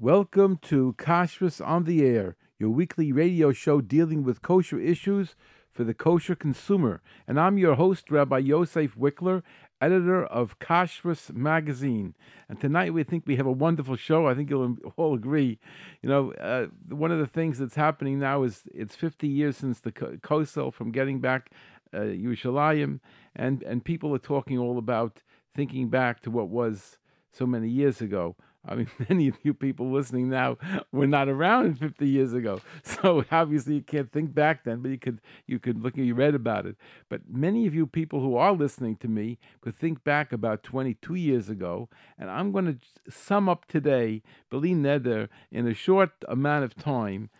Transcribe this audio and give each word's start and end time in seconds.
Welcome 0.00 0.60
to 0.62 0.94
Kashrus 0.96 1.60
on 1.60 1.82
the 1.82 2.04
Air, 2.04 2.36
your 2.56 2.70
weekly 2.70 3.10
radio 3.10 3.50
show 3.50 3.80
dealing 3.80 4.22
with 4.22 4.42
kosher 4.42 4.78
issues 4.78 5.34
for 5.72 5.82
the 5.82 5.92
kosher 5.92 6.36
consumer. 6.36 7.02
And 7.26 7.40
I'm 7.40 7.58
your 7.58 7.74
host, 7.74 8.08
Rabbi 8.08 8.38
Yosef 8.38 8.94
Wikler, 8.94 9.42
editor 9.80 10.24
of 10.24 10.60
Kashrus 10.60 11.34
Magazine. 11.34 12.14
And 12.48 12.60
tonight 12.60 12.94
we 12.94 13.02
think 13.02 13.24
we 13.26 13.34
have 13.38 13.46
a 13.46 13.50
wonderful 13.50 13.96
show. 13.96 14.28
I 14.28 14.34
think 14.36 14.50
you'll 14.50 14.76
all 14.96 15.16
agree. 15.16 15.58
You 16.00 16.08
know, 16.08 16.32
uh, 16.34 16.66
one 16.94 17.10
of 17.10 17.18
the 17.18 17.26
things 17.26 17.58
that's 17.58 17.74
happening 17.74 18.20
now 18.20 18.44
is 18.44 18.68
it's 18.72 18.94
50 18.94 19.26
years 19.26 19.56
since 19.56 19.80
the 19.80 19.90
Kosel 19.90 20.72
from 20.72 20.92
getting 20.92 21.18
back 21.18 21.50
uh, 21.92 22.02
Yerushalayim, 22.02 23.00
and, 23.34 23.64
and 23.64 23.84
people 23.84 24.14
are 24.14 24.20
talking 24.20 24.58
all 24.58 24.78
about 24.78 25.22
thinking 25.56 25.88
back 25.88 26.20
to 26.20 26.30
what 26.30 26.48
was 26.50 26.98
so 27.32 27.46
many 27.46 27.68
years 27.68 28.00
ago. 28.00 28.36
I 28.68 28.74
mean, 28.74 28.90
many 29.08 29.28
of 29.28 29.36
you 29.42 29.54
people 29.54 29.90
listening 29.90 30.28
now 30.28 30.58
were 30.92 31.06
not 31.06 31.28
around 31.28 31.78
50 31.78 32.06
years 32.06 32.32
ago, 32.32 32.60
so 32.82 33.24
obviously 33.30 33.76
you 33.76 33.82
can't 33.82 34.12
think 34.12 34.34
back 34.34 34.64
then. 34.64 34.80
But 34.80 34.90
you 34.90 34.98
could, 34.98 35.20
you 35.46 35.58
could 35.58 35.82
look. 35.82 35.94
At 35.94 36.04
you 36.04 36.14
read 36.14 36.34
about 36.34 36.66
it. 36.66 36.76
But 37.08 37.22
many 37.28 37.66
of 37.66 37.74
you 37.74 37.86
people 37.86 38.20
who 38.20 38.36
are 38.36 38.52
listening 38.52 38.96
to 38.96 39.08
me 39.08 39.38
could 39.60 39.76
think 39.76 40.04
back 40.04 40.32
about 40.32 40.62
22 40.62 41.14
years 41.14 41.48
ago, 41.48 41.88
and 42.18 42.30
I'm 42.30 42.52
going 42.52 42.66
to 42.66 43.10
sum 43.10 43.48
up 43.48 43.66
today, 43.66 44.22
Beli 44.50 44.74
Neder, 44.74 45.28
in 45.50 45.66
a 45.66 45.74
short 45.74 46.10
amount 46.28 46.64
of 46.64 46.76
time. 46.76 47.30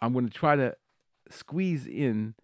I'm 0.00 0.12
going 0.12 0.28
to 0.28 0.32
try 0.32 0.56
to 0.56 0.76
squeeze 1.28 1.86
in 1.86 2.34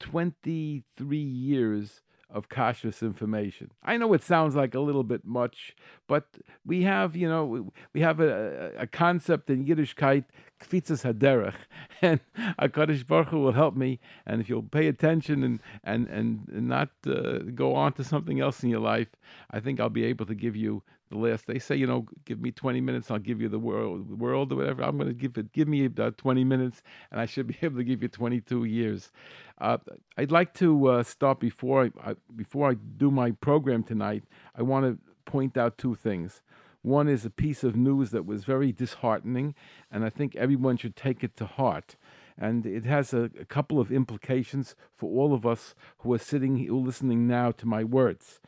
23 0.00 1.18
years 1.18 2.02
of 2.30 2.48
kashrus 2.48 3.00
information. 3.00 3.70
I 3.82 3.96
know 3.96 4.12
it 4.12 4.22
sounds 4.22 4.54
like 4.54 4.74
a 4.74 4.80
little 4.80 5.02
bit 5.02 5.24
much, 5.24 5.74
but 6.06 6.26
we 6.64 6.82
have, 6.82 7.16
you 7.16 7.28
know, 7.28 7.70
we 7.94 8.00
have 8.00 8.20
a, 8.20 8.72
a 8.76 8.86
concept 8.86 9.48
in 9.48 9.64
Yiddishkeit, 9.64 10.24
kfitzas 10.60 11.04
haderech, 11.04 11.54
and 12.02 12.20
Hakadosh 12.58 13.06
Baruch 13.06 13.28
Hu 13.28 13.40
will 13.40 13.52
help 13.52 13.76
me. 13.76 13.98
And 14.26 14.40
if 14.40 14.48
you'll 14.48 14.62
pay 14.62 14.88
attention 14.88 15.42
and 15.42 15.60
and 15.84 16.06
and 16.08 16.68
not 16.68 16.90
uh, 17.06 17.38
go 17.54 17.74
on 17.74 17.94
to 17.94 18.04
something 18.04 18.40
else 18.40 18.62
in 18.62 18.68
your 18.68 18.80
life, 18.80 19.08
I 19.50 19.60
think 19.60 19.80
I'll 19.80 19.88
be 19.88 20.04
able 20.04 20.26
to 20.26 20.34
give 20.34 20.54
you 20.54 20.82
the 21.10 21.16
last. 21.16 21.46
They 21.46 21.58
say, 21.58 21.76
you 21.76 21.86
know, 21.86 22.06
give 22.24 22.40
me 22.40 22.50
20 22.50 22.80
minutes, 22.80 23.10
I'll 23.10 23.18
give 23.18 23.40
you 23.40 23.48
the 23.48 23.58
world, 23.58 24.08
the 24.10 24.16
world 24.16 24.52
or 24.52 24.56
whatever. 24.56 24.82
I'm 24.82 24.96
going 24.96 25.08
to 25.08 25.14
give 25.14 25.36
it. 25.38 25.52
Give 25.52 25.68
me 25.68 25.84
about 25.84 26.18
20 26.18 26.44
minutes, 26.44 26.82
and 27.10 27.20
I 27.20 27.26
should 27.26 27.46
be 27.48 27.56
able 27.62 27.78
to 27.78 27.84
give 27.84 28.02
you 28.02 28.08
22 28.08 28.64
years. 28.64 29.10
Uh, 29.58 29.78
I'd 30.16 30.30
like 30.30 30.54
to 30.54 30.88
uh, 30.88 31.02
start 31.02 31.40
before 31.40 31.84
I, 31.84 32.10
I, 32.10 32.14
before 32.34 32.70
I 32.70 32.74
do 32.74 33.10
my 33.10 33.32
program 33.32 33.82
tonight. 33.82 34.24
I 34.56 34.62
want 34.62 34.86
to 34.86 34.98
point 35.24 35.56
out 35.56 35.78
two 35.78 35.94
things. 35.94 36.42
One 36.82 37.08
is 37.08 37.24
a 37.24 37.30
piece 37.30 37.64
of 37.64 37.76
news 37.76 38.10
that 38.12 38.24
was 38.24 38.44
very 38.44 38.72
disheartening, 38.72 39.54
and 39.90 40.04
I 40.04 40.10
think 40.10 40.36
everyone 40.36 40.76
should 40.76 40.96
take 40.96 41.24
it 41.24 41.36
to 41.36 41.46
heart. 41.46 41.96
And 42.40 42.64
it 42.64 42.84
has 42.84 43.12
a, 43.12 43.30
a 43.40 43.44
couple 43.44 43.80
of 43.80 43.90
implications 43.90 44.76
for 44.96 45.10
all 45.10 45.34
of 45.34 45.44
us 45.44 45.74
who 45.98 46.12
are 46.14 46.18
sitting, 46.18 46.56
who 46.64 46.78
are 46.78 46.86
listening 46.86 47.26
now 47.26 47.50
to 47.52 47.66
my 47.66 47.82
words. 47.82 48.40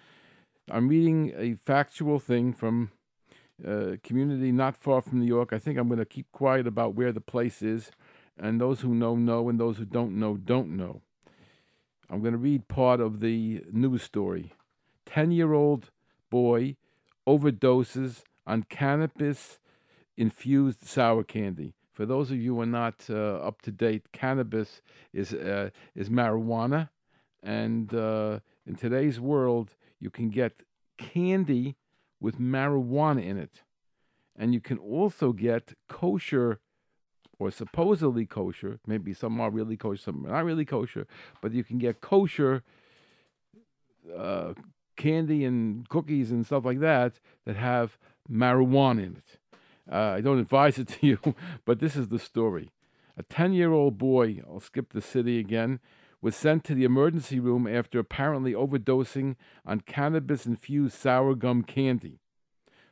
I'm 0.70 0.88
reading 0.88 1.32
a 1.36 1.54
factual 1.54 2.20
thing 2.20 2.52
from 2.52 2.92
a 3.64 3.98
community 4.02 4.52
not 4.52 4.76
far 4.76 5.02
from 5.02 5.20
New 5.20 5.26
York. 5.26 5.52
I 5.52 5.58
think 5.58 5.78
I'm 5.78 5.88
going 5.88 5.98
to 5.98 6.04
keep 6.04 6.30
quiet 6.30 6.66
about 6.66 6.94
where 6.94 7.12
the 7.12 7.20
place 7.20 7.60
is, 7.60 7.90
and 8.38 8.60
those 8.60 8.80
who 8.80 8.94
know 8.94 9.16
know, 9.16 9.48
and 9.48 9.58
those 9.58 9.78
who 9.78 9.84
don't 9.84 10.18
know 10.18 10.36
don't 10.36 10.76
know. 10.76 11.02
I'm 12.08 12.20
going 12.20 12.32
to 12.32 12.38
read 12.38 12.68
part 12.68 13.00
of 13.00 13.20
the 13.20 13.64
news 13.72 14.02
story. 14.02 14.52
10 15.06 15.32
year 15.32 15.52
old 15.52 15.90
boy 16.30 16.76
overdoses 17.26 18.22
on 18.46 18.64
cannabis 18.64 19.58
infused 20.16 20.84
sour 20.84 21.24
candy. 21.24 21.74
For 21.92 22.06
those 22.06 22.30
of 22.30 22.38
you 22.38 22.54
who 22.54 22.60
are 22.60 22.66
not 22.66 23.06
uh, 23.10 23.36
up 23.38 23.60
to 23.62 23.72
date, 23.72 24.12
cannabis 24.12 24.82
is, 25.12 25.34
uh, 25.34 25.70
is 25.94 26.08
marijuana. 26.08 26.88
And 27.42 27.92
uh, 27.92 28.40
in 28.66 28.76
today's 28.76 29.18
world, 29.18 29.76
you 29.98 30.10
can 30.10 30.30
get 30.30 30.62
candy 31.00 31.76
with 32.20 32.38
marijuana 32.38 33.24
in 33.24 33.38
it. 33.38 33.62
And 34.36 34.54
you 34.54 34.60
can 34.60 34.78
also 34.78 35.32
get 35.32 35.74
kosher 35.88 36.60
or 37.38 37.50
supposedly 37.50 38.26
kosher, 38.26 38.78
maybe 38.86 39.14
some 39.14 39.40
are 39.40 39.50
really 39.50 39.76
kosher, 39.76 40.02
some 40.02 40.26
are 40.26 40.30
not 40.30 40.44
really 40.44 40.66
kosher, 40.66 41.06
but 41.40 41.52
you 41.52 41.64
can 41.64 41.78
get 41.78 42.02
kosher 42.02 42.62
uh, 44.16 44.52
candy 44.96 45.44
and 45.44 45.88
cookies 45.88 46.30
and 46.30 46.44
stuff 46.44 46.64
like 46.66 46.80
that 46.80 47.14
that 47.46 47.56
have 47.56 47.96
marijuana 48.30 49.06
in 49.06 49.16
it. 49.16 49.38
Uh, 49.90 50.14
I 50.16 50.20
don't 50.20 50.38
advise 50.38 50.78
it 50.78 50.88
to 50.88 51.06
you, 51.06 51.34
but 51.64 51.80
this 51.80 51.96
is 51.96 52.08
the 52.08 52.18
story. 52.18 52.70
A 53.16 53.22
10 53.22 53.54
year 53.54 53.72
old 53.72 53.98
boy, 53.98 54.42
I'll 54.46 54.60
skip 54.60 54.92
the 54.92 55.00
city 55.00 55.38
again, 55.38 55.80
was 56.22 56.36
sent 56.36 56.64
to 56.64 56.74
the 56.74 56.84
emergency 56.84 57.40
room 57.40 57.66
after 57.66 57.98
apparently 57.98 58.52
overdosing 58.52 59.36
on 59.64 59.80
cannabis 59.80 60.46
infused 60.46 60.94
sour 60.94 61.34
gum 61.34 61.62
candy. 61.62 62.18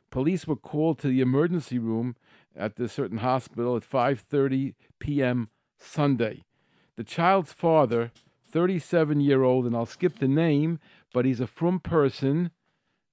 Police 0.09 0.47
were 0.47 0.55
called 0.55 0.99
to 0.99 1.07
the 1.07 1.21
emergency 1.21 1.77
room 1.77 2.15
at 2.55 2.75
the 2.75 2.89
certain 2.89 3.19
hospital 3.19 3.75
at 3.75 3.83
5:30 3.83 4.73
p.m. 4.99 5.49
Sunday. 5.77 6.43
The 6.95 7.03
child's 7.03 7.53
father, 7.53 8.11
37 8.51 9.21
year 9.21 9.43
old, 9.43 9.65
and 9.65 9.75
I'll 9.75 9.85
skip 9.85 10.19
the 10.19 10.27
name, 10.27 10.79
but 11.13 11.25
he's 11.25 11.39
a 11.39 11.47
from 11.47 11.79
person, 11.79 12.51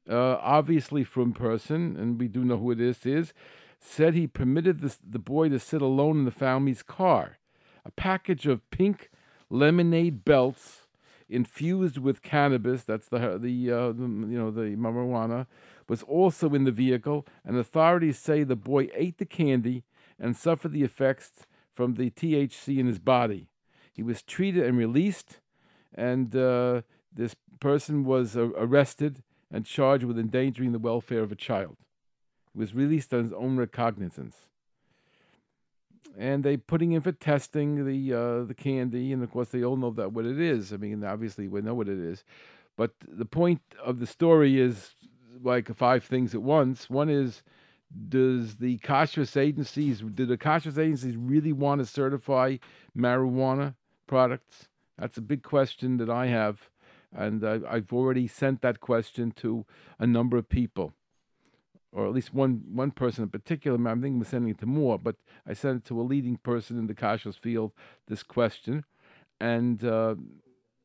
uh, 0.09 0.37
obviously 0.41 1.05
from 1.05 1.33
person, 1.33 1.97
and 1.97 2.19
we 2.19 2.29
do 2.29 2.45
know 2.45 2.57
who 2.57 2.75
this 2.75 3.05
Is 3.05 3.33
said 3.79 4.15
he 4.15 4.27
permitted 4.27 4.81
the, 4.81 4.97
the 5.09 5.19
boy 5.19 5.49
to 5.49 5.59
sit 5.59 5.83
alone 5.83 6.19
in 6.19 6.25
the 6.25 6.31
family's 6.31 6.83
car. 6.83 7.39
A 7.85 7.91
package 7.91 8.47
of 8.47 8.69
pink 8.71 9.11
lemonade 9.51 10.25
belts 10.25 10.87
infused 11.29 11.99
with 11.99 12.23
cannabis. 12.23 12.83
That's 12.83 13.09
the 13.09 13.39
the, 13.39 13.73
uh, 13.73 13.93
the 13.93 14.03
you 14.03 14.39
know 14.39 14.51
the 14.51 14.77
marijuana 14.77 15.47
was 15.89 16.03
also 16.03 16.55
in 16.55 16.65
the 16.65 16.73
vehicle, 16.73 17.27
and 17.45 17.57
authorities 17.57 18.19
say 18.19 18.43
the 18.43 18.57
boy 18.57 18.89
ate 18.95 19.19
the 19.19 19.25
candy 19.25 19.85
and 20.19 20.37
suffered 20.37 20.73
the 20.73 20.83
effects 20.83 21.47
from 21.75 21.95
the 21.95 22.11
THC 22.11 22.79
in 22.79 22.87
his 22.87 22.99
body. 22.99 23.49
He 23.93 24.03
was 24.03 24.23
treated 24.23 24.65
and 24.65 24.77
released, 24.77 25.41
and 25.95 26.35
uh, 26.35 26.83
this 27.13 27.37
person 27.61 28.05
was 28.05 28.37
uh, 28.37 28.49
arrested 28.57 29.23
and 29.51 29.65
charged 29.65 30.05
with 30.05 30.19
endangering 30.19 30.73
the 30.73 30.79
welfare 30.79 31.23
of 31.23 31.31
a 31.31 31.37
child. 31.37 31.77
He 32.53 32.59
was 32.59 32.75
released 32.75 33.15
on 33.15 33.23
his 33.23 33.33
own 33.33 33.57
recognizance 33.57 34.49
and 36.19 36.45
they 36.45 36.57
putting 36.57 36.93
in 36.93 37.03
for 37.03 37.13
testing 37.13 37.87
the 37.87 38.13
uh, 38.13 38.45
the 38.45 38.55
candy, 38.55 39.13
and 39.13 39.23
of 39.23 39.31
course 39.31 39.49
they 39.49 39.63
all 39.63 39.77
know 39.77 39.91
that 39.91 40.13
what 40.13 40.25
it 40.25 40.41
is. 40.41 40.73
I 40.73 40.77
mean, 40.77 41.05
obviously 41.05 41.49
we 41.49 41.61
know 41.61 41.75
what 41.75 41.89
it 41.89 41.99
is, 41.99 42.25
but 42.77 42.93
the 43.07 43.25
point 43.25 43.61
of 43.85 43.99
the 43.99 44.07
story 44.07 44.61
is 44.61 44.95
like 45.43 45.75
five 45.77 46.05
things 46.05 46.35
at 46.35 46.43
once. 46.43 46.89
One 46.89 47.11
is, 47.11 47.43
does 48.09 48.57
the 48.57 48.79
kashrus 48.79 49.37
agencies, 49.37 50.01
do 50.01 50.25
the 50.25 50.39
kashrus 50.39 50.79
agencies 50.79 51.17
really 51.17 51.53
want 51.53 51.81
to 51.81 51.87
certify 51.87 52.57
marijuana 52.97 53.75
products? 54.07 54.69
That's 54.99 55.19
a 55.19 55.23
big 55.23 55.43
question 55.43 55.99
that 55.99 56.09
I 56.09 56.27
have, 56.27 56.71
and 57.15 57.45
I, 57.45 57.61
I've 57.69 57.93
already 57.93 58.27
sent 58.27 58.63
that 58.63 58.81
question 58.81 59.31
to 59.33 59.67
a 59.99 60.07
number 60.07 60.39
of 60.39 60.49
people 60.49 60.95
or 61.97 62.07
at 62.07 62.13
least 62.13 62.35
one 62.35 62.63
one 62.73 62.91
person 62.91 63.25
in 63.25 63.31
particular. 63.31 63.77
I'm 63.77 64.03
thinking 64.03 64.21
of 64.21 64.29
sending 64.29 64.51
it 64.51 64.59
to 64.59 64.67
more, 64.67 64.99
but 64.99 65.17
I 65.47 65.55
sent 65.55 65.79
it 65.79 65.85
to 65.87 66.01
a 66.01 66.03
leading 66.03 66.37
person 66.37 66.79
in 66.79 66.87
the 66.87 66.95
kashrus 66.95 67.39
field. 67.39 67.73
This 68.07 68.23
question, 68.23 68.85
and 69.41 69.83
uh, 69.83 70.17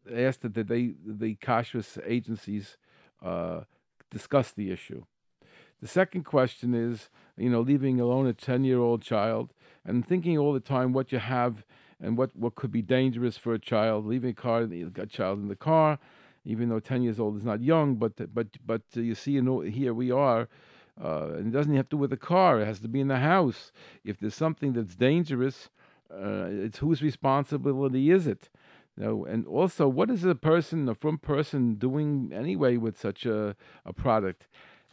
asked 0.10 0.42
that 0.42 0.54
they 0.54 0.94
the 1.06 1.36
kashrus 1.36 2.00
agencies 2.06 2.78
uh, 3.22 3.62
discuss 4.10 4.52
the 4.54 4.72
issue. 4.72 5.04
The 5.82 5.88
second 5.88 6.24
question 6.24 6.74
is, 6.74 7.10
you 7.36 7.50
know, 7.50 7.60
leaving 7.60 8.00
alone 8.00 8.28
a 8.28 8.34
ten-year-old 8.34 9.02
child 9.02 9.54
and 9.84 10.08
thinking 10.08 10.38
all 10.38 10.54
the 10.54 10.60
time 10.60 10.94
what 10.94 11.12
you 11.12 11.20
have 11.20 11.66
and 12.00 12.18
what, 12.18 12.36
what 12.36 12.56
could 12.56 12.72
be 12.72 12.82
dangerous 12.82 13.38
for 13.38 13.54
a 13.54 13.60
child. 13.60 14.06
Leaving 14.06 14.30
a 14.30 14.34
car, 14.34 14.62
a 14.62 15.06
child 15.08 15.40
in 15.40 15.50
the 15.50 15.56
car, 15.56 16.00
even 16.46 16.70
though 16.70 16.80
ten 16.80 17.02
years 17.02 17.20
old 17.20 17.36
is 17.36 17.44
not 17.44 17.62
young, 17.62 17.96
but 17.96 18.34
but 18.34 18.48
but 18.66 18.84
you 18.94 19.16
see, 19.16 19.32
you 19.32 19.42
know, 19.42 19.60
here 19.60 19.94
we 19.94 20.10
are 20.10 20.48
uh, 21.00 21.34
and 21.36 21.48
it 21.48 21.52
doesn't 21.52 21.76
have 21.76 21.90
to 21.90 21.98
with 21.98 22.12
a 22.14 22.18
car. 22.18 22.62
It 22.62 22.66
has 22.66 22.80
to 22.80 22.88
be 22.88 23.00
in 23.00 23.08
the 23.08 23.20
house. 23.20 23.72
If 24.04 24.20
there's 24.20 24.36
something 24.36 24.74
that's 24.74 24.96
dangerous, 24.96 25.70
uh, 26.12 26.48
it's 26.50 26.80
whose 26.80 27.02
responsibility 27.02 28.12
is 28.12 28.28
it? 28.28 28.50
You 28.98 29.04
know, 29.06 29.26
and 29.26 29.46
also, 29.48 29.88
what 29.88 30.10
is 30.10 30.26
a 30.26 30.36
person, 30.36 30.90
a 30.90 30.96
from 30.96 31.18
person, 31.18 31.76
doing 31.76 32.32
anyway 32.34 32.78
with 32.78 33.00
such 33.00 33.26
a, 33.26 33.56
a 33.86 33.94
product? 33.94 34.48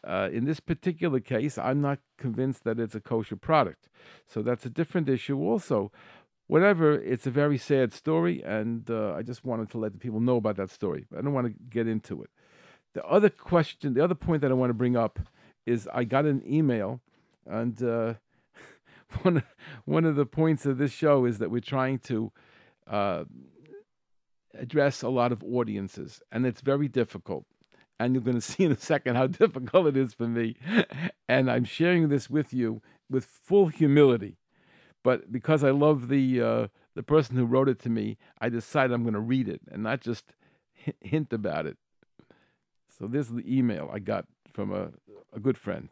Uh, 0.04 0.28
in 0.32 0.44
this 0.44 0.60
particular 0.60 1.18
case, 1.18 1.58
I'm 1.58 1.80
not 1.80 1.98
convinced 2.16 2.62
that 2.64 2.78
it's 2.78 2.94
a 2.94 3.00
kosher 3.00 3.34
product. 3.34 3.88
So 4.26 4.42
that's 4.42 4.64
a 4.64 4.70
different 4.70 5.08
issue, 5.08 5.38
also. 5.38 5.90
Whatever, 6.46 6.94
it's 6.94 7.26
a 7.26 7.30
very 7.30 7.58
sad 7.58 7.92
story, 7.92 8.42
and 8.42 8.88
uh, 8.88 9.14
I 9.14 9.22
just 9.22 9.44
wanted 9.44 9.70
to 9.70 9.78
let 9.78 9.92
the 9.92 9.98
people 9.98 10.20
know 10.20 10.36
about 10.36 10.56
that 10.56 10.70
story. 10.70 11.04
I 11.16 11.20
don't 11.20 11.34
want 11.34 11.48
to 11.48 11.54
get 11.68 11.88
into 11.88 12.22
it. 12.22 12.30
The 12.94 13.04
other 13.04 13.28
question, 13.28 13.94
the 13.94 14.02
other 14.02 14.14
point 14.14 14.40
that 14.42 14.50
I 14.50 14.54
want 14.54 14.70
to 14.70 14.74
bring 14.74 14.96
up 14.96 15.18
is 15.68 15.88
I 15.92 16.04
got 16.04 16.24
an 16.24 16.42
email, 16.46 17.00
and 17.46 17.80
uh, 17.82 18.14
one 19.22 19.42
one 19.84 20.04
of 20.04 20.16
the 20.16 20.26
points 20.26 20.66
of 20.66 20.78
this 20.78 20.92
show 20.92 21.24
is 21.24 21.38
that 21.38 21.50
we're 21.50 21.60
trying 21.60 21.98
to 22.00 22.32
uh, 22.86 23.24
address 24.54 25.02
a 25.02 25.08
lot 25.08 25.32
of 25.32 25.44
audiences, 25.44 26.22
and 26.32 26.46
it's 26.46 26.60
very 26.60 26.88
difficult. 26.88 27.44
And 28.00 28.14
you're 28.14 28.22
going 28.22 28.36
to 28.40 28.40
see 28.40 28.64
in 28.64 28.72
a 28.72 28.76
second 28.76 29.16
how 29.16 29.26
difficult 29.44 29.88
it 29.88 29.96
is 29.96 30.14
for 30.14 30.26
me. 30.28 30.56
And 31.28 31.50
I'm 31.50 31.64
sharing 31.64 32.08
this 32.08 32.30
with 32.30 32.52
you 32.52 32.80
with 33.10 33.24
full 33.24 33.68
humility. 33.68 34.36
But 35.04 35.32
because 35.32 35.64
I 35.64 35.70
love 35.70 36.08
the 36.08 36.42
uh, 36.42 36.68
the 36.94 37.02
person 37.02 37.36
who 37.36 37.44
wrote 37.44 37.68
it 37.68 37.78
to 37.80 37.90
me, 37.90 38.18
I 38.40 38.48
decided 38.48 38.92
I'm 38.92 39.02
going 39.02 39.14
to 39.14 39.20
read 39.20 39.48
it 39.48 39.60
and 39.70 39.82
not 39.82 40.00
just 40.00 40.34
hint 41.00 41.32
about 41.32 41.66
it. 41.66 41.76
So 42.98 43.06
this 43.06 43.28
is 43.28 43.34
the 43.34 43.58
email 43.58 43.90
I 43.92 44.00
got 44.00 44.26
from 44.58 44.72
a, 44.72 44.88
a 45.32 45.38
good 45.38 45.56
friend. 45.56 45.90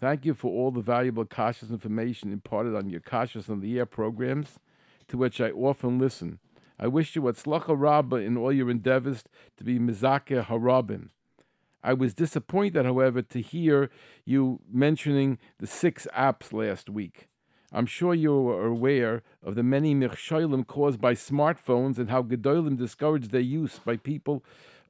Thank 0.00 0.24
you 0.24 0.32
for 0.32 0.50
all 0.50 0.70
the 0.70 0.80
valuable 0.80 1.26
kashrus 1.26 1.68
information 1.68 2.32
imparted 2.32 2.74
on 2.74 2.88
your 2.88 3.02
Kashrus 3.02 3.50
on 3.50 3.60
the 3.60 3.78
Air 3.78 3.84
programs, 3.84 4.58
to 5.08 5.18
which 5.18 5.42
I 5.42 5.50
often 5.50 5.98
listen. 5.98 6.38
I 6.78 6.86
wish 6.86 7.14
you 7.14 7.20
Atzlacha 7.20 7.78
Rabba 7.78 8.16
in 8.16 8.38
all 8.38 8.50
your 8.50 8.70
endeavors 8.70 9.24
to 9.58 9.64
be 9.64 9.78
Mizakeh 9.78 10.46
Harabim. 10.46 11.10
I 11.84 11.92
was 11.92 12.14
disappointed, 12.14 12.86
however, 12.86 13.20
to 13.20 13.42
hear 13.42 13.90
you 14.24 14.60
mentioning 14.72 15.36
the 15.58 15.66
six 15.66 16.06
apps 16.16 16.54
last 16.54 16.88
week. 16.88 17.28
I'm 17.72 17.84
sure 17.84 18.14
you 18.14 18.48
are 18.48 18.68
aware 18.68 19.22
of 19.42 19.54
the 19.54 19.62
many 19.62 19.94
michsholim 19.94 20.66
caused 20.66 20.98
by 20.98 21.12
smartphones 21.12 21.98
and 21.98 22.08
how 22.08 22.22
Gedolim 22.22 22.78
discourage 22.78 23.28
their 23.28 23.42
use 23.42 23.78
by 23.78 23.98
people 23.98 24.42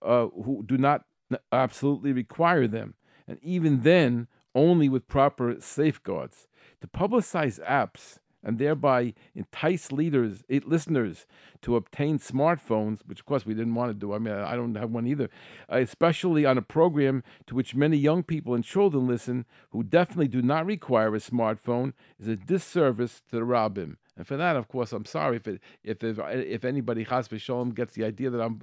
uh, 0.02 0.28
who 0.28 0.62
do 0.64 0.78
not 0.78 1.05
absolutely 1.53 2.12
require 2.12 2.67
them, 2.67 2.94
and 3.27 3.38
even 3.43 3.82
then, 3.82 4.29
only 4.55 4.88
with 4.88 5.09
proper 5.09 5.56
safeguards. 5.61 6.47
To 6.81 6.87
publicize 6.87 7.65
apps 7.65 8.19
and 8.43 8.59
thereby 8.59 9.12
entice 9.35 9.93
leaders, 9.93 10.43
eh, 10.49 10.61
listeners 10.65 11.27
to 11.62 11.77
obtain 11.77 12.19
smartphones, 12.19 13.00
which 13.06 13.21
of 13.21 13.27
course 13.27 13.44
we 13.44 13.55
didn't 13.55 13.75
want 13.75 13.91
to 13.91 13.94
do. 13.94 14.15
I 14.15 14.19
mean, 14.19 14.32
I 14.32 14.56
don't 14.56 14.75
have 14.77 14.91
one 14.91 15.06
either, 15.06 15.29
uh, 15.71 15.77
especially 15.77 16.47
on 16.47 16.56
a 16.56 16.62
program 16.62 17.23
to 17.47 17.55
which 17.55 17.75
many 17.75 17.97
young 17.97 18.23
people 18.23 18.55
and 18.55 18.65
children 18.65 19.06
listen 19.06 19.44
who 19.71 19.82
definitely 19.82 20.29
do 20.29 20.43
not 20.43 20.67
require 20.67 21.15
a 21.15 21.19
smartphone, 21.19 21.93
is 22.19 22.29
a 22.29 22.37
disservice 22.37 23.21
to 23.31 23.37
the 23.37 23.43
Rabbim. 23.43 23.97
And 24.17 24.27
for 24.27 24.37
that, 24.37 24.56
of 24.56 24.69
course, 24.69 24.93
I'm 24.93 25.05
sorry 25.05 25.37
if 25.37 25.47
it, 25.47 25.61
if 25.85 26.03
if, 26.03 26.19
if 26.19 26.65
anybody 26.65 27.05
Chas 27.05 27.29
gets 27.29 27.94
the 27.94 28.05
idea 28.05 28.31
that 28.31 28.41
I'm 28.41 28.62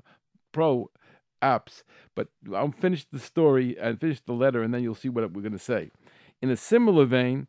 pro 0.52 0.90
apps. 1.42 1.84
But 2.16 2.28
I'll 2.54 2.72
finish 2.72 3.06
the 3.06 3.20
story 3.20 3.78
and 3.80 4.00
finish 4.00 4.22
the 4.22 4.34
letter, 4.34 4.64
and 4.64 4.74
then 4.74 4.84
you'll 4.84 4.96
see 4.96 5.10
what 5.10 5.32
we're 5.32 5.42
going 5.42 5.52
to 5.52 5.60
say. 5.60 5.92
In 6.42 6.50
a 6.50 6.58
similar 6.58 7.06
vein, 7.06 7.48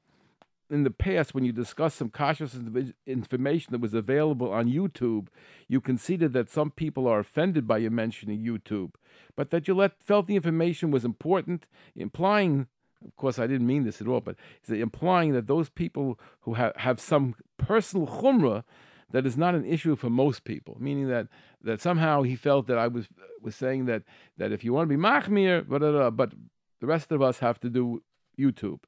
in 0.71 0.85
the 0.85 0.91
past, 0.91 1.35
when 1.35 1.45
you 1.45 1.53
discussed 1.53 1.97
some 1.97 2.11
kashrus 2.11 2.93
information 3.07 3.73
that 3.73 3.81
was 3.81 3.95
available 3.95 4.53
on 4.53 4.71
YouTube, 4.71 5.29
you 5.67 5.81
conceded 5.81 6.33
that 6.35 6.51
some 6.51 6.71
people 6.71 7.07
are 7.07 7.21
offended 7.21 7.67
by 7.67 7.79
you 7.79 7.91
mentioning 7.91 8.45
YouTube, 8.45 8.93
but 9.35 9.51
that 9.51 9.67
you 9.67 9.75
let, 9.75 10.01
felt 10.03 10.27
the 10.27 10.37
information 10.37 10.91
was 10.91 11.05
important, 11.05 11.67
implying, 11.97 12.67
of 13.05 13.17
course, 13.17 13.39
I 13.39 13.47
didn't 13.47 13.67
mean 13.67 13.85
this 13.85 14.01
at 14.01 14.09
all, 14.09 14.21
but 14.21 14.37
implying 14.69 15.33
that 15.33 15.47
those 15.47 15.71
people 15.71 16.19
who 16.41 16.55
have, 16.55 16.77
have 16.77 17.01
some 17.01 17.35
personal 17.57 18.07
chumrah 18.07 18.65
that 19.11 19.27
is 19.27 19.37
not 19.37 19.55
an 19.55 19.65
issue 19.65 19.97
for 19.97 20.11
most 20.11 20.45
people, 20.45 20.77
meaning 20.81 21.09
that 21.09 21.29
that 21.63 21.81
somehow 21.81 22.23
he 22.23 22.37
felt 22.37 22.67
that 22.67 22.79
I 22.79 22.89
was 22.89 23.09
was 23.43 23.57
saying 23.57 23.87
that 23.87 24.03
that 24.37 24.53
if 24.53 24.65
you 24.65 24.73
want 24.73 24.89
to 24.89 24.97
be 24.97 25.03
machmir, 25.03 25.67
blah, 25.67 26.11
but 26.11 26.33
the 26.81 26.87
rest 26.87 27.11
of 27.13 27.23
us 27.23 27.39
have 27.39 27.59
to 27.61 27.71
do 27.71 28.03
YouTube. 28.39 28.81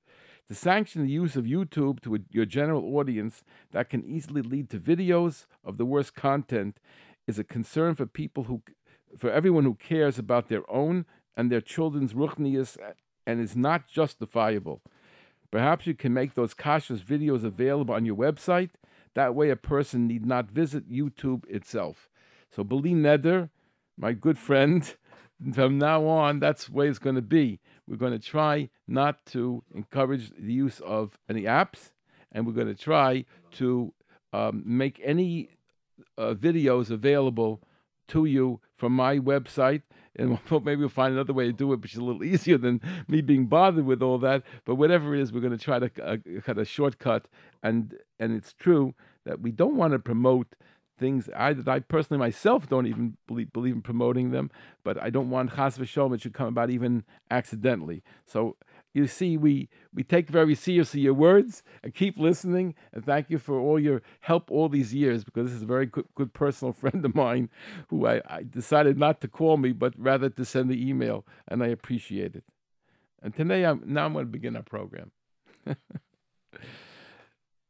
To 0.49 0.55
sanction 0.55 1.02
the 1.02 1.12
use 1.12 1.37
of 1.37 1.44
YouTube 1.44 2.00
to 2.00 2.17
a, 2.17 2.19
your 2.31 2.44
general 2.44 2.96
audience 2.96 3.44
that 3.70 3.88
can 3.88 4.05
easily 4.05 4.43
lead 4.43 4.69
to 4.70 4.81
videos 4.81 5.46
of 5.64 5.78
the 5.78 5.84
worst 5.84 6.14
content 6.14 6.78
is 7.26 7.38
a 7.38 7.44
concern 7.44 7.94
for 7.94 8.06
people 8.06 8.44
who, 8.44 8.62
for 9.17 9.31
everyone 9.31 9.64
who 9.64 9.75
cares 9.75 10.19
about 10.19 10.49
their 10.49 10.69
own 10.70 11.06
and 11.37 11.52
their 11.52 11.61
children's 11.61 12.14
ruchnias 12.14 12.76
and 13.26 13.40
is 13.40 13.55
not 13.55 13.87
justifiable. 13.87 14.82
Perhaps 15.50 15.87
you 15.87 15.94
can 15.94 16.12
make 16.12 16.34
those 16.34 16.55
kashrus 16.55 17.00
videos 17.00 17.44
available 17.44 17.94
on 17.94 18.05
your 18.05 18.17
website. 18.17 18.70
That 19.15 19.35
way, 19.35 19.51
a 19.51 19.57
person 19.57 20.07
need 20.07 20.25
not 20.25 20.51
visit 20.51 20.91
YouTube 20.91 21.49
itself. 21.49 22.09
So, 22.51 22.65
Beli 22.65 22.93
Neder, 22.93 23.51
my 23.97 24.12
good 24.12 24.39
friend, 24.39 24.95
from 25.55 25.79
now 25.79 26.07
on, 26.07 26.41
that's 26.41 26.67
the 26.67 26.73
way 26.73 26.89
it's 26.89 26.99
going 26.99 27.17
to 27.17 27.23
be. 27.23 27.61
We're 27.87 27.97
going 27.97 28.12
to 28.12 28.25
try 28.25 28.71
not 28.87 29.25
to 29.27 29.65
encourage 29.75 30.31
the 30.39 30.53
use 30.53 30.81
of 30.81 31.19
any 31.29 31.43
apps, 31.43 31.91
and 32.33 32.47
we're 32.47 32.53
going 32.53 32.69
to 32.69 32.75
try 32.75 33.25
to 33.53 33.93
um, 34.33 34.62
make 34.65 35.01
any 35.03 35.51
uh, 36.17 36.35
videos 36.35 36.91
available 36.91 37.63
to 38.09 38.25
you 38.25 38.61
from 38.77 38.93
my 38.93 39.19
website. 39.19 39.83
And 40.52 40.64
maybe 40.64 40.81
we'll 40.81 40.90
find 40.90 41.14
another 41.14 41.32
way 41.32 41.46
to 41.46 41.52
do 41.52 41.72
it, 41.72 41.81
which 41.81 41.93
is 41.93 41.99
a 41.99 42.05
little 42.05 42.22
easier 42.32 42.58
than 42.58 42.81
me 43.08 43.22
being 43.22 43.46
bothered 43.46 43.87
with 43.87 44.02
all 44.02 44.19
that. 44.19 44.43
But 44.64 44.75
whatever 44.75 45.14
it 45.14 45.20
is, 45.22 45.32
we're 45.32 45.40
going 45.40 45.56
to 45.56 45.64
try 45.64 45.78
to 45.78 45.90
uh, 46.05 46.17
cut 46.43 46.58
a 46.58 46.64
shortcut. 46.64 47.26
And 47.62 47.96
and 48.19 48.37
it's 48.37 48.52
true 48.52 48.94
that 49.25 49.40
we 49.40 49.50
don't 49.50 49.76
want 49.76 49.93
to 49.93 49.99
promote 49.99 50.55
things 50.99 51.31
I, 51.34 51.55
that 51.55 51.67
I 51.67 51.81
personally 51.81 52.19
myself 52.19 52.69
don't 52.69 52.87
even 52.87 53.17
believe, 53.26 53.52
believe 53.52 53.75
in 53.75 53.82
promoting 53.82 54.31
them, 54.31 54.50
but 54.84 55.02
I 55.02 55.08
don't 55.08 55.31
want 55.31 55.56
chas 55.56 55.78
v'sholom 55.78 56.14
it 56.14 56.20
should 56.20 56.34
come 56.34 56.49
about 56.49 56.70
even 56.70 57.05
accidentally. 57.31 58.02
So 58.26 58.56
you 58.93 59.07
see, 59.07 59.37
we 59.37 59.69
we 59.95 60.03
take 60.03 60.29
very 60.29 60.55
seriously 60.55 61.01
your 61.01 61.15
words 61.15 61.63
and 61.83 61.95
keep 61.95 62.19
listening. 62.19 62.75
And 62.93 63.05
thank 63.05 63.31
you 63.31 63.39
for 63.39 63.59
all 63.59 63.79
your 63.79 64.03
help 64.21 64.51
all 64.51 64.69
these 64.69 64.93
years 64.93 65.23
because 65.23 65.47
this 65.47 65.57
is 65.57 65.63
a 65.63 65.67
very 65.67 65.87
good, 65.87 66.07
good 66.15 66.33
personal 66.33 66.73
friend 66.81 67.05
of 67.05 67.15
mine 67.15 67.51
who 67.89 68.07
I, 68.07 68.21
I 68.29 68.43
decided 68.43 68.99
not 68.99 69.21
to 69.21 69.29
call 69.29 69.57
me, 69.57 69.73
but 69.73 69.95
rather 69.97 70.29
to 70.31 70.45
send 70.45 70.71
the 70.71 70.89
email, 70.89 71.25
and 71.49 71.63
I 71.63 71.69
appreciate 71.69 72.35
it. 72.35 72.45
And 73.23 73.35
today, 73.35 73.65
I'm 73.65 73.83
now 73.87 74.07
I'm 74.07 74.13
going 74.13 74.27
to 74.27 74.31
begin 74.31 74.57
our 74.57 74.63
program. 74.63 75.13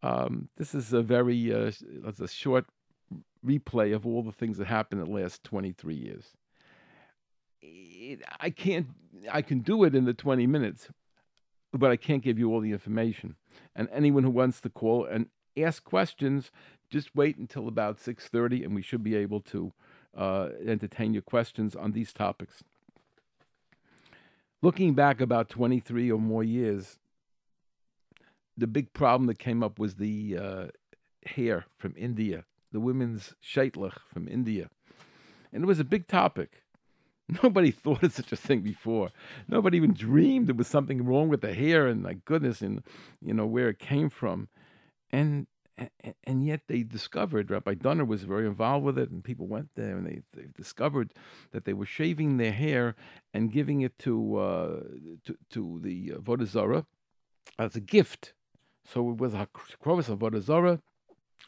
um, 0.02 0.48
this 0.56 0.74
is 0.74 0.92
a 0.92 1.02
very 1.02 1.52
uh, 1.52 1.72
a 2.18 2.28
short 2.28 2.66
replay 3.44 3.94
of 3.94 4.06
all 4.06 4.22
the 4.22 4.32
things 4.32 4.58
that 4.58 4.66
happened 4.66 5.00
in 5.00 5.12
the 5.12 5.20
last 5.20 5.44
23 5.44 5.94
years. 5.94 6.24
I 8.40 8.50
can't, 8.50 8.88
I 9.30 9.42
can 9.42 9.60
do 9.60 9.84
it 9.84 9.94
in 9.94 10.04
the 10.04 10.14
20 10.14 10.46
minutes, 10.46 10.88
but 11.72 11.90
I 11.90 11.96
can't 11.96 12.22
give 12.22 12.38
you 12.38 12.52
all 12.52 12.60
the 12.60 12.72
information. 12.72 13.36
And 13.74 13.88
anyone 13.92 14.24
who 14.24 14.30
wants 14.30 14.60
to 14.62 14.70
call 14.70 15.04
and 15.04 15.26
ask 15.56 15.84
questions, 15.84 16.50
just 16.88 17.14
wait 17.14 17.36
until 17.36 17.68
about 17.68 17.98
6.30 17.98 18.64
and 18.64 18.74
we 18.74 18.82
should 18.82 19.02
be 19.02 19.14
able 19.14 19.40
to 19.42 19.72
uh, 20.16 20.48
entertain 20.66 21.12
your 21.12 21.22
questions 21.22 21.76
on 21.76 21.92
these 21.92 22.12
topics. 22.12 22.64
Looking 24.62 24.94
back 24.94 25.20
about 25.20 25.48
23 25.48 26.10
or 26.10 26.20
more 26.20 26.44
years, 26.44 26.98
the 28.56 28.66
big 28.66 28.92
problem 28.92 29.26
that 29.28 29.38
came 29.38 29.62
up 29.62 29.78
was 29.78 29.94
the 29.94 30.36
uh, 30.36 30.66
hair 31.24 31.64
from 31.78 31.94
India 31.96 32.44
the 32.72 32.80
women's 32.80 33.34
shaitlach 33.42 33.98
from 34.12 34.28
India. 34.28 34.70
And 35.52 35.64
it 35.64 35.66
was 35.66 35.80
a 35.80 35.84
big 35.84 36.06
topic. 36.06 36.62
Nobody 37.42 37.70
thought 37.70 38.02
of 38.02 38.12
such 38.12 38.32
a 38.32 38.36
thing 38.36 38.60
before. 38.60 39.10
Nobody 39.48 39.76
even 39.76 39.94
dreamed 39.94 40.48
there 40.48 40.54
was 40.54 40.66
something 40.66 41.04
wrong 41.04 41.28
with 41.28 41.40
the 41.40 41.54
hair 41.54 41.86
and 41.86 42.02
my 42.02 42.14
goodness 42.24 42.60
and 42.60 42.82
you 43.20 43.34
know 43.34 43.46
where 43.46 43.68
it 43.68 43.78
came 43.78 44.10
from. 44.10 44.48
And 45.12 45.46
and 46.24 46.44
yet 46.44 46.62
they 46.66 46.82
discovered 46.82 47.50
Rabbi 47.50 47.74
Dunner 47.74 48.04
was 48.04 48.24
very 48.24 48.46
involved 48.46 48.84
with 48.84 48.98
it, 48.98 49.10
and 49.10 49.24
people 49.24 49.46
went 49.46 49.70
there 49.76 49.96
and 49.96 50.06
they, 50.06 50.20
they 50.34 50.48
discovered 50.54 51.14
that 51.52 51.64
they 51.64 51.72
were 51.72 51.86
shaving 51.86 52.36
their 52.36 52.52
hair 52.52 52.96
and 53.32 53.50
giving 53.52 53.80
it 53.80 53.98
to 54.00 54.36
uh, 54.36 54.80
to, 55.24 55.36
to 55.50 55.80
the 55.82 56.10
avodah 56.10 56.46
zarah 56.46 56.86
as 57.58 57.76
a 57.76 57.80
gift. 57.80 58.34
So 58.92 59.10
it 59.10 59.18
was 59.18 59.34
a 59.34 59.48
Krovis 59.82 60.08
of 60.08 60.18
avodah 60.18 60.42
zarah, 60.42 60.80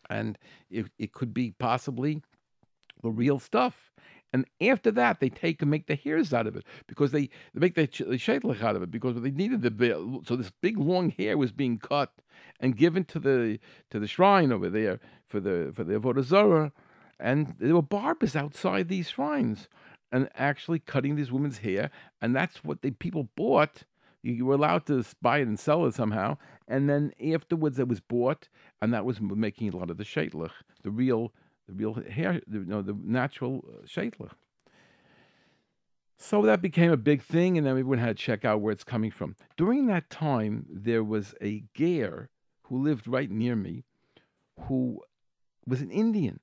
and 0.08 0.38
it, 0.70 0.86
it 0.98 1.12
could 1.12 1.34
be 1.34 1.52
possibly 1.58 2.22
the 3.02 3.10
real 3.10 3.38
stuff. 3.38 3.92
And 4.32 4.46
after 4.60 4.90
that, 4.92 5.20
they 5.20 5.28
take 5.28 5.60
and 5.60 5.70
make 5.70 5.86
the 5.86 5.94
hairs 5.94 6.32
out 6.32 6.46
of 6.46 6.56
it 6.56 6.64
because 6.86 7.12
they, 7.12 7.28
they 7.52 7.60
make 7.60 7.74
the, 7.74 7.86
the 7.86 8.58
out 8.64 8.76
of 8.76 8.82
it 8.82 8.90
because 8.90 9.20
they 9.20 9.30
needed 9.30 9.62
the 9.62 10.22
so 10.26 10.36
this 10.36 10.52
big 10.62 10.78
long 10.78 11.10
hair 11.10 11.36
was 11.36 11.52
being 11.52 11.78
cut 11.78 12.12
and 12.58 12.76
given 12.76 13.04
to 13.04 13.18
the 13.18 13.58
to 13.90 13.98
the 14.00 14.06
shrine 14.06 14.50
over 14.50 14.70
there 14.70 15.00
for 15.26 15.40
the 15.40 15.72
for 15.74 15.84
the 15.84 15.98
avodah 15.98 16.24
zarah, 16.24 16.72
and 17.20 17.54
there 17.58 17.74
were 17.74 17.82
barbers 17.82 18.34
outside 18.34 18.88
these 18.88 19.10
shrines 19.10 19.68
and 20.10 20.28
actually 20.36 20.78
cutting 20.78 21.16
these 21.16 21.32
women's 21.32 21.58
hair, 21.58 21.90
and 22.20 22.34
that's 22.36 22.64
what 22.64 22.82
the 22.82 22.90
people 22.90 23.28
bought. 23.36 23.84
You 24.22 24.46
were 24.46 24.54
allowed 24.54 24.86
to 24.86 25.04
buy 25.20 25.38
it 25.38 25.48
and 25.48 25.58
sell 25.58 25.84
it 25.86 25.94
somehow, 25.94 26.36
and 26.68 26.88
then 26.88 27.12
afterwards 27.20 27.78
it 27.78 27.88
was 27.88 28.00
bought, 28.00 28.48
and 28.80 28.94
that 28.94 29.04
was 29.04 29.20
making 29.20 29.72
a 29.72 29.76
lot 29.76 29.90
of 29.90 29.96
the 29.96 30.04
shaitlach, 30.04 30.52
the 30.82 30.90
real, 30.90 31.32
the 31.66 31.74
real 31.74 31.94
hair, 31.94 32.40
the, 32.46 32.58
you 32.58 32.64
know, 32.64 32.82
the 32.82 32.96
natural 33.02 33.64
uh. 33.84 34.26
So 36.18 36.42
that 36.42 36.62
became 36.62 36.92
a 36.92 36.96
big 36.96 37.22
thing, 37.22 37.58
and 37.58 37.66
then 37.66 37.72
everyone 37.72 37.98
had 37.98 38.16
to 38.16 38.22
check 38.22 38.44
out 38.44 38.60
where 38.60 38.72
it's 38.72 38.84
coming 38.84 39.10
from. 39.10 39.34
During 39.56 39.86
that 39.86 40.08
time, 40.08 40.66
there 40.70 41.02
was 41.02 41.34
a 41.42 41.64
ger 41.74 42.30
who 42.64 42.80
lived 42.80 43.08
right 43.08 43.30
near 43.30 43.56
me, 43.56 43.84
who 44.68 45.00
was 45.66 45.80
an 45.80 45.90
Indian, 45.90 46.38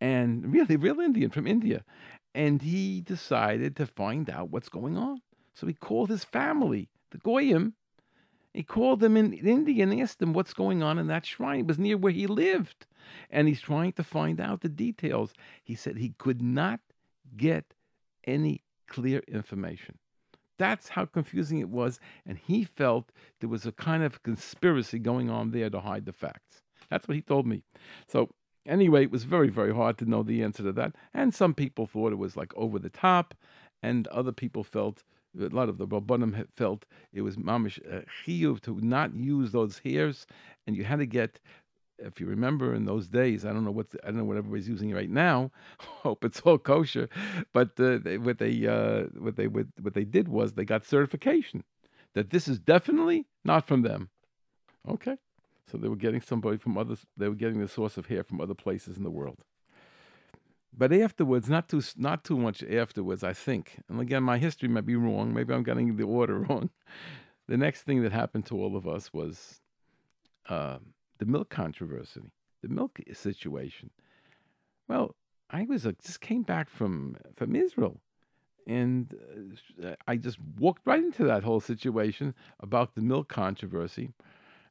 and 0.00 0.52
really, 0.52 0.76
real 0.76 1.00
Indian 1.00 1.30
from 1.30 1.46
India, 1.46 1.84
and 2.34 2.60
he 2.60 3.00
decided 3.00 3.74
to 3.76 3.86
find 3.86 4.28
out 4.28 4.50
what's 4.50 4.68
going 4.68 4.98
on. 4.98 5.22
So 5.54 5.66
he 5.66 5.72
called 5.72 6.10
his 6.10 6.24
family, 6.24 6.90
the 7.10 7.18
Goyim. 7.18 7.74
He 8.58 8.64
called 8.64 8.98
them 8.98 9.16
in 9.16 9.34
India 9.34 9.84
and 9.84 10.00
asked 10.00 10.18
them 10.18 10.32
what's 10.32 10.52
going 10.52 10.82
on 10.82 10.98
in 10.98 11.06
that 11.06 11.24
shrine. 11.24 11.60
It 11.60 11.68
was 11.68 11.78
near 11.78 11.96
where 11.96 12.10
he 12.10 12.26
lived. 12.26 12.88
And 13.30 13.46
he's 13.46 13.60
trying 13.60 13.92
to 13.92 14.02
find 14.02 14.40
out 14.40 14.62
the 14.62 14.68
details. 14.68 15.32
He 15.62 15.76
said 15.76 15.96
he 15.96 16.14
could 16.18 16.42
not 16.42 16.80
get 17.36 17.72
any 18.24 18.64
clear 18.88 19.20
information. 19.28 19.98
That's 20.58 20.88
how 20.88 21.04
confusing 21.04 21.60
it 21.60 21.68
was. 21.68 22.00
And 22.26 22.36
he 22.36 22.64
felt 22.64 23.12
there 23.38 23.48
was 23.48 23.64
a 23.64 23.70
kind 23.70 24.02
of 24.02 24.24
conspiracy 24.24 24.98
going 24.98 25.30
on 25.30 25.52
there 25.52 25.70
to 25.70 25.78
hide 25.78 26.04
the 26.04 26.12
facts. 26.12 26.60
That's 26.90 27.06
what 27.06 27.14
he 27.14 27.22
told 27.22 27.46
me. 27.46 27.62
So, 28.08 28.28
anyway, 28.66 29.04
it 29.04 29.12
was 29.12 29.22
very, 29.22 29.50
very 29.50 29.72
hard 29.72 29.98
to 29.98 30.04
know 30.04 30.24
the 30.24 30.42
answer 30.42 30.64
to 30.64 30.72
that. 30.72 30.96
And 31.14 31.32
some 31.32 31.54
people 31.54 31.86
thought 31.86 32.10
it 32.12 32.18
was 32.18 32.36
like 32.36 32.52
over 32.56 32.80
the 32.80 32.90
top, 32.90 33.34
and 33.84 34.08
other 34.08 34.32
people 34.32 34.64
felt 34.64 35.04
a 35.38 35.48
lot 35.48 35.68
of 35.68 35.78
the 35.78 35.86
Rabbanim 35.86 36.46
felt 36.56 36.86
it 37.12 37.22
was 37.22 37.36
mamish 37.36 37.78
uh, 37.92 38.02
chiyuv 38.24 38.60
to 38.62 38.78
not 38.80 39.14
use 39.14 39.52
those 39.52 39.78
hairs, 39.78 40.26
and 40.66 40.76
you 40.76 40.84
had 40.84 40.98
to 40.98 41.06
get. 41.06 41.40
If 42.00 42.20
you 42.20 42.26
remember 42.26 42.74
in 42.74 42.84
those 42.84 43.08
days, 43.08 43.44
I 43.44 43.52
don't 43.52 43.64
know 43.64 43.72
what 43.72 43.88
I 44.04 44.06
don't 44.06 44.18
know 44.18 44.24
what 44.24 44.36
everybody's 44.36 44.68
using 44.68 44.92
right 44.94 45.10
now. 45.10 45.50
Hope 45.80 46.24
it's 46.24 46.40
all 46.40 46.56
kosher, 46.56 47.08
but 47.52 47.70
uh, 47.80 47.98
they, 47.98 48.18
what 48.18 48.38
they 48.38 48.66
uh, 48.66 49.06
what 49.18 49.34
they 49.34 49.48
what, 49.48 49.66
what 49.80 49.94
they 49.94 50.04
did 50.04 50.28
was 50.28 50.52
they 50.52 50.64
got 50.64 50.84
certification 50.84 51.64
that 52.14 52.30
this 52.30 52.48
is 52.48 52.58
definitely 52.58 53.26
not 53.44 53.66
from 53.66 53.82
them. 53.82 54.10
Okay, 54.88 55.16
so 55.70 55.76
they 55.76 55.88
were 55.88 55.96
getting 55.96 56.20
somebody 56.20 56.56
from 56.56 56.78
others. 56.78 57.00
They 57.16 57.28
were 57.28 57.34
getting 57.34 57.60
the 57.60 57.68
source 57.68 57.96
of 57.96 58.06
hair 58.06 58.22
from 58.22 58.40
other 58.40 58.54
places 58.54 58.96
in 58.96 59.02
the 59.02 59.10
world. 59.10 59.38
But 60.78 60.92
afterwards, 60.92 61.48
not 61.48 61.68
too 61.68 61.82
not 61.96 62.22
too 62.22 62.38
much 62.38 62.62
afterwards, 62.62 63.24
I 63.24 63.32
think. 63.32 63.80
And 63.88 64.00
again, 64.00 64.22
my 64.22 64.38
history 64.38 64.68
might 64.68 64.86
be 64.86 64.94
wrong. 64.94 65.34
Maybe 65.34 65.52
I'm 65.52 65.64
getting 65.64 65.96
the 65.96 66.04
order 66.04 66.38
wrong. 66.48 66.70
The 67.48 67.56
next 67.56 67.82
thing 67.82 68.02
that 68.02 68.12
happened 68.12 68.46
to 68.46 68.56
all 68.56 68.76
of 68.76 68.86
us 68.86 69.12
was 69.12 69.60
uh, 70.48 70.78
the 71.18 71.26
milk 71.26 71.50
controversy, 71.50 72.22
the 72.62 72.68
milk 72.68 73.00
situation. 73.12 73.90
Well, 74.86 75.16
I 75.50 75.64
was 75.64 75.84
uh, 75.84 75.92
just 76.04 76.20
came 76.20 76.42
back 76.42 76.70
from 76.70 77.16
from 77.34 77.56
Israel, 77.56 78.00
and 78.68 79.12
uh, 79.82 79.96
I 80.06 80.16
just 80.16 80.38
walked 80.58 80.86
right 80.86 81.02
into 81.02 81.24
that 81.24 81.42
whole 81.42 81.60
situation 81.60 82.34
about 82.60 82.94
the 82.94 83.02
milk 83.02 83.28
controversy. 83.28 84.12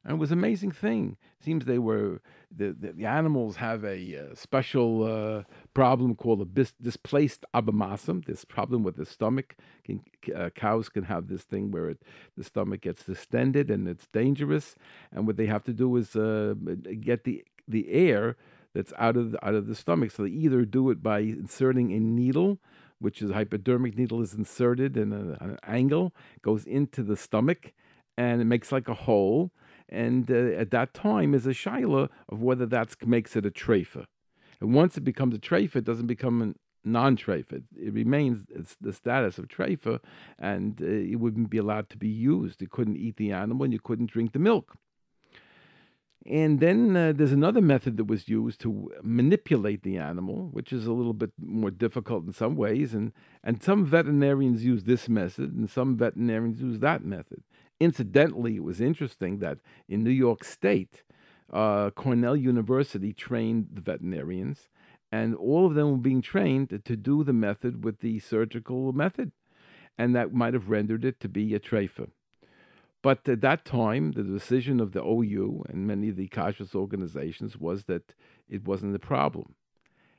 And 0.04 0.14
it 0.14 0.18
was 0.18 0.30
an 0.32 0.38
amazing 0.38 0.72
thing. 0.72 1.16
It 1.38 1.44
seems 1.44 1.64
they 1.64 1.78
were 1.78 2.20
the, 2.54 2.74
the, 2.78 2.92
the 2.92 3.06
animals 3.06 3.56
have 3.56 3.84
a 3.84 4.16
uh, 4.16 4.34
special 4.34 5.04
uh, 5.04 5.42
problem 5.74 6.14
called 6.14 6.40
a 6.40 6.44
bis- 6.44 6.74
displaced 6.80 7.44
abomasum. 7.54 8.24
This 8.24 8.44
problem 8.44 8.82
with 8.82 8.96
the 8.96 9.06
stomach. 9.06 9.56
Can, 9.84 10.02
uh, 10.34 10.50
cows 10.50 10.88
can 10.88 11.04
have 11.04 11.28
this 11.28 11.42
thing 11.42 11.70
where 11.70 11.90
it, 11.90 12.02
the 12.36 12.44
stomach 12.44 12.82
gets 12.82 13.04
distended 13.04 13.70
and 13.70 13.86
it's 13.88 14.06
dangerous. 14.08 14.76
And 15.12 15.26
what 15.26 15.36
they 15.36 15.46
have 15.46 15.64
to 15.64 15.72
do 15.72 15.96
is 15.96 16.16
uh, 16.16 16.54
get 17.00 17.24
the 17.24 17.44
the 17.66 17.90
air 17.90 18.36
that's 18.74 18.94
out 18.98 19.16
of 19.16 19.32
the, 19.32 19.46
out 19.46 19.54
of 19.54 19.66
the 19.66 19.74
stomach. 19.74 20.10
So 20.10 20.22
they 20.22 20.30
either 20.30 20.64
do 20.64 20.88
it 20.90 21.02
by 21.02 21.20
inserting 21.20 21.92
a 21.92 22.00
needle 22.00 22.58
which 22.98 23.22
is 23.22 23.30
a 23.30 23.34
hypodermic 23.34 23.96
needle 23.96 24.20
is 24.20 24.34
inserted 24.34 24.96
in 24.96 25.12
a, 25.12 25.44
an 25.44 25.58
angle, 25.66 26.12
goes 26.42 26.64
into 26.64 27.02
the 27.02 27.16
stomach, 27.16 27.72
and 28.16 28.40
it 28.40 28.44
makes 28.44 28.72
like 28.72 28.88
a 28.88 28.94
hole 28.94 29.52
and 29.88 30.30
uh, 30.30 30.56
at 30.56 30.70
that 30.70 30.94
time 30.94 31.34
is 31.34 31.46
a 31.46 31.50
shaila 31.50 32.08
of 32.28 32.42
whether 32.42 32.66
that 32.66 32.94
makes 33.06 33.36
it 33.36 33.46
a 33.46 33.50
treifa. 33.50 34.06
And 34.60 34.74
once 34.74 34.96
it 34.96 35.02
becomes 35.02 35.34
a 35.34 35.38
treifa, 35.38 35.76
it 35.76 35.84
doesn't 35.84 36.06
become 36.06 36.42
a 36.42 36.54
non-treifa. 36.88 37.62
It 37.76 37.92
remains 37.92 38.46
it's 38.50 38.76
the 38.80 38.92
status 38.92 39.38
of 39.38 39.48
treifa, 39.48 40.00
and 40.38 40.80
uh, 40.82 40.86
it 40.86 41.16
wouldn't 41.16 41.50
be 41.50 41.58
allowed 41.58 41.90
to 41.90 41.96
be 41.96 42.08
used. 42.08 42.60
You 42.60 42.68
couldn't 42.68 42.96
eat 42.96 43.16
the 43.16 43.32
animal, 43.32 43.64
and 43.64 43.72
you 43.72 43.80
couldn't 43.80 44.10
drink 44.10 44.32
the 44.32 44.38
milk. 44.38 44.76
And 46.26 46.60
then 46.60 46.94
uh, 46.94 47.12
there's 47.14 47.32
another 47.32 47.62
method 47.62 47.96
that 47.96 48.04
was 48.04 48.28
used 48.28 48.60
to 48.60 48.90
manipulate 49.02 49.82
the 49.82 49.96
animal, 49.96 50.48
which 50.52 50.72
is 50.72 50.86
a 50.86 50.92
little 50.92 51.14
bit 51.14 51.30
more 51.40 51.70
difficult 51.70 52.26
in 52.26 52.32
some 52.34 52.54
ways. 52.54 52.92
And, 52.92 53.12
and 53.42 53.62
some 53.62 53.86
veterinarians 53.86 54.62
use 54.62 54.84
this 54.84 55.08
method, 55.08 55.54
and 55.54 55.70
some 55.70 55.96
veterinarians 55.96 56.60
use 56.60 56.80
that 56.80 57.02
method. 57.02 57.42
Incidentally, 57.80 58.56
it 58.56 58.64
was 58.64 58.80
interesting 58.80 59.38
that 59.38 59.58
in 59.88 60.02
New 60.02 60.10
York 60.10 60.42
State, 60.44 61.02
uh, 61.52 61.90
Cornell 61.90 62.36
University 62.36 63.12
trained 63.12 63.68
the 63.72 63.80
veterinarians, 63.80 64.68
and 65.10 65.34
all 65.34 65.66
of 65.66 65.74
them 65.74 65.92
were 65.92 65.98
being 65.98 66.20
trained 66.20 66.68
to 66.84 66.96
do 66.96 67.24
the 67.24 67.32
method 67.32 67.84
with 67.84 68.00
the 68.00 68.18
surgical 68.18 68.92
method, 68.92 69.32
and 69.96 70.14
that 70.14 70.34
might 70.34 70.54
have 70.54 70.68
rendered 70.68 71.04
it 71.04 71.20
to 71.20 71.28
be 71.28 71.54
a 71.54 71.60
treifa. 71.60 72.10
But 73.00 73.28
at 73.28 73.40
that 73.42 73.64
time, 73.64 74.12
the 74.12 74.24
decision 74.24 74.80
of 74.80 74.92
the 74.92 75.02
OU 75.02 75.64
and 75.68 75.86
many 75.86 76.08
of 76.08 76.16
the 76.16 76.28
kashrus 76.28 76.74
organizations 76.74 77.56
was 77.56 77.84
that 77.84 78.12
it 78.48 78.66
wasn't 78.66 78.96
a 78.96 78.98
problem. 78.98 79.54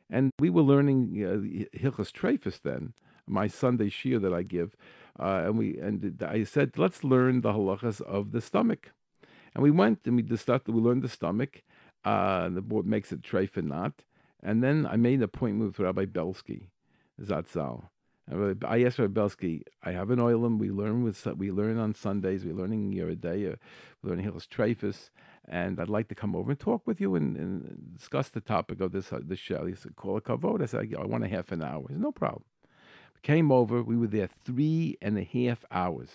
And 0.09 0.31
we 0.39 0.49
were 0.49 0.61
learning 0.61 1.23
uh, 1.23 1.77
Hilchas 1.77 2.11
Treifus 2.11 2.61
then, 2.61 2.93
my 3.27 3.47
Sunday 3.47 3.89
shiur 3.89 4.21
that 4.21 4.33
I 4.33 4.43
give, 4.43 4.75
uh, 5.19 5.43
and 5.45 5.57
we 5.57 5.77
and 5.77 6.23
I 6.25 6.43
said, 6.43 6.77
let's 6.77 7.03
learn 7.03 7.41
the 7.41 7.53
halachas 7.53 8.01
of 8.01 8.31
the 8.31 8.41
stomach. 8.41 8.91
And 9.53 9.63
we 9.63 9.71
went 9.71 9.99
and 10.05 10.15
we 10.15 10.21
discussed, 10.21 10.67
we 10.67 10.81
learned 10.81 11.03
the 11.03 11.09
stomach. 11.09 11.63
Uh, 12.05 12.49
the 12.49 12.61
board 12.61 12.85
makes 12.85 13.11
it 13.11 13.21
treif 13.21 13.57
and 13.57 13.69
not. 13.69 14.03
And 14.41 14.63
then 14.63 14.85
I 14.85 14.95
made 14.95 15.15
an 15.15 15.23
appointment 15.23 15.71
with 15.71 15.79
Rabbi 15.79 16.05
Belsky, 16.05 16.69
Zatzal. 17.21 17.89
I 18.31 18.83
asked 18.83 18.99
Rabbi 18.99 19.11
Belsky, 19.11 19.63
I 19.83 19.91
have 19.91 20.11
an 20.11 20.19
oilim. 20.19 20.59
We 20.59 20.69
learn 20.69 21.03
with 21.03 21.25
we 21.25 21.51
learn 21.51 21.79
on 21.79 21.95
Sundays. 21.95 22.45
We're 22.45 22.53
learning 22.53 22.93
Yoreh 22.93 23.17
De'ah. 23.17 23.57
We're 24.01 24.09
learning 24.11 24.25
Hilchos 24.25 24.47
Treifus. 24.47 25.09
And 25.47 25.79
I'd 25.79 25.89
like 25.89 26.09
to 26.09 26.15
come 26.15 26.35
over 26.35 26.51
and 26.51 26.59
talk 26.59 26.85
with 26.85 27.01
you 27.01 27.15
and, 27.15 27.35
and 27.35 27.95
discuss 27.97 28.29
the 28.29 28.39
topic 28.39 28.81
of 28.81 28.91
this 28.91 29.11
uh, 29.11 29.19
this 29.23 29.39
show. 29.39 29.65
He 29.65 29.73
said, 29.73 29.95
call 29.95 30.17
a 30.17 30.21
kavod. 30.21 30.61
I 30.61 30.67
said, 30.67 30.93
I 30.97 31.05
want 31.05 31.23
a 31.23 31.27
half 31.27 31.51
an 31.51 31.63
hour. 31.63 31.85
He 31.87 31.95
said, 31.95 32.01
no 32.01 32.11
problem. 32.11 32.43
Came 33.21 33.51
over. 33.51 33.83
We 33.83 33.97
were 33.97 34.07
there 34.07 34.29
three 34.45 34.97
and 35.01 35.17
a 35.17 35.23
half 35.23 35.65
hours, 35.71 36.09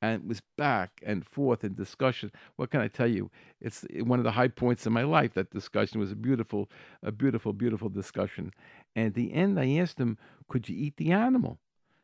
and 0.00 0.22
it 0.22 0.28
was 0.28 0.40
back 0.56 1.00
and 1.04 1.26
forth 1.26 1.64
in 1.64 1.74
discussion. 1.74 2.30
What 2.56 2.70
can 2.70 2.80
I 2.80 2.88
tell 2.88 3.08
you? 3.08 3.30
It's 3.60 3.84
eh, 3.92 4.02
one 4.02 4.20
of 4.20 4.24
the 4.24 4.32
high 4.32 4.48
points 4.48 4.86
in 4.86 4.92
my 4.92 5.02
life. 5.02 5.34
That 5.34 5.50
discussion 5.50 6.00
was 6.00 6.12
a 6.12 6.16
beautiful, 6.16 6.70
a 7.02 7.10
beautiful, 7.10 7.52
beautiful 7.52 7.88
discussion. 7.88 8.52
And 8.94 9.06
at 9.08 9.14
the 9.14 9.32
end, 9.32 9.58
I 9.58 9.68
asked 9.76 9.98
him, 9.98 10.16
"Could 10.48 10.68
you 10.68 10.76
eat 10.76 10.96
the 10.96 11.12
animal?" 11.12 11.58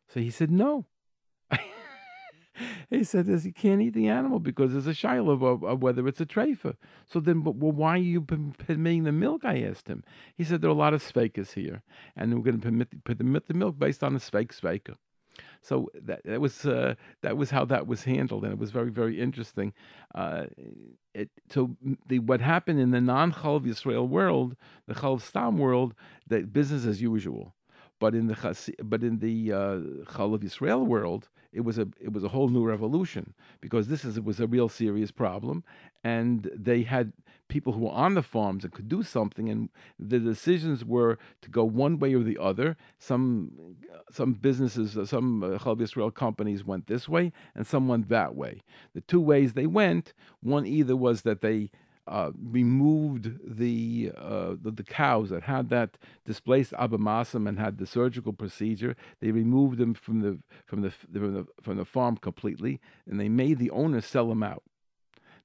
So 0.08 0.20
he 0.20 0.30
said, 0.30 0.50
"No." 0.50 0.86
he 2.90 3.04
said, 3.04 3.26
"You 3.26 3.52
can't 3.52 3.80
eat 3.80 3.94
the 3.94 4.08
animal 4.08 4.38
because 4.38 4.72
there's 4.72 4.86
a 4.86 4.90
shaila 4.90 5.32
of, 5.32 5.64
of, 5.64 5.82
whether 5.82 6.06
it's 6.08 6.20
a 6.20 6.26
treifa." 6.26 6.76
So 7.06 7.20
then, 7.20 7.40
but 7.40 7.56
well, 7.56 7.72
why 7.72 7.94
are 7.94 7.98
you 7.98 8.20
permitting 8.20 9.04
the 9.04 9.12
milk? 9.12 9.44
I 9.44 9.62
asked 9.62 9.88
him. 9.88 10.04
He 10.36 10.44
said 10.44 10.60
there 10.60 10.70
are 10.70 10.74
a 10.74 10.76
lot 10.76 10.94
of 10.94 11.02
sveikas 11.02 11.52
here, 11.52 11.82
and 12.16 12.34
we're 12.34 12.44
going 12.44 12.60
to 12.60 12.62
permit, 12.62 13.04
permit 13.04 13.48
the 13.48 13.54
milk 13.54 13.78
based 13.78 14.02
on 14.02 14.14
the 14.14 14.20
sveik 14.20 14.48
sveika. 14.48 14.96
So 15.62 15.90
that, 15.94 16.22
that 16.24 16.40
was 16.40 16.64
uh, 16.64 16.94
that 17.22 17.36
was 17.36 17.50
how 17.50 17.64
that 17.66 17.86
was 17.86 18.04
handled, 18.04 18.44
and 18.44 18.52
it 18.52 18.58
was 18.58 18.70
very 18.70 18.90
very 18.90 19.20
interesting. 19.20 19.72
Uh, 20.14 20.46
it, 21.14 21.30
so 21.50 21.76
the 22.08 22.18
what 22.20 22.40
happened 22.40 22.80
in 22.80 22.90
the 22.90 23.00
non 23.00 23.32
Chalav 23.32 23.66
Yisrael 23.66 24.08
world, 24.08 24.56
the 24.86 24.94
Chalav 24.94 25.20
Stam 25.20 25.58
world, 25.58 25.94
the 26.26 26.42
business 26.42 26.86
as 26.86 27.02
usual. 27.02 27.54
But 27.98 28.14
in 28.14 28.28
the 28.28 28.74
but 28.82 29.02
in 29.02 29.18
the 29.18 29.52
uh, 29.52 29.58
Chalav 30.12 30.38
Yisrael 30.38 30.86
world, 30.86 31.28
it 31.52 31.60
was 31.60 31.78
a 31.78 31.88
it 32.00 32.12
was 32.12 32.24
a 32.24 32.28
whole 32.28 32.48
new 32.48 32.64
revolution 32.64 33.34
because 33.60 33.88
this 33.88 34.04
is 34.04 34.16
it 34.16 34.24
was 34.24 34.40
a 34.40 34.46
real 34.46 34.68
serious 34.68 35.10
problem, 35.10 35.64
and 36.04 36.50
they 36.54 36.82
had 36.82 37.12
people 37.48 37.72
who 37.72 37.80
were 37.80 37.90
on 37.90 38.14
the 38.14 38.22
farms 38.22 38.64
and 38.64 38.72
could 38.72 38.88
do 38.88 39.02
something, 39.02 39.48
and 39.48 39.68
the 39.98 40.18
decisions 40.18 40.84
were 40.84 41.18
to 41.42 41.50
go 41.50 41.64
one 41.64 41.98
way 41.98 42.14
or 42.14 42.22
the 42.22 42.38
other. 42.38 42.76
Some 42.98 43.76
some 44.10 44.34
businesses, 44.34 44.96
some 45.08 45.42
uh, 45.42 45.58
Yisrael 45.58 46.14
companies 46.14 46.64
went 46.64 46.86
this 46.86 47.08
way, 47.08 47.32
and 47.54 47.66
some 47.66 47.88
went 47.88 48.08
that 48.08 48.34
way. 48.34 48.62
The 48.94 49.00
two 49.02 49.20
ways 49.20 49.52
they 49.52 49.66
went, 49.66 50.12
one 50.40 50.66
either 50.66 50.96
was 50.96 51.22
that 51.22 51.40
they 51.40 51.70
uh, 52.06 52.30
removed 52.42 53.30
the, 53.44 54.10
uh, 54.16 54.54
the, 54.60 54.70
the 54.70 54.82
cows 54.82 55.30
that 55.30 55.42
had 55.42 55.68
that 55.70 55.96
displaced 56.24 56.72
abomasum 56.72 57.48
and 57.48 57.58
had 57.58 57.78
the 57.78 57.86
surgical 57.86 58.32
procedure. 58.32 58.96
They 59.20 59.30
removed 59.30 59.78
them 59.78 59.94
from 59.94 60.20
the 60.20 60.38
from 60.66 60.82
the 60.82 60.90
from 60.90 61.34
the, 61.34 61.46
from 61.62 61.76
the 61.76 61.84
farm 61.84 62.16
completely, 62.16 62.80
and 63.06 63.20
they 63.20 63.28
made 63.28 63.58
the 63.58 63.70
owner 63.70 64.00
sell 64.00 64.28
them 64.28 64.42
out. 64.42 64.62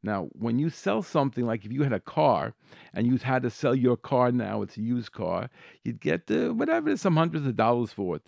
Now, 0.01 0.29
when 0.33 0.59
you 0.59 0.69
sell 0.69 1.01
something 1.01 1.45
like 1.45 1.65
if 1.65 1.71
you 1.71 1.81
had 1.83 1.93
a 1.93 1.99
car 1.99 2.53
and 2.93 3.07
you 3.07 3.17
had 3.17 3.41
to 3.41 3.49
sell 3.49 3.73
your 3.73 3.97
car 3.97 4.31
now, 4.31 4.61
it's 4.61 4.77
a 4.77 4.81
used 4.81 5.11
car, 5.11 5.49
you'd 5.83 5.99
get 5.99 6.29
uh, 6.29 6.49
whatever, 6.53 6.95
some 6.95 7.15
hundreds 7.15 7.47
of 7.47 7.55
dollars 7.55 7.91
for 7.91 8.17
it, 8.17 8.21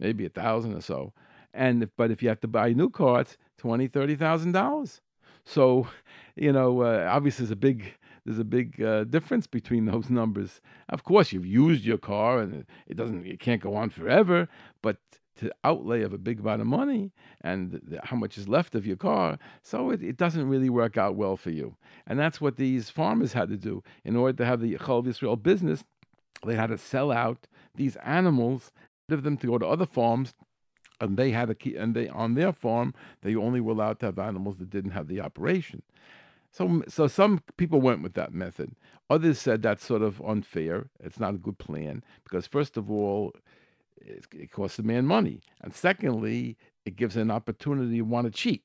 maybe 0.00 0.26
a 0.26 0.28
thousand 0.28 0.74
or 0.74 0.80
so. 0.80 1.12
And 1.54 1.84
if, 1.84 1.90
but 1.96 2.10
if 2.10 2.22
you 2.22 2.28
have 2.28 2.40
to 2.40 2.48
buy 2.48 2.72
new 2.72 2.90
car, 2.90 3.20
it's 3.20 3.36
twenty, 3.56 3.86
thirty 3.86 4.16
thousand 4.16 4.52
dollars. 4.52 5.00
So, 5.44 5.88
you 6.36 6.52
know, 6.52 6.82
uh, 6.82 7.08
obviously 7.10 7.44
there's 7.44 7.52
a 7.52 7.56
big 7.56 7.94
there's 8.24 8.38
a 8.38 8.44
big 8.44 8.80
uh, 8.80 9.02
difference 9.04 9.48
between 9.48 9.86
those 9.86 10.08
numbers. 10.20 10.60
Of 10.88 11.04
course, 11.04 11.32
you've 11.32 11.46
used 11.46 11.84
your 11.84 11.98
car 11.98 12.40
and 12.40 12.64
it 12.86 12.96
doesn't 12.96 13.26
it 13.26 13.40
can't 13.40 13.60
go 13.60 13.74
on 13.74 13.90
forever, 13.90 14.48
but 14.82 14.98
to 15.36 15.50
outlay 15.64 16.02
of 16.02 16.12
a 16.12 16.18
big 16.18 16.40
amount 16.40 16.60
of 16.60 16.66
money 16.66 17.10
and 17.40 17.80
th- 17.88 18.00
how 18.04 18.16
much 18.16 18.36
is 18.36 18.48
left 18.48 18.74
of 18.74 18.86
your 18.86 18.96
car, 18.96 19.38
so 19.62 19.90
it, 19.90 20.02
it 20.02 20.16
doesn't 20.16 20.48
really 20.48 20.68
work 20.68 20.98
out 20.98 21.16
well 21.16 21.36
for 21.36 21.50
you. 21.50 21.74
And 22.06 22.18
that's 22.18 22.40
what 22.40 22.56
these 22.56 22.90
farmers 22.90 23.32
had 23.32 23.48
to 23.48 23.56
do 23.56 23.82
in 24.04 24.14
order 24.14 24.36
to 24.36 24.44
have 24.44 24.60
the 24.60 24.74
Chol 24.76 25.06
Israel 25.06 25.36
business. 25.36 25.82
They 26.44 26.54
had 26.54 26.68
to 26.68 26.78
sell 26.78 27.10
out 27.10 27.46
these 27.74 27.96
animals, 27.96 28.72
give 29.08 29.22
them 29.22 29.36
to 29.38 29.46
go 29.46 29.58
to 29.58 29.66
other 29.66 29.86
farms 29.86 30.34
and 31.02 31.16
they 31.16 31.30
had 31.30 31.50
a 31.50 31.54
key, 31.54 31.76
and 31.76 31.94
they 31.94 32.08
on 32.08 32.34
their 32.34 32.52
farm 32.52 32.94
they 33.22 33.34
only 33.34 33.60
were 33.60 33.72
allowed 33.72 33.98
to 34.00 34.06
have 34.06 34.18
animals 34.18 34.56
that 34.58 34.70
didn't 34.70 34.92
have 34.92 35.08
the 35.08 35.20
operation. 35.20 35.82
So, 36.52 36.82
so 36.86 37.06
some 37.06 37.42
people 37.56 37.80
went 37.80 38.02
with 38.02 38.14
that 38.14 38.32
method. 38.32 38.74
Others 39.10 39.38
said 39.38 39.62
that's 39.62 39.84
sort 39.84 40.02
of 40.02 40.20
unfair. 40.22 40.88
It's 41.00 41.18
not 41.18 41.34
a 41.34 41.38
good 41.38 41.58
plan 41.58 42.04
because 42.24 42.46
first 42.46 42.76
of 42.76 42.90
all, 42.90 43.32
it, 43.96 44.26
it 44.32 44.52
costs 44.52 44.76
the 44.76 44.82
man 44.82 45.06
money, 45.06 45.40
and 45.60 45.74
secondly, 45.74 46.56
it 46.84 46.96
gives 46.96 47.16
an 47.16 47.30
opportunity 47.30 47.96
to 47.96 48.02
want 48.02 48.26
to 48.26 48.30
cheat. 48.30 48.62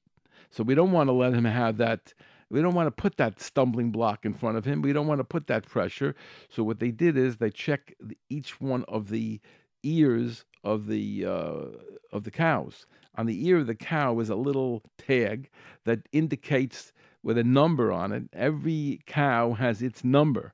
So 0.49 0.63
we 0.63 0.75
don't 0.75 0.91
want 0.91 1.07
to 1.07 1.13
let 1.13 1.33
him 1.33 1.45
have 1.45 1.77
that. 1.77 2.13
We 2.49 2.61
don't 2.61 2.73
want 2.75 2.87
to 2.87 2.91
put 2.91 3.17
that 3.17 3.41
stumbling 3.41 3.91
block 3.91 4.25
in 4.25 4.33
front 4.33 4.57
of 4.57 4.63
him. 4.63 4.81
We 4.81 4.93
don't 4.93 5.07
want 5.07 5.19
to 5.19 5.25
put 5.25 5.47
that 5.47 5.67
pressure. 5.67 6.15
So 6.49 6.63
what 6.63 6.79
they 6.79 6.91
did 6.91 7.17
is 7.17 7.37
they 7.37 7.49
check 7.49 7.93
each 8.29 8.61
one 8.61 8.85
of 8.87 9.09
the 9.09 9.41
ears 9.83 10.45
of 10.63 10.87
the 10.87 11.25
uh, 11.25 11.65
of 12.11 12.23
the 12.23 12.31
cows. 12.31 12.85
On 13.15 13.25
the 13.25 13.47
ear 13.47 13.57
of 13.57 13.67
the 13.67 13.75
cow 13.75 14.19
is 14.19 14.29
a 14.29 14.35
little 14.35 14.83
tag 14.97 15.49
that 15.85 16.07
indicates 16.11 16.93
with 17.23 17.37
a 17.37 17.43
number 17.43 17.91
on 17.91 18.11
it. 18.11 18.23
Every 18.33 19.01
cow 19.05 19.53
has 19.53 19.81
its 19.81 20.03
number, 20.03 20.53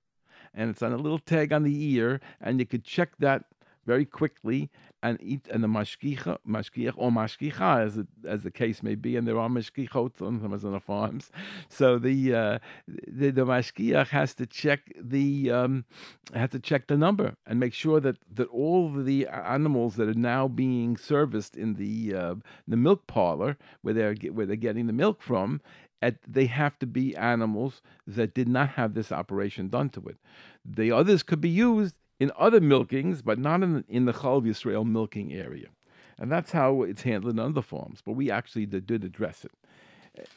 and 0.53 0.69
it's 0.69 0.81
on 0.81 0.93
a 0.93 0.97
little 0.97 1.19
tag 1.19 1.51
on 1.51 1.63
the 1.63 1.93
ear, 1.93 2.21
and 2.39 2.59
you 2.59 2.65
could 2.65 2.83
check 2.83 3.09
that 3.19 3.45
very 3.85 4.05
quickly 4.05 4.69
and 5.03 5.19
eat 5.21 5.47
and 5.51 5.63
the 5.63 5.67
mashkicha, 5.67 6.37
mashkiach 6.47 6.93
or 6.95 7.11
mashkicha, 7.11 7.85
as 7.85 7.97
it, 7.97 8.07
as 8.25 8.43
the 8.43 8.49
case 8.49 8.81
may 8.81 8.95
be, 8.95 9.17
and 9.17 9.27
there 9.27 9.37
are 9.37 9.49
mashkichot 9.49 10.21
on 10.21 10.71
the 10.71 10.79
farms. 10.79 11.29
So 11.69 11.99
the 11.99 12.33
uh, 12.33 12.59
the, 12.87 13.29
the 13.31 13.45
mashkiach 13.45 14.07
has 14.07 14.33
to 14.35 14.45
check 14.47 14.91
the 14.99 15.51
um, 15.51 15.85
has 16.33 16.51
to 16.51 16.59
check 16.59 16.87
the 16.87 16.97
number 16.97 17.35
and 17.45 17.59
make 17.59 17.73
sure 17.73 17.99
that 17.99 18.17
that 18.33 18.47
all 18.47 18.91
the 18.91 19.27
animals 19.27 19.97
that 19.97 20.07
are 20.07 20.13
now 20.13 20.47
being 20.47 20.95
serviced 20.95 21.57
in 21.57 21.73
the 21.75 22.15
uh, 22.15 22.35
the 22.67 22.77
milk 22.77 23.05
parlor 23.05 23.57
where 23.81 23.93
they're 23.93 24.15
where 24.31 24.45
they're 24.45 24.55
getting 24.55 24.87
the 24.87 24.93
milk 24.93 25.21
from. 25.21 25.61
At, 26.01 26.17
they 26.27 26.47
have 26.47 26.77
to 26.79 26.85
be 26.85 27.15
animals 27.15 27.81
that 28.05 28.33
did 28.33 28.49
not 28.49 28.71
have 28.71 28.93
this 28.93 29.09
operation 29.09 29.69
done 29.69 29.89
to 29.91 30.01
it. 30.07 30.17
The 30.65 30.91
others 30.91 31.23
could 31.23 31.39
be 31.39 31.47
used 31.47 31.95
in 32.23 32.31
other 32.39 32.61
milkings, 32.61 33.21
but 33.21 33.37
not 33.37 33.61
in, 33.61 33.83
in 33.89 34.05
the 34.05 34.13
Chal 34.13 34.41
Yisrael 34.41 34.85
milking 34.85 35.33
area. 35.33 35.67
And 36.17 36.31
that's 36.31 36.53
how 36.53 36.83
it's 36.83 37.01
handled 37.01 37.33
in 37.33 37.39
other 37.39 37.61
farms. 37.61 37.99
But 38.05 38.13
we 38.13 38.31
actually 38.31 38.65
did, 38.65 38.87
did 38.87 39.03
address 39.03 39.45
it. 39.45 40.29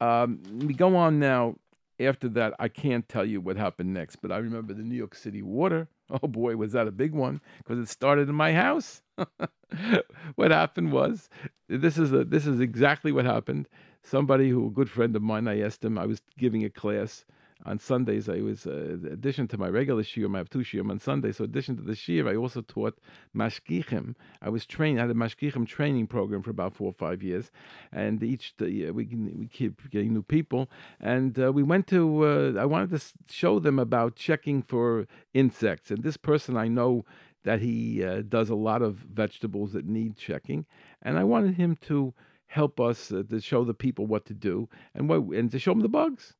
Um, 0.00 0.40
we 0.66 0.72
go 0.72 0.94
on 0.96 1.18
now. 1.18 1.56
After 1.98 2.28
that, 2.30 2.54
I 2.58 2.68
can't 2.68 3.08
tell 3.08 3.24
you 3.24 3.40
what 3.40 3.56
happened 3.56 3.92
next, 3.92 4.16
but 4.16 4.30
I 4.32 4.38
remember 4.38 4.72
the 4.72 4.82
New 4.82 4.94
York 4.94 5.14
City 5.14 5.42
water. 5.42 5.88
Oh 6.22 6.28
boy, 6.28 6.56
was 6.56 6.72
that 6.72 6.86
a 6.86 6.90
big 6.90 7.14
one 7.14 7.40
because 7.56 7.78
it 7.78 7.88
started 7.88 8.28
in 8.28 8.34
my 8.34 8.52
house. 8.52 9.00
what 10.34 10.50
happened 10.50 10.92
was 10.92 11.30
this 11.68 11.96
is 11.96 12.12
a, 12.12 12.22
this 12.22 12.46
is 12.46 12.60
exactly 12.60 13.12
what 13.12 13.24
happened. 13.24 13.66
Somebody 14.02 14.50
who 14.50 14.66
a 14.66 14.70
good 14.70 14.90
friend 14.90 15.16
of 15.16 15.22
mine, 15.22 15.48
I 15.48 15.62
asked 15.62 15.82
him. 15.82 15.96
I 15.96 16.04
was 16.04 16.20
giving 16.36 16.66
a 16.66 16.68
class 16.68 17.24
on 17.64 17.78
Sundays, 17.78 18.28
I 18.28 18.40
was, 18.40 18.66
uh, 18.66 18.96
addition 19.10 19.46
to 19.48 19.58
my 19.58 19.68
regular 19.68 20.02
shiur, 20.02 20.32
I 20.34 20.38
have 20.38 20.50
two 20.50 20.60
shiurim 20.60 20.90
on 20.90 20.98
Sunday. 20.98 21.32
So, 21.32 21.44
addition 21.44 21.76
to 21.76 21.82
the 21.82 21.92
shiur, 21.92 22.28
I 22.28 22.36
also 22.36 22.60
taught 22.60 22.98
mashgichim. 23.36 24.14
I 24.40 24.48
was 24.48 24.66
trained, 24.66 24.98
I 24.98 25.02
had 25.02 25.10
a 25.10 25.14
mashgichim 25.14 25.66
training 25.66 26.08
program 26.08 26.42
for 26.42 26.50
about 26.50 26.74
four 26.74 26.88
or 26.88 26.92
five 26.92 27.22
years, 27.22 27.50
and 27.92 28.22
each 28.22 28.56
day 28.56 28.90
we 28.90 29.04
we 29.06 29.46
keep 29.46 29.90
getting 29.90 30.12
new 30.12 30.22
people. 30.22 30.70
And 31.00 31.38
uh, 31.38 31.52
we 31.52 31.62
went 31.62 31.86
to, 31.88 32.24
uh, 32.24 32.60
I 32.60 32.64
wanted 32.64 32.98
to 32.98 33.04
show 33.30 33.58
them 33.58 33.78
about 33.78 34.16
checking 34.16 34.62
for 34.62 35.06
insects. 35.32 35.90
And 35.90 36.02
this 36.02 36.16
person 36.16 36.56
I 36.56 36.68
know 36.68 37.04
that 37.44 37.60
he 37.60 38.04
uh, 38.04 38.22
does 38.22 38.50
a 38.50 38.54
lot 38.54 38.82
of 38.82 38.96
vegetables 38.96 39.72
that 39.72 39.86
need 39.86 40.16
checking, 40.16 40.66
and 41.00 41.18
I 41.18 41.24
wanted 41.24 41.54
him 41.54 41.76
to 41.82 42.14
help 42.46 42.78
us 42.80 43.10
uh, 43.10 43.22
to 43.30 43.40
show 43.40 43.64
the 43.64 43.74
people 43.74 44.06
what 44.06 44.26
to 44.26 44.34
do 44.34 44.68
and 44.94 45.08
what 45.08 45.22
and 45.38 45.50
to 45.50 45.58
show 45.58 45.72
them 45.72 45.80
the 45.80 45.88
bugs. 45.88 46.34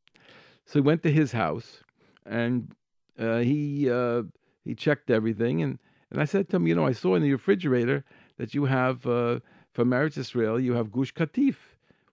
So 0.66 0.80
we 0.80 0.86
went 0.86 1.02
to 1.02 1.10
his 1.10 1.32
house, 1.32 1.82
and 2.24 2.72
uh, 3.18 3.38
he 3.38 3.90
uh, 3.90 4.22
he 4.64 4.74
checked 4.74 5.10
everything, 5.10 5.62
and 5.62 5.78
and 6.10 6.20
I 6.20 6.24
said 6.24 6.48
to 6.50 6.56
him, 6.56 6.66
you 6.66 6.74
know, 6.74 6.86
I 6.86 6.92
saw 6.92 7.14
in 7.14 7.22
the 7.22 7.32
refrigerator 7.32 8.04
that 8.38 8.54
you 8.54 8.66
have 8.66 9.06
uh, 9.06 9.40
from 9.72 9.90
Eretz 9.90 10.18
Israel, 10.18 10.60
you 10.60 10.74
have 10.74 10.92
gush 10.92 11.12
katif. 11.12 11.56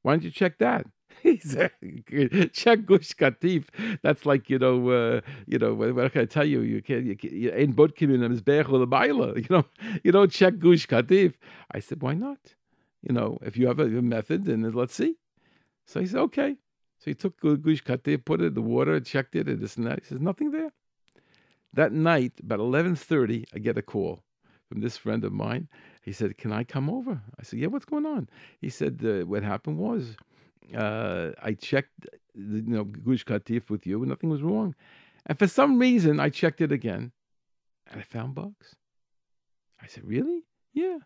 Why 0.01 0.13
don't 0.13 0.23
you 0.23 0.31
check 0.31 0.57
that? 0.59 0.85
he 1.23 1.38
said, 1.38 1.71
check 2.53 2.85
gush 2.85 3.13
katif. 3.13 3.65
That's 4.01 4.25
like 4.25 4.49
you 4.49 4.57
know, 4.57 4.89
uh, 4.89 5.21
you 5.45 5.59
know, 5.59 5.73
what, 5.73 5.93
what, 5.95 6.13
can 6.13 6.21
I 6.21 6.25
tell 6.25 6.45
you? 6.45 6.62
You 6.62 6.81
can't, 6.81 7.05
you, 7.05 7.15
can't, 7.15 7.33
you 7.33 7.51
the 7.51 9.33
You 9.35 9.47
know, 9.49 9.65
you 10.03 10.12
don't 10.12 10.31
check 10.31 10.59
gush 10.59 10.88
katif. 10.88 11.33
I 11.71 11.79
said, 11.79 12.01
why 12.01 12.13
not? 12.13 12.39
You 13.01 13.13
know, 13.13 13.38
if 13.41 13.57
you 13.57 13.67
have 13.67 13.79
a, 13.79 13.85
a 13.85 14.01
method, 14.01 14.45
then 14.45 14.69
let's 14.71 14.95
see. 14.95 15.15
So 15.85 15.99
he 15.99 16.07
said, 16.07 16.19
okay. 16.19 16.55
So 16.99 17.05
he 17.05 17.15
took 17.15 17.39
Gush 17.39 17.83
Katif, 17.83 18.25
put 18.25 18.41
it 18.41 18.47
in 18.47 18.53
the 18.53 18.62
water, 18.62 18.99
checked 18.99 19.35
it, 19.35 19.47
and 19.47 19.59
this 19.59 19.77
and 19.77 19.88
that. 19.88 19.99
He 20.01 20.05
says, 20.05 20.19
nothing 20.19 20.51
there. 20.51 20.71
That 21.73 21.93
night, 21.93 22.33
about 22.41 22.59
11.30, 22.59 23.45
I 23.53 23.59
get 23.59 23.77
a 23.77 23.81
call 23.81 24.23
from 24.67 24.81
this 24.81 24.97
friend 24.97 25.23
of 25.23 25.31
mine. 25.31 25.69
He 26.01 26.12
said, 26.12 26.38
can 26.38 26.51
I 26.51 26.63
come 26.63 26.89
over? 26.89 27.21
I 27.39 27.43
said, 27.43 27.59
yeah, 27.59 27.67
what's 27.67 27.85
going 27.85 28.05
on? 28.05 28.27
He 28.59 28.69
said, 28.69 29.01
uh, 29.03 29.25
what 29.25 29.43
happened 29.43 29.77
was 29.77 30.17
uh, 30.75 31.31
I 31.41 31.53
checked, 31.53 32.07
the, 32.35 32.57
you 32.57 32.75
know, 32.75 32.83
Gush 32.83 33.23
Katif 33.23 33.69
with 33.69 33.88
you, 33.88 33.99
and 33.99 34.09
nothing 34.09 34.29
was 34.29 34.41
wrong. 34.41 34.75
And 35.25 35.39
for 35.39 35.47
some 35.47 35.79
reason, 35.79 36.19
I 36.19 36.29
checked 36.29 36.59
it 36.59 36.71
again, 36.71 37.12
and 37.88 38.01
I 38.01 38.03
found 38.03 38.35
bugs. 38.35 38.75
I 39.81 39.88
said, 39.88 40.03
really? 40.03 40.43
Yeah. 40.73 40.97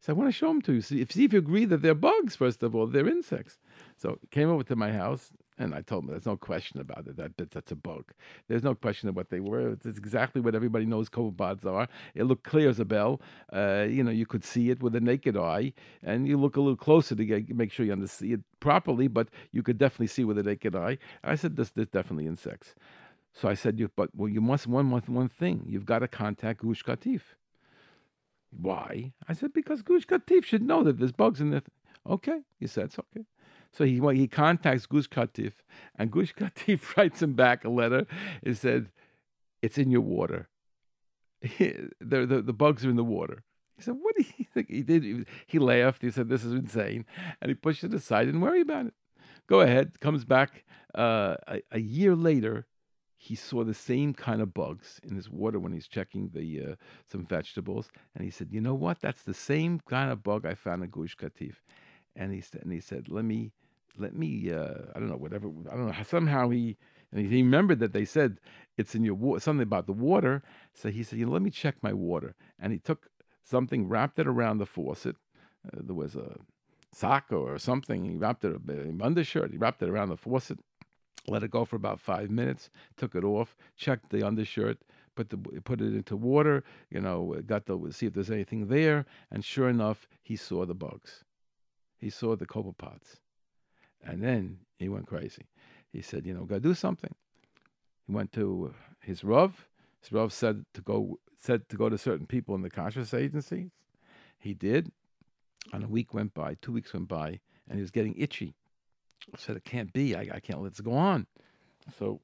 So 0.00 0.12
I 0.12 0.16
want 0.16 0.28
to 0.28 0.32
show 0.32 0.48
them 0.48 0.62
to 0.62 0.74
you. 0.74 0.80
See 0.80 1.00
if, 1.00 1.12
see 1.12 1.24
if 1.24 1.32
you 1.32 1.40
agree 1.40 1.64
that 1.64 1.82
they're 1.82 1.94
bugs, 1.94 2.36
first 2.36 2.62
of 2.62 2.74
all, 2.74 2.86
they're 2.86 3.08
insects. 3.08 3.58
So 3.96 4.18
came 4.30 4.48
over 4.48 4.62
to 4.64 4.76
my 4.76 4.92
house 4.92 5.32
and 5.58 5.74
I 5.74 5.82
told 5.82 6.04
him 6.04 6.10
there's 6.10 6.26
no 6.26 6.36
question 6.36 6.80
about 6.80 7.06
it. 7.08 7.16
That, 7.16 7.36
that 7.36 7.50
that's 7.50 7.72
a 7.72 7.76
bug. 7.76 8.12
There's 8.46 8.62
no 8.62 8.74
question 8.74 9.08
of 9.08 9.16
what 9.16 9.30
they 9.30 9.40
were. 9.40 9.70
It's, 9.70 9.84
it's 9.84 9.98
exactly 9.98 10.40
what 10.40 10.54
everybody 10.54 10.86
knows 10.86 11.08
copepods 11.08 11.66
are. 11.66 11.88
It 12.14 12.24
looked 12.24 12.44
clear 12.44 12.68
as 12.68 12.78
a 12.78 12.84
bell. 12.84 13.20
Uh, 13.52 13.86
you 13.88 14.04
know, 14.04 14.12
you 14.12 14.24
could 14.24 14.44
see 14.44 14.70
it 14.70 14.82
with 14.82 14.94
a 14.94 15.00
naked 15.00 15.36
eye, 15.36 15.72
and 16.02 16.28
you 16.28 16.36
look 16.36 16.56
a 16.56 16.60
little 16.60 16.76
closer 16.76 17.16
to 17.16 17.24
get, 17.24 17.54
make 17.54 17.72
sure 17.72 17.84
you 17.84 17.92
understand 17.92 18.32
it 18.32 18.40
properly. 18.60 19.08
But 19.08 19.28
you 19.50 19.62
could 19.62 19.78
definitely 19.78 20.06
see 20.06 20.24
with 20.24 20.38
a 20.38 20.44
naked 20.44 20.76
eye. 20.76 20.98
I 21.24 21.34
said 21.34 21.56
this, 21.56 21.70
this 21.70 21.88
definitely 21.88 22.26
insects. 22.26 22.74
So 23.34 23.48
I 23.48 23.54
said, 23.54 23.78
you, 23.78 23.90
but 23.94 24.10
well, 24.14 24.28
you 24.28 24.40
must 24.40 24.66
one 24.66 24.90
one 24.90 25.28
thing. 25.28 25.64
You've 25.66 25.86
got 25.86 26.00
to 26.00 26.08
contact 26.08 26.62
Gush 26.62 26.84
Katif. 26.84 27.22
Why? 28.50 29.12
I 29.28 29.32
said, 29.34 29.52
because 29.52 29.82
Gush 29.82 30.06
Katif 30.06 30.44
should 30.44 30.62
know 30.62 30.82
that 30.82 30.98
there's 30.98 31.12
bugs 31.12 31.40
in 31.40 31.52
it. 31.52 31.66
Okay. 32.08 32.40
He 32.58 32.66
said, 32.66 32.86
it's 32.86 32.98
okay. 32.98 33.26
So 33.72 33.84
he 33.84 34.00
well, 34.00 34.14
he 34.14 34.26
contacts 34.28 34.86
Gush 34.86 35.08
Katif, 35.08 35.52
and 35.96 36.10
Gush 36.10 36.34
Katif 36.38 36.80
writes 36.96 37.22
him 37.22 37.34
back 37.34 37.64
a 37.64 37.68
letter. 37.68 38.06
It 38.42 38.56
said, 38.56 38.90
"It's 39.62 39.78
in 39.78 39.90
your 39.90 40.00
water. 40.00 40.48
the, 41.42 41.90
the 42.00 42.42
the 42.42 42.52
bugs 42.52 42.84
are 42.84 42.90
in 42.90 42.96
the 42.96 43.04
water." 43.04 43.44
He 43.76 43.82
said, 43.82 43.96
"What 44.00 44.16
do 44.16 44.24
you 44.38 44.46
think?" 44.52 44.70
He 44.70 44.82
did. 44.82 45.26
He 45.46 45.58
laughed. 45.58 46.02
He 46.02 46.10
said, 46.10 46.28
"This 46.28 46.44
is 46.44 46.52
insane," 46.52 47.04
and 47.40 47.50
he 47.50 47.54
pushed 47.54 47.84
it 47.84 47.94
aside. 47.94 48.24
Didn't 48.24 48.40
worry 48.40 48.60
about 48.60 48.86
it. 48.86 48.94
Go 49.46 49.60
ahead. 49.60 50.00
Comes 50.00 50.24
back 50.24 50.64
uh, 50.94 51.36
a, 51.46 51.60
a 51.72 51.80
year 51.80 52.14
later 52.14 52.66
he 53.20 53.34
saw 53.34 53.64
the 53.64 53.74
same 53.74 54.14
kind 54.14 54.40
of 54.40 54.54
bugs 54.54 55.00
in 55.02 55.16
his 55.16 55.28
water 55.28 55.58
when 55.58 55.72
he's 55.72 55.88
checking 55.88 56.28
the 56.28 56.62
uh, 56.62 56.74
some 57.10 57.26
vegetables, 57.26 57.90
and 58.14 58.24
he 58.24 58.30
said, 58.30 58.48
"You 58.52 58.60
know 58.60 58.74
what? 58.74 59.00
That's 59.00 59.22
the 59.22 59.34
same 59.34 59.80
kind 59.80 60.12
of 60.12 60.22
bug 60.22 60.46
I 60.46 60.54
found 60.54 60.84
in 60.84 60.90
Gush 60.90 61.16
Katif." 61.16 61.56
And 62.14 62.32
he 62.32 62.40
said, 62.40 62.62
"And 62.62 62.72
he 62.72 62.80
said, 62.80 63.08
let 63.08 63.24
me, 63.24 63.50
let 63.98 64.14
me, 64.14 64.52
uh, 64.52 64.92
I 64.94 65.00
don't 65.00 65.08
know, 65.08 65.16
whatever. 65.16 65.48
I 65.70 65.74
don't 65.76 65.88
know. 65.88 66.02
Somehow 66.04 66.48
he." 66.50 66.76
And 67.10 67.26
he 67.26 67.42
remembered 67.42 67.80
that 67.80 67.92
they 67.92 68.04
said 68.04 68.38
it's 68.76 68.94
in 68.94 69.02
your 69.02 69.14
water, 69.14 69.40
something 69.40 69.62
about 69.62 69.86
the 69.86 69.92
water. 69.92 70.42
So 70.74 70.90
he 70.90 71.02
said, 71.02 71.18
you 71.18 71.24
know, 71.26 71.32
let 71.32 71.42
me 71.42 71.50
check 71.50 71.76
my 71.82 71.94
water. 71.94 72.34
And 72.58 72.70
he 72.70 72.78
took 72.78 73.08
something, 73.42 73.88
wrapped 73.88 74.18
it 74.18 74.26
around 74.26 74.58
the 74.58 74.66
faucet. 74.66 75.16
Uh, 75.66 75.80
there 75.82 75.94
was 75.94 76.14
a 76.16 76.36
sock 76.92 77.32
or 77.32 77.58
something. 77.58 78.04
He 78.04 78.16
wrapped 78.16 78.44
it, 78.44 78.60
an 78.68 79.00
undershirt. 79.02 79.50
He 79.52 79.56
wrapped 79.56 79.82
it 79.82 79.88
around 79.88 80.10
the 80.10 80.18
faucet 80.18 80.58
let 81.28 81.42
it 81.42 81.50
go 81.50 81.64
for 81.64 81.76
about 81.76 82.00
five 82.00 82.30
minutes, 82.30 82.70
took 82.96 83.14
it 83.14 83.24
off, 83.24 83.56
checked 83.76 84.10
the 84.10 84.26
undershirt, 84.26 84.78
put 85.14 85.30
the 85.30 85.36
put 85.36 85.80
it 85.80 85.94
into 85.94 86.16
water, 86.16 86.62
you 86.90 87.00
know, 87.00 87.34
uh, 87.34 87.40
got 87.40 87.66
to 87.66 87.90
see 87.92 88.06
if 88.06 88.14
there's 88.14 88.30
anything 88.30 88.68
there, 88.68 89.04
and 89.30 89.44
sure 89.44 89.68
enough, 89.68 90.08
he 90.22 90.36
saw 90.36 90.64
the 90.64 90.74
bugs. 90.74 91.24
He 91.98 92.10
saw 92.10 92.36
the 92.36 92.46
copepods. 92.46 93.16
And 94.04 94.22
then 94.22 94.58
He 94.78 94.88
went 94.88 95.06
crazy. 95.06 95.46
He 95.92 96.02
said, 96.02 96.24
you 96.24 96.34
know, 96.34 96.44
got 96.44 96.56
to 96.56 96.60
do 96.60 96.74
something. 96.74 97.14
He 98.06 98.12
went 98.12 98.32
to 98.32 98.72
uh, 98.72 98.78
his 99.00 99.24
Rav. 99.24 99.68
His 100.00 100.12
Rav 100.12 100.32
said 100.32 100.64
to 100.74 100.80
go 100.80 101.18
said 101.36 101.68
to 101.68 101.76
go 101.76 101.88
to 101.88 101.98
certain 101.98 102.26
people 102.26 102.54
in 102.54 102.62
the 102.62 102.70
kashrus 102.70 103.12
agencies. 103.12 103.70
He 104.38 104.54
did. 104.54 104.92
And 105.72 105.84
a 105.84 105.88
week 105.88 106.14
went 106.14 106.32
by, 106.32 106.56
two 106.62 106.72
weeks 106.72 106.94
went 106.94 107.08
by, 107.08 107.40
and 107.68 107.76
he 107.76 107.80
was 107.80 107.90
getting 107.90 108.14
itchy. 108.16 108.54
I 109.34 109.38
said, 109.38 109.56
it 109.56 109.64
can't 109.64 109.92
be. 109.92 110.14
I, 110.14 110.28
I 110.34 110.40
can't 110.40 110.62
let 110.62 110.72
this 110.72 110.80
go 110.80 110.92
on. 110.92 111.26
So 111.98 112.20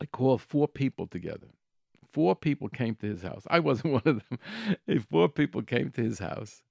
I 0.00 0.06
called 0.06 0.42
four 0.42 0.68
people 0.68 1.06
together. 1.06 1.48
Four 2.12 2.34
people 2.34 2.68
came 2.68 2.94
to 2.96 3.06
his 3.06 3.22
house. 3.22 3.44
I 3.48 3.60
wasn't 3.60 3.92
one 3.94 4.02
of 4.04 4.22
them. 4.28 5.06
four 5.10 5.28
people 5.28 5.62
came 5.62 5.90
to 5.90 6.02
his 6.02 6.18
house 6.18 6.62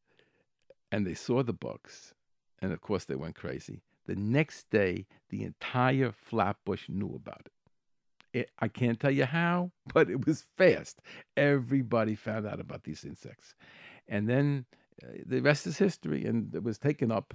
and 0.91 1.05
they 1.05 1.13
saw 1.13 1.43
the 1.43 1.53
books. 1.53 2.13
And 2.61 2.71
of 2.71 2.81
course, 2.81 3.05
they 3.05 3.15
went 3.15 3.35
crazy. 3.35 3.81
The 4.07 4.15
next 4.15 4.69
day, 4.69 5.05
the 5.29 5.43
entire 5.43 6.11
Flatbush 6.11 6.89
knew 6.89 7.13
about 7.15 7.41
it. 7.45 8.39
it. 8.39 8.51
I 8.59 8.67
can't 8.67 8.99
tell 8.99 9.11
you 9.11 9.25
how, 9.25 9.71
but 9.93 10.09
it 10.09 10.25
was 10.25 10.45
fast. 10.57 11.01
Everybody 11.35 12.15
found 12.15 12.47
out 12.47 12.59
about 12.59 12.83
these 12.83 13.03
insects. 13.03 13.53
And 14.07 14.27
then 14.27 14.65
uh, 15.03 15.07
the 15.25 15.41
rest 15.41 15.67
is 15.67 15.77
history, 15.77 16.25
and 16.25 16.53
it 16.55 16.63
was 16.63 16.77
taken 16.79 17.11
up. 17.11 17.33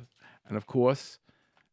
And 0.49 0.57
of 0.57 0.67
course, 0.67 1.19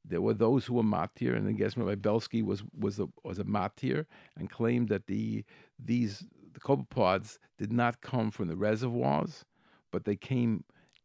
there 0.05 0.21
were 0.21 0.33
those 0.33 0.65
who 0.65 0.75
were 0.75 0.83
matir, 0.83 1.35
and 1.35 1.47
I 1.47 1.51
guess 1.51 1.77
Rabbi 1.77 1.95
Belsky 1.95 2.41
was 2.41 2.63
was 2.77 2.99
a 2.99 3.07
was 3.23 3.39
a 3.39 3.43
matir 3.43 4.05
and 4.37 4.49
claimed 4.49 4.89
that 4.89 5.07
the 5.07 5.43
these 5.77 6.25
the 6.53 6.59
copepods 6.59 7.37
did 7.57 7.71
not 7.71 8.01
come 8.01 8.31
from 8.31 8.47
the 8.47 8.55
reservoirs, 8.55 9.45
but 9.91 10.05
they 10.05 10.15
came 10.15 10.63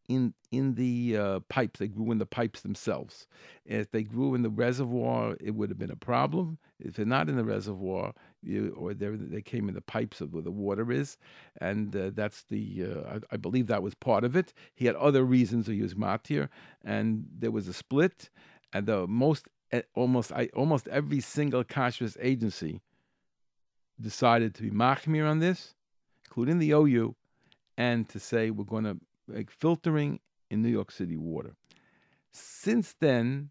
in 0.09 0.35
in 0.51 0.75
the 0.75 1.17
uh, 1.17 1.41
pipes. 1.49 1.81
They 1.81 1.89
grew 1.89 2.13
in 2.13 2.19
the 2.19 2.27
pipes 2.27 2.61
themselves. 2.61 3.27
If 3.65 3.91
they 3.91 4.03
grew 4.03 4.35
in 4.35 4.43
the 4.43 4.51
reservoir, 4.51 5.37
it 5.41 5.55
would 5.55 5.71
have 5.71 5.79
been 5.79 5.91
a 5.91 5.97
problem. 5.97 6.59
If 6.79 6.95
they're 6.95 7.07
not 7.07 7.29
in 7.29 7.37
the 7.37 7.45
reservoir, 7.45 8.13
you, 8.43 8.75
or 8.77 8.93
they 8.95 9.43
came 9.43 9.69
in 9.69 9.75
the 9.75 9.81
pipes 9.81 10.21
of 10.21 10.35
where 10.35 10.43
the 10.43 10.51
water 10.51 10.93
is, 10.93 11.17
and 11.61 11.95
uh, 11.97 12.11
that's 12.15 12.45
the. 12.45 12.85
Uh, 12.85 13.17
I, 13.17 13.35
I, 13.35 13.37
believe 13.37 13.69
that 13.69 13.83
was 13.83 13.95
part 13.95 14.25
of 14.25 14.37
it. 14.37 14.53
He 14.75 14.87
had 14.87 14.97
other 14.97 15.25
reasons 15.25 15.67
to 15.67 15.75
use 15.75 15.95
matir, 15.95 16.49
and 16.85 17.27
there 17.39 17.51
was 17.51 17.69
a 17.69 17.73
split, 17.73 18.29
and 18.75 18.87
the 18.87 19.07
most 19.07 19.47
eh, 19.73 19.83
almost 19.95 20.33
I, 20.33 20.51
almost 20.55 20.89
every 20.89 21.21
single 21.21 21.65
kashrus 21.65 22.17
agency 22.21 22.83
decided 24.01 24.55
to 24.57 24.63
be 24.63 24.71
machmir 24.71 25.31
on 25.31 25.39
this, 25.39 25.75
including 26.27 26.59
the 26.59 26.73
OU, 26.73 27.15
and 27.79 28.09
to 28.09 28.19
say 28.19 28.51
we're 28.51 28.65
going 28.65 28.85
to 28.85 28.99
like 29.29 29.51
filtering 29.51 30.21
in 30.51 30.61
New 30.61 30.69
York 30.69 30.91
City 30.91 31.17
water. 31.17 31.55
Since 32.33 32.97
then, 33.01 33.51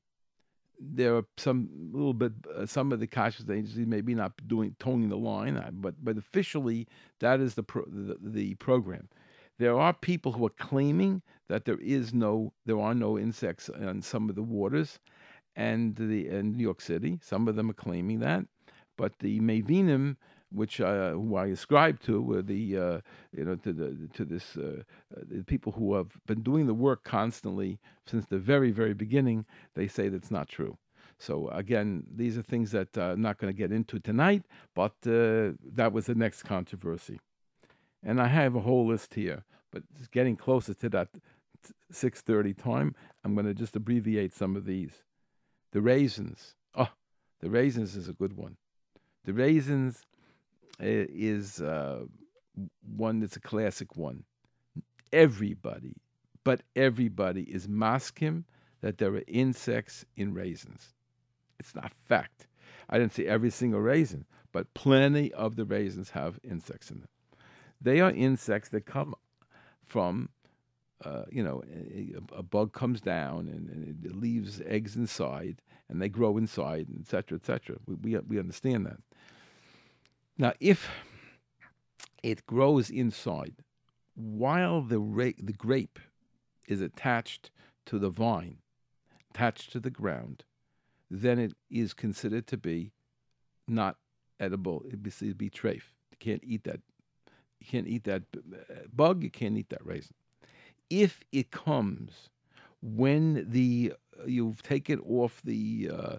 there 0.80 1.16
are 1.16 1.26
some 1.38 1.70
little 1.94 2.14
bit 2.14 2.34
uh, 2.54 2.66
some 2.66 2.92
of 2.92 3.00
the 3.00 3.08
kashrus 3.08 3.50
agencies 3.50 3.88
maybe 3.88 4.14
not 4.14 4.34
doing 4.48 4.76
toning 4.80 5.10
the 5.10 5.18
line, 5.18 5.58
uh, 5.58 5.70
but 5.72 5.96
but 6.04 6.18
officially 6.18 6.88
that 7.20 7.40
is 7.40 7.56
the, 7.56 7.64
pro, 7.64 7.86
the 7.86 8.18
the 8.22 8.56
program. 8.56 9.08
There 9.60 9.80
are 9.80 9.94
people 9.94 10.32
who 10.32 10.46
are 10.46 10.58
claiming 10.58 11.22
that 11.48 11.66
there 11.66 11.80
is 11.80 12.14
no 12.14 12.54
there 12.66 12.80
are 12.80 12.94
no 12.94 13.18
insects 13.18 13.70
in 13.70 14.02
some 14.02 14.30
of 14.30 14.36
the 14.36 14.44
waters, 14.44 15.00
and 15.56 15.96
the 15.96 16.30
in 16.30 16.54
New 16.54 16.64
York 16.64 16.82
City. 16.82 17.20
Some 17.22 17.48
of 17.48 17.56
them 17.56 17.70
are 17.70 17.74
claiming 17.74 18.20
that, 18.20 18.46
but 18.98 19.20
the 19.20 19.40
Mavinim 19.40 20.18
which 20.54 20.80
uh, 20.80 21.12
who 21.12 21.36
I 21.36 21.48
ascribe 21.48 22.00
to, 22.02 22.22
were 22.22 22.42
the 22.42 22.78
uh, 22.78 23.02
you 23.36 23.44
know 23.44 23.56
to 23.56 23.74
the 23.74 24.10
to 24.14 24.24
this 24.24 24.56
uh, 24.56 24.84
uh, 25.16 25.22
the 25.30 25.44
people 25.44 25.72
who 25.72 25.96
have 25.96 26.12
been 26.26 26.42
doing 26.42 26.68
the 26.68 26.74
work 26.74 27.04
constantly 27.04 27.80
since 28.06 28.26
the 28.28 28.38
very 28.38 28.72
very 28.72 28.94
beginning. 28.94 29.46
They 29.76 29.88
say 29.88 30.10
that's 30.10 30.32
not 30.32 30.48
true. 30.48 30.78
So 31.20 31.50
again, 31.50 32.04
these 32.14 32.38
are 32.38 32.42
things 32.42 32.72
that 32.72 32.98
uh, 32.98 33.14
I'm 33.14 33.22
not 33.22 33.38
going 33.38 33.54
to 33.54 33.58
get 33.58 33.72
into 33.72 34.00
tonight, 34.00 34.44
but 34.76 34.94
that 35.02 35.92
was 35.92 36.06
the 36.06 36.16
next 36.16 36.44
controversy, 36.44 37.20
and 38.04 38.22
I 38.22 38.28
have 38.28 38.56
a 38.56 38.62
whole 38.62 38.88
list 38.88 39.16
here. 39.16 39.44
But 39.72 39.84
getting 40.12 40.36
closer 40.36 40.74
to 40.76 40.90
that 40.90 41.10
6:30 41.92 42.54
time. 42.58 42.96
I'm 43.24 43.34
going 43.34 43.46
to 43.46 43.54
just 43.54 43.76
abbreviate 43.76 44.34
some 44.34 44.56
of 44.56 44.66
these. 44.66 45.04
The 45.74 45.82
raisins. 45.82 46.54
Oh, 46.76 46.90
the 47.42 47.50
raisins 47.50 47.96
is 47.96 48.08
a 48.08 48.14
good 48.14 48.38
one. 48.38 48.58
The 49.26 49.34
raisins 49.34 50.04
is 50.80 51.62
uh, 51.62 52.06
one 52.96 53.20
that's 53.20 53.36
a 53.36 53.42
classic 53.42 53.98
one. 53.98 54.24
Everybody, 55.12 55.96
but 56.44 56.62
everybody 56.76 57.44
is 57.44 57.68
masking 57.68 58.46
that 58.82 59.00
there 59.00 59.16
are 59.16 59.24
insects 59.28 60.06
in 60.16 60.34
raisins. 60.36 60.94
It's 61.60 61.74
not 61.74 61.92
fact. 62.06 62.48
I 62.90 63.00
didn't 63.00 63.14
see 63.14 63.26
every 63.26 63.50
single 63.50 63.80
raisin, 63.80 64.26
but 64.52 64.74
plenty 64.76 65.34
of 65.34 65.56
the 65.56 65.66
raisins 65.66 66.12
have 66.12 66.40
insects 66.44 66.92
in 66.92 67.00
them. 67.00 67.10
They 67.82 68.00
are 68.00 68.12
insects 68.12 68.70
that 68.70 68.86
come 68.86 69.16
from, 69.88 70.30
uh, 71.06 71.24
you 71.32 71.44
know, 71.44 71.64
a, 71.72 72.40
a, 72.40 72.44
bug 72.44 72.74
comes 72.74 73.02
down 73.02 73.48
and, 73.48 73.70
and, 73.70 74.06
it 74.06 74.16
leaves 74.16 74.62
eggs 74.66 74.96
inside, 74.96 75.62
and 75.90 76.02
they 76.02 76.10
grow 76.10 76.38
inside, 76.38 76.88
etc., 77.00 77.38
etc. 77.38 77.78
We, 77.86 77.96
we 77.96 78.20
we 78.20 78.40
understand 78.40 78.86
that. 78.86 78.98
Now, 80.38 80.54
if 80.60 80.90
it 82.24 82.46
grows 82.46 82.90
inside 82.90 83.56
while 84.16 84.82
the, 84.82 85.00
ra- 85.00 85.32
the 85.42 85.54
grape 85.54 86.00
is 86.68 86.82
attached 86.82 87.52
to 87.86 88.00
the 88.00 88.10
vine, 88.10 88.58
attached 89.32 89.72
to 89.74 89.80
the 89.80 89.90
ground, 89.90 90.44
then 91.10 91.40
it 91.40 91.54
is 91.70 91.94
considered 91.94 92.48
to 92.48 92.58
be 92.58 92.92
not 93.68 93.98
edible. 94.40 94.84
It 94.86 95.00
would 95.22 95.38
be 95.38 95.50
treif. 95.50 95.84
You 96.12 96.18
can't 96.20 96.44
eat 96.44 96.64
that. 96.64 96.80
You 97.60 97.68
can't 97.68 97.88
eat 97.88 98.04
that 98.06 98.24
bug. 98.96 99.24
You 99.24 99.30
can't 99.30 99.58
eat 99.58 99.70
that 99.70 99.86
raisin. 99.86 100.16
If 101.02 101.22
it 101.32 101.50
comes 101.52 102.30
when 102.82 103.46
the 103.50 103.94
you've 104.28 104.62
taken 104.62 105.00
off 105.00 105.42
the, 105.44 105.90
uh, 105.92 106.18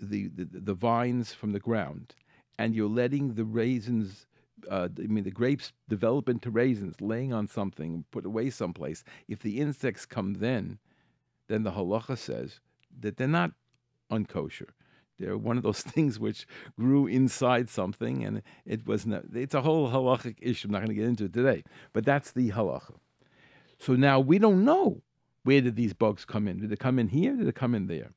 the, 0.00 0.28
the 0.28 0.48
the 0.50 0.74
vines 0.74 1.32
from 1.34 1.52
the 1.52 1.60
ground 1.60 2.14
and 2.58 2.74
you're 2.74 2.88
letting 2.88 3.34
the 3.34 3.44
raisins 3.44 4.26
uh, 4.70 4.88
I 4.98 5.06
mean, 5.06 5.24
the 5.24 5.30
grapes 5.30 5.72
develop 5.88 6.28
into 6.28 6.50
raisins, 6.50 7.00
laying 7.00 7.32
on 7.32 7.46
something, 7.46 8.04
put 8.10 8.24
away 8.24 8.50
someplace. 8.50 9.04
If 9.28 9.40
the 9.40 9.60
insects 9.60 10.06
come 10.06 10.34
then, 10.34 10.78
then 11.48 11.62
the 11.62 11.72
halacha 11.72 12.16
says 12.18 12.60
that 13.00 13.16
they're 13.16 13.28
not 13.28 13.52
unkosher. 14.10 14.70
They're 15.18 15.38
one 15.38 15.56
of 15.56 15.62
those 15.62 15.82
things 15.94 16.18
which 16.18 16.46
grew 16.78 17.06
inside 17.06 17.68
something, 17.68 18.24
and 18.24 18.42
it 18.64 18.86
was 18.86 19.06
not. 19.06 19.24
It's 19.34 19.54
a 19.54 19.62
whole 19.62 19.90
halachic 19.90 20.36
issue. 20.40 20.68
I'm 20.68 20.72
not 20.72 20.78
going 20.78 20.88
to 20.88 20.94
get 20.94 21.04
into 21.04 21.24
it 21.24 21.32
today, 21.32 21.62
but 21.92 22.04
that's 22.04 22.32
the 22.32 22.50
halacha. 22.50 22.96
So 23.78 23.94
now 23.94 24.20
we 24.20 24.38
don't 24.38 24.64
know 24.64 25.02
where 25.44 25.60
did 25.60 25.76
these 25.76 25.92
bugs 25.92 26.24
come 26.24 26.48
in. 26.48 26.58
Did 26.58 26.70
they 26.70 26.76
come 26.76 26.98
in 26.98 27.08
here? 27.08 27.34
Did 27.34 27.46
they 27.46 27.52
come 27.52 27.74
in 27.74 27.86
there? 27.86 28.12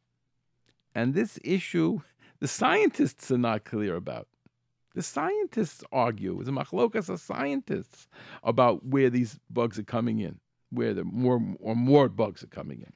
And 0.95 1.13
this 1.13 1.39
issue 1.43 2.01
the 2.39 2.47
scientists 2.47 3.29
are 3.31 3.37
not 3.37 3.65
clear 3.65 3.95
about. 3.95 4.27
The 4.95 5.03
scientists 5.03 5.83
argue, 5.91 6.41
the 6.43 6.51
machlokas 6.51 7.09
of 7.09 7.19
scientists, 7.19 8.07
about 8.43 8.85
where 8.85 9.09
these 9.09 9.39
bugs 9.49 9.77
are 9.77 9.83
coming 9.83 10.19
in, 10.19 10.39
where 10.71 10.93
the 10.93 11.03
more 11.03 11.41
or 11.59 11.75
more 11.75 12.09
bugs 12.09 12.43
are 12.43 12.47
coming 12.47 12.81
in. 12.81 12.93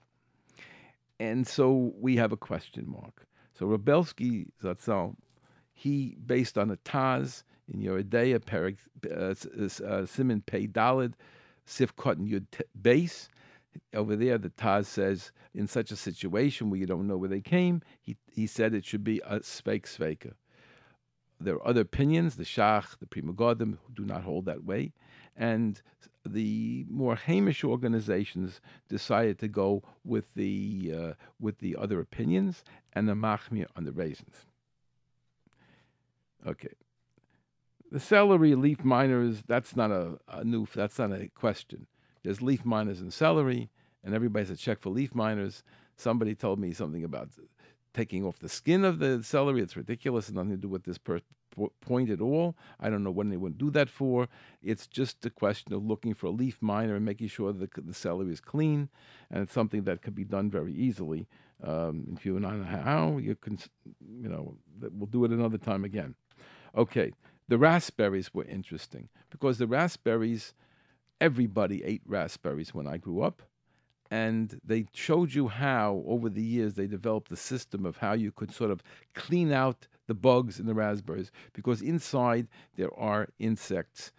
And 1.20 1.48
so 1.48 1.94
we 2.00 2.16
have 2.16 2.32
a 2.32 2.38
question 2.38 2.86
mark. 2.90 3.28
So 3.54 3.68
Rabbi 3.68 3.84
Belsky 3.84 4.48
Zatzal, 4.64 5.16
he, 5.74 6.18
based 6.26 6.58
on 6.58 6.72
a 6.72 6.78
Taz 6.78 7.44
in 7.72 7.82
Yoreh 7.82 8.04
De'ah, 8.04 8.40
Perik, 8.40 8.78
uh, 9.06 9.32
uh, 9.32 10.06
Siman 10.06 10.44
Pei 10.46 10.68
Dalet, 10.68 11.14
Sif 11.66 11.96
Katan 11.96 12.30
Yud 12.30 12.46
base, 12.80 13.30
over 13.94 14.16
there, 14.16 14.38
the 14.38 14.50
Taz 14.50 14.86
says, 14.86 15.32
in 15.54 15.68
such 15.68 15.92
a 15.92 15.96
situation 15.96 16.70
where 16.70 16.80
you 16.80 16.86
don't 16.86 17.08
know 17.08 17.18
where 17.18 17.30
they 17.30 17.42
came, 17.42 17.82
he, 18.02 18.18
he 18.32 18.48
said 18.48 18.74
it 18.74 18.86
should 18.86 19.04
be 19.04 19.20
a 19.26 19.40
sveik 19.40 19.84
sveika. 19.84 20.34
There 21.40 21.56
are 21.56 21.68
other 21.68 21.82
opinions, 21.82 22.36
the 22.36 22.44
Shach, 22.44 22.98
the 23.00 23.08
Pri 23.08 23.22
Megadim, 23.22 23.78
who 23.84 23.94
do 23.94 24.06
not 24.06 24.24
hold 24.24 24.46
that 24.46 24.64
way. 24.64 24.94
And 25.36 25.82
the 26.26 26.86
more 26.90 27.16
Hamish 27.16 27.64
organizations 27.64 28.62
decided 28.88 29.40
to 29.40 29.48
go 29.48 29.84
with 30.06 30.26
the, 30.36 30.94
uh, 30.96 31.14
with 31.40 31.60
the 31.60 31.76
other 31.76 32.00
opinions 32.00 32.64
and 32.94 33.10
the 33.10 33.14
Machmir 33.14 33.66
on 33.76 33.84
the 33.84 33.92
raisins. 33.92 34.46
Okay. 36.46 36.70
The 37.94 38.00
celery 38.00 38.56
leaf 38.56 38.84
miners, 38.84 39.44
that's 39.46 39.76
not 39.76 39.92
a, 39.92 40.18
a 40.28 40.44
new, 40.44 40.66
that's 40.74 40.98
not 40.98 41.12
a 41.12 41.28
question. 41.28 41.86
There's 42.24 42.42
leaf 42.42 42.66
miners 42.66 43.02
in 43.02 43.12
celery, 43.12 43.70
and 44.04 44.16
everybody's 44.16 44.50
a 44.50 44.58
check 44.58 44.82
for 44.82 44.90
leaf 44.90 45.14
miners. 45.14 45.64
Somebody 45.96 46.34
told 46.34 46.58
me 46.58 46.74
something 46.74 47.04
about 47.04 47.30
taking 47.94 48.26
off 48.26 48.40
the 48.40 48.50
skin 48.50 48.84
of 48.84 48.98
the 48.98 49.22
celery. 49.22 49.62
It's 49.62 49.78
ridiculous. 49.78 50.28
It's 50.28 50.36
nothing 50.36 50.50
to 50.50 50.58
do 50.58 50.70
with 50.70 50.86
this 50.86 50.98
per- 50.98 51.22
point 51.82 52.10
at 52.10 52.20
all. 52.20 52.56
I 52.80 52.90
don't 52.90 53.04
know 53.04 53.12
what 53.12 53.28
anyone 53.28 53.44
would 53.44 53.58
do 53.60 53.70
that 53.70 53.90
for. 53.90 54.28
It's 54.64 54.88
just 54.88 55.24
a 55.28 55.30
question 55.30 55.72
of 55.72 55.86
looking 55.86 56.16
for 56.16 56.26
a 56.26 56.32
leaf 56.32 56.58
miner 56.62 56.96
and 56.96 57.06
making 57.06 57.28
sure 57.28 57.54
that 57.54 57.70
the 57.76 57.94
celery 57.94 58.34
is 58.34 58.42
clean, 58.42 58.90
and 59.30 59.44
it's 59.44 59.54
something 59.54 59.84
that 59.84 60.02
can 60.02 60.16
be 60.16 60.24
done 60.24 60.50
very 60.50 60.74
easily. 60.74 61.28
Um, 61.64 62.16
if 62.18 62.26
you 62.26 62.40
don't 62.40 62.60
know 62.60 62.66
how, 62.66 63.20
you 63.20 63.36
can, 63.36 63.60
you 64.20 64.30
know, 64.30 64.58
we'll 64.82 65.06
do 65.06 65.26
it 65.26 65.32
another 65.32 65.60
time 65.60 65.86
again. 65.86 66.16
Okay, 66.76 67.12
the 67.48 67.58
raspberries 67.58 68.34
were 68.34 68.46
interesting 68.46 69.10
because 69.30 69.58
the 69.58 69.68
raspberries, 69.68 70.54
everybody 71.20 71.84
ate 71.84 72.02
raspberries 72.06 72.74
when 72.74 72.88
I 72.88 72.98
grew 72.98 73.22
up. 73.22 73.42
And 74.12 74.60
they 74.64 74.86
showed 74.94 75.34
you 75.34 75.48
how, 75.48 76.04
over 76.06 76.30
the 76.30 76.44
years, 76.44 76.76
they 76.76 76.86
developed 76.86 77.32
a 77.32 77.36
system 77.36 77.84
of 77.84 77.98
how 77.98 78.14
you 78.14 78.32
could 78.32 78.54
sort 78.54 78.70
of 78.70 78.84
clean 79.16 79.52
out 79.52 79.88
the 80.08 80.14
bugs 80.14 80.60
in 80.60 80.68
the 80.68 80.74
raspberries 80.76 81.32
because 81.54 81.82
inside 81.82 82.48
there 82.76 82.94
are 82.98 83.28
insects 83.40 84.12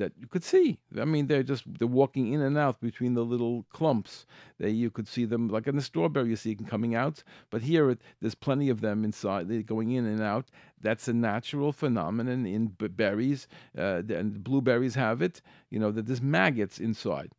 that 0.00 0.12
you 0.18 0.26
could 0.26 0.42
see. 0.42 0.78
I 0.98 1.04
mean, 1.04 1.26
they're 1.28 1.44
just 1.44 1.64
they're 1.78 1.86
walking 1.86 2.32
in 2.32 2.40
and 2.40 2.58
out 2.58 2.80
between 2.80 3.14
the 3.14 3.24
little 3.24 3.64
clumps. 3.70 4.26
They 4.58 4.70
you 4.70 4.90
could 4.90 5.06
see 5.06 5.24
them 5.24 5.48
like 5.48 5.66
in 5.68 5.76
the 5.76 5.82
strawberry, 5.82 6.30
you 6.30 6.36
see 6.36 6.54
them 6.54 6.66
coming 6.66 6.94
out. 6.94 7.22
But 7.50 7.62
here, 7.62 7.96
there's 8.20 8.34
plenty 8.34 8.68
of 8.68 8.80
them 8.80 9.04
inside. 9.04 9.48
They're 9.48 9.62
going 9.62 9.92
in 9.92 10.06
and 10.06 10.20
out. 10.20 10.46
That's 10.80 11.06
a 11.06 11.12
natural 11.12 11.72
phenomenon 11.72 12.46
in 12.46 12.74
berries, 12.78 13.46
uh, 13.78 14.02
and 14.08 14.42
blueberries 14.42 14.94
have 14.94 15.22
it. 15.22 15.42
You 15.70 15.78
know 15.78 15.92
that 15.92 16.06
there's 16.06 16.22
maggots 16.22 16.80
inside. 16.80 17.32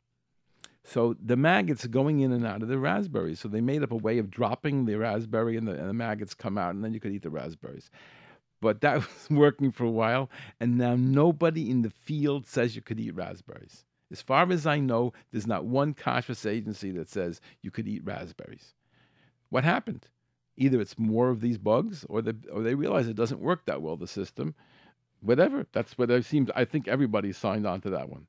So 0.84 1.15
the 1.24 1.38
maggots 1.38 1.86
are 1.86 1.89
going 1.89 2.21
in 2.21 2.32
and 2.32 2.45
out 2.45 2.63
of 2.63 2.67
the 2.67 2.80
raspberries. 2.80 3.39
So 3.39 3.47
they 3.47 3.62
made 3.62 3.84
up 3.84 3.91
a 3.91 3.95
way 3.95 4.17
of 4.17 4.32
dropping 4.32 4.86
the 4.86 4.95
raspberry, 4.95 5.58
and 5.58 5.67
the, 5.67 5.74
and 5.74 5.89
the 5.89 5.93
maggots 5.93 6.34
come 6.34 6.58
out, 6.58 6.74
and 6.74 6.84
then 6.84 6.93
you 6.93 7.00
could 7.00 7.12
eat 7.12 7.24
the 7.24 7.30
raspberries 7.30 7.89
but 8.62 8.82
that 8.82 8.95
was 9.00 9.28
working 9.30 9.71
for 9.71 9.84
a 9.84 9.91
while. 9.91 10.30
And 10.60 10.78
now 10.78 10.95
nobody 10.95 11.69
in 11.69 11.82
the 11.82 11.89
field 11.89 12.45
says 12.45 12.76
you 12.76 12.82
could 12.82 13.00
eat 13.00 13.15
raspberries. 13.15 13.84
As 14.12 14.21
far 14.21 14.52
as 14.52 14.67
I 14.67 14.80
know, 14.80 15.13
there's 15.32 15.47
not 15.47 15.65
one 15.65 15.93
kashrus 15.93 16.50
agency 16.50 16.91
that 16.91 17.10
says 17.10 17.41
you 17.62 17.71
could 17.71 17.88
eat 17.88 18.06
raspberries. 18.06 18.74
What 19.50 19.63
happened? 19.63 20.08
Either 20.58 20.82
it's 20.82 21.00
more 21.00 21.30
of 21.30 21.41
these 21.41 21.58
bugs, 21.58 22.06
or 22.10 22.21
they 22.21 22.34
or 22.52 22.62
they 22.62 22.76
realize 22.76 23.08
it 23.08 23.15
doesn't 23.15 23.39
work 23.39 23.65
that 23.65 23.82
well. 23.82 23.95
The 23.95 24.08
system, 24.08 24.54
whatever. 25.21 25.65
That's 25.71 25.97
what 25.97 26.12
it 26.12 26.26
seems. 26.26 26.50
I 26.56 26.65
think 26.65 26.88
everybody 26.88 27.32
signed 27.32 27.65
on 27.65 27.82
to 27.82 27.89
that 27.91 28.10
one. 28.10 28.28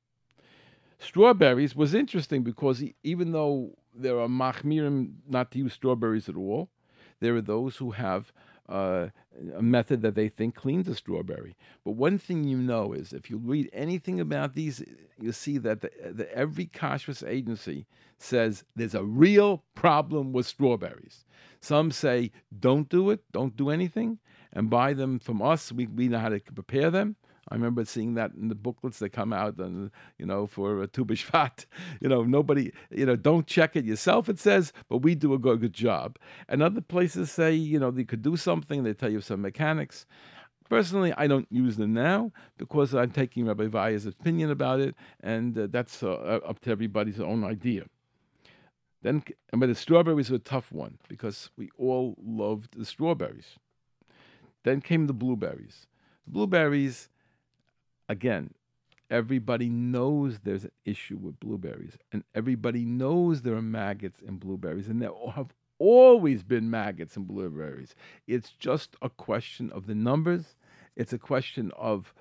Strawberries 1.00 1.74
was 1.74 1.94
interesting 1.94 2.44
because 2.44 2.82
even 3.02 3.32
though 3.32 3.76
there 3.92 4.20
are 4.20 4.28
machmirim 4.28 5.14
not 5.28 5.50
to 5.50 5.58
use 5.58 5.72
strawberries 5.72 6.28
at 6.28 6.36
all, 6.36 6.70
there 7.18 7.34
are 7.34 7.42
those 7.42 7.76
who 7.76 7.90
have 7.90 8.32
uh, 8.72 9.08
a 9.56 9.62
method 9.62 10.02
that 10.02 10.14
they 10.14 10.28
think 10.28 10.54
cleans 10.54 10.88
a 10.88 10.94
strawberry. 10.94 11.56
But 11.84 11.92
one 11.92 12.18
thing 12.18 12.44
you 12.44 12.56
know 12.56 12.92
is 12.92 13.12
if 13.12 13.30
you 13.30 13.36
read 13.36 13.68
anything 13.72 14.18
about 14.18 14.54
these, 14.54 14.82
you 15.20 15.32
see 15.32 15.58
that 15.58 15.82
the, 15.82 15.90
the, 16.10 16.34
every 16.34 16.66
kashrus 16.66 17.26
agency 17.26 17.86
says 18.18 18.64
there's 18.74 18.94
a 18.94 19.04
real 19.04 19.62
problem 19.74 20.32
with 20.32 20.46
strawberries. 20.46 21.24
Some 21.60 21.90
say 21.90 22.30
don't 22.58 22.88
do 22.88 23.10
it, 23.10 23.20
don't 23.30 23.56
do 23.56 23.70
anything, 23.70 24.18
and 24.52 24.70
buy 24.70 24.94
them 24.94 25.18
from 25.18 25.42
us. 25.42 25.70
We, 25.70 25.86
we 25.86 26.08
know 26.08 26.18
how 26.18 26.30
to 26.30 26.40
prepare 26.40 26.90
them. 26.90 27.16
I 27.48 27.54
remember 27.54 27.84
seeing 27.84 28.14
that 28.14 28.32
in 28.34 28.48
the 28.48 28.54
booklets 28.54 28.98
that 29.00 29.10
come 29.10 29.32
out, 29.32 29.58
and 29.58 29.90
you 30.18 30.26
know, 30.26 30.46
for 30.46 30.82
a 30.82 30.86
Tu 30.86 31.04
B'Shvat. 31.04 31.66
You 32.00 32.08
know, 32.08 32.24
nobody, 32.24 32.72
you 32.90 33.06
know, 33.06 33.16
don't 33.16 33.46
check 33.46 33.76
it 33.76 33.84
yourself. 33.84 34.28
It 34.28 34.38
says, 34.38 34.72
but 34.88 34.98
we 34.98 35.14
do 35.14 35.34
a 35.34 35.38
good, 35.38 35.60
good 35.60 35.72
job. 35.72 36.18
And 36.48 36.62
other 36.62 36.80
places 36.80 37.30
say, 37.30 37.54
you 37.54 37.78
know, 37.78 37.90
they 37.90 38.04
could 38.04 38.22
do 38.22 38.36
something. 38.36 38.82
They 38.82 38.94
tell 38.94 39.10
you 39.10 39.20
some 39.20 39.42
mechanics. 39.42 40.06
Personally, 40.68 41.12
I 41.16 41.26
don't 41.26 41.46
use 41.50 41.76
them 41.76 41.92
now 41.92 42.32
because 42.56 42.94
I'm 42.94 43.10
taking 43.10 43.44
Rabbi 43.44 43.66
Vaye's 43.66 44.06
opinion 44.06 44.50
about 44.50 44.80
it, 44.80 44.94
and 45.20 45.56
uh, 45.56 45.66
that's 45.70 46.02
uh, 46.02 46.40
up 46.46 46.60
to 46.60 46.70
everybody's 46.70 47.20
own 47.20 47.44
idea. 47.44 47.84
Then, 49.02 49.22
but 49.52 49.66
the 49.66 49.74
strawberries 49.74 50.30
were 50.30 50.36
a 50.36 50.40
tough 50.40 50.72
one 50.72 50.98
because 51.08 51.50
we 51.56 51.70
all 51.76 52.16
loved 52.24 52.78
the 52.78 52.84
strawberries. 52.84 53.58
Then 54.64 54.80
came 54.80 55.06
the 55.06 55.12
blueberries. 55.12 55.86
The 56.24 56.30
blueberries 56.30 57.08
again, 58.12 58.52
everybody 59.10 59.68
knows 59.68 60.40
there's 60.40 60.64
an 60.64 60.70
issue 60.84 61.16
with 61.16 61.40
blueberries, 61.40 61.96
and 62.12 62.22
everybody 62.34 62.84
knows 62.84 63.42
there 63.42 63.56
are 63.56 63.62
maggots 63.62 64.20
in 64.20 64.36
blueberries, 64.36 64.86
and 64.86 65.00
there 65.00 65.10
have 65.34 65.54
always 65.78 66.42
been 66.42 66.70
maggots 66.70 67.16
in 67.16 67.24
blueberries. 67.24 67.94
It's 68.26 68.50
just 68.52 68.96
a 69.00 69.08
question 69.08 69.72
of 69.72 69.86
the 69.86 69.94
numbers. 69.94 70.54
It's 70.94 71.12
a 71.12 71.18
question 71.18 71.72
of 71.76 72.14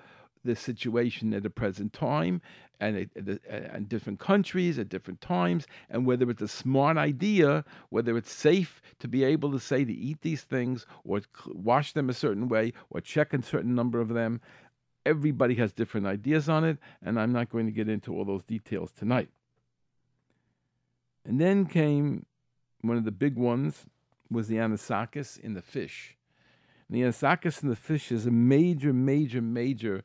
the 0.44 0.56
situation 0.56 1.32
at 1.34 1.44
the 1.44 1.50
present 1.50 1.92
time 1.92 2.40
and 2.80 3.08
in 3.14 3.84
different 3.86 4.18
countries 4.18 4.76
at 4.76 4.88
different 4.88 5.20
times, 5.20 5.68
and 5.88 6.04
whether 6.04 6.28
it's 6.28 6.42
a 6.42 6.48
smart 6.48 6.96
idea, 6.96 7.64
whether 7.90 8.16
it's 8.16 8.32
safe 8.32 8.82
to 8.98 9.06
be 9.06 9.22
able 9.22 9.52
to 9.52 9.60
say 9.60 9.84
to 9.84 9.92
eat 9.92 10.22
these 10.22 10.42
things 10.42 10.84
or 11.04 11.20
wash 11.46 11.92
them 11.92 12.10
a 12.10 12.14
certain 12.14 12.48
way 12.48 12.72
or 12.90 13.00
check 13.00 13.32
a 13.32 13.42
certain 13.42 13.76
number 13.76 14.00
of 14.00 14.08
them 14.08 14.40
everybody 15.04 15.54
has 15.56 15.72
different 15.72 16.06
ideas 16.06 16.48
on 16.48 16.64
it, 16.64 16.78
and 17.02 17.18
I'm 17.18 17.32
not 17.32 17.50
going 17.50 17.66
to 17.66 17.72
get 17.72 17.88
into 17.88 18.14
all 18.14 18.24
those 18.24 18.42
details 18.42 18.92
tonight. 18.92 19.28
And 21.24 21.40
then 21.40 21.66
came 21.66 22.26
one 22.80 22.96
of 22.96 23.04
the 23.04 23.12
big 23.12 23.36
ones 23.36 23.86
was 24.30 24.48
the 24.48 24.56
anisakis 24.56 25.38
in 25.38 25.54
the 25.54 25.62
fish. 25.62 26.16
And 26.88 26.96
the 26.96 27.02
anisakis 27.02 27.62
in 27.62 27.68
the 27.68 27.76
fish 27.76 28.10
is 28.10 28.26
a 28.26 28.30
major, 28.30 28.92
major, 28.92 29.40
major 29.40 30.02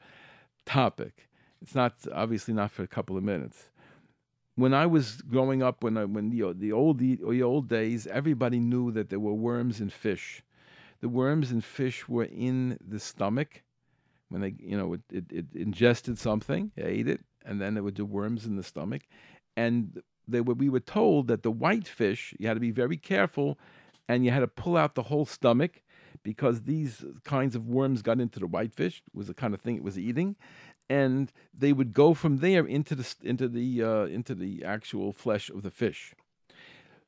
topic. 0.65 1.27
It's 1.61 1.73
not 1.73 1.95
obviously 2.13 2.53
not 2.53 2.71
for 2.71 2.83
a 2.83 2.87
couple 2.87 3.17
of 3.17 3.23
minutes. 3.23 3.69
When 4.55 4.73
I 4.73 4.85
was 4.85 5.21
growing 5.21 5.63
up, 5.63 5.83
when 5.83 5.97
I, 5.97 6.05
when 6.05 6.29
the 6.29 6.53
the 6.53 6.71
old 6.71 6.99
the, 6.99 7.15
the 7.15 7.43
old 7.43 7.67
days, 7.67 8.07
everybody 8.07 8.59
knew 8.59 8.91
that 8.91 9.09
there 9.09 9.19
were 9.19 9.33
worms 9.33 9.81
in 9.81 9.89
fish. 9.89 10.43
The 10.99 11.09
worms 11.09 11.51
in 11.51 11.61
fish 11.61 12.07
were 12.07 12.25
in 12.25 12.77
the 12.85 12.99
stomach, 12.99 13.61
when 14.29 14.41
they, 14.41 14.55
you 14.59 14.77
know, 14.77 14.93
it, 14.93 15.01
it, 15.11 15.25
it 15.31 15.45
ingested 15.53 16.17
something, 16.19 16.71
ate 16.77 17.07
it, 17.07 17.21
and 17.45 17.61
then 17.61 17.77
it 17.77 17.83
would 17.83 17.93
do 17.93 18.05
worms 18.05 18.45
in 18.45 18.55
the 18.55 18.63
stomach. 18.63 19.03
And 19.55 20.01
they 20.27 20.41
were, 20.41 20.53
we 20.53 20.69
were 20.69 20.79
told 20.79 21.27
that 21.27 21.43
the 21.43 21.51
white 21.51 21.87
fish, 21.87 22.33
you 22.37 22.47
had 22.47 22.55
to 22.55 22.59
be 22.59 22.71
very 22.71 22.97
careful 22.97 23.57
and 24.09 24.25
you 24.25 24.31
had 24.31 24.39
to 24.39 24.47
pull 24.47 24.77
out 24.77 24.95
the 24.95 25.03
whole 25.03 25.25
stomach 25.25 25.81
because 26.23 26.63
these 26.63 27.05
kinds 27.23 27.55
of 27.55 27.67
worms 27.67 28.01
got 28.01 28.19
into 28.19 28.39
the 28.39 28.47
whitefish 28.47 29.01
was 29.13 29.27
the 29.27 29.33
kind 29.33 29.53
of 29.53 29.61
thing 29.61 29.75
it 29.75 29.83
was 29.83 29.99
eating, 29.99 30.35
and 30.89 31.31
they 31.57 31.73
would 31.73 31.93
go 31.93 32.13
from 32.13 32.37
there 32.37 32.65
into 32.65 32.95
the 32.95 33.15
into 33.21 33.47
the 33.47 33.83
uh, 33.83 34.05
into 34.05 34.33
the 34.33 34.63
actual 34.63 35.11
flesh 35.13 35.49
of 35.49 35.63
the 35.63 35.71
fish. 35.71 36.13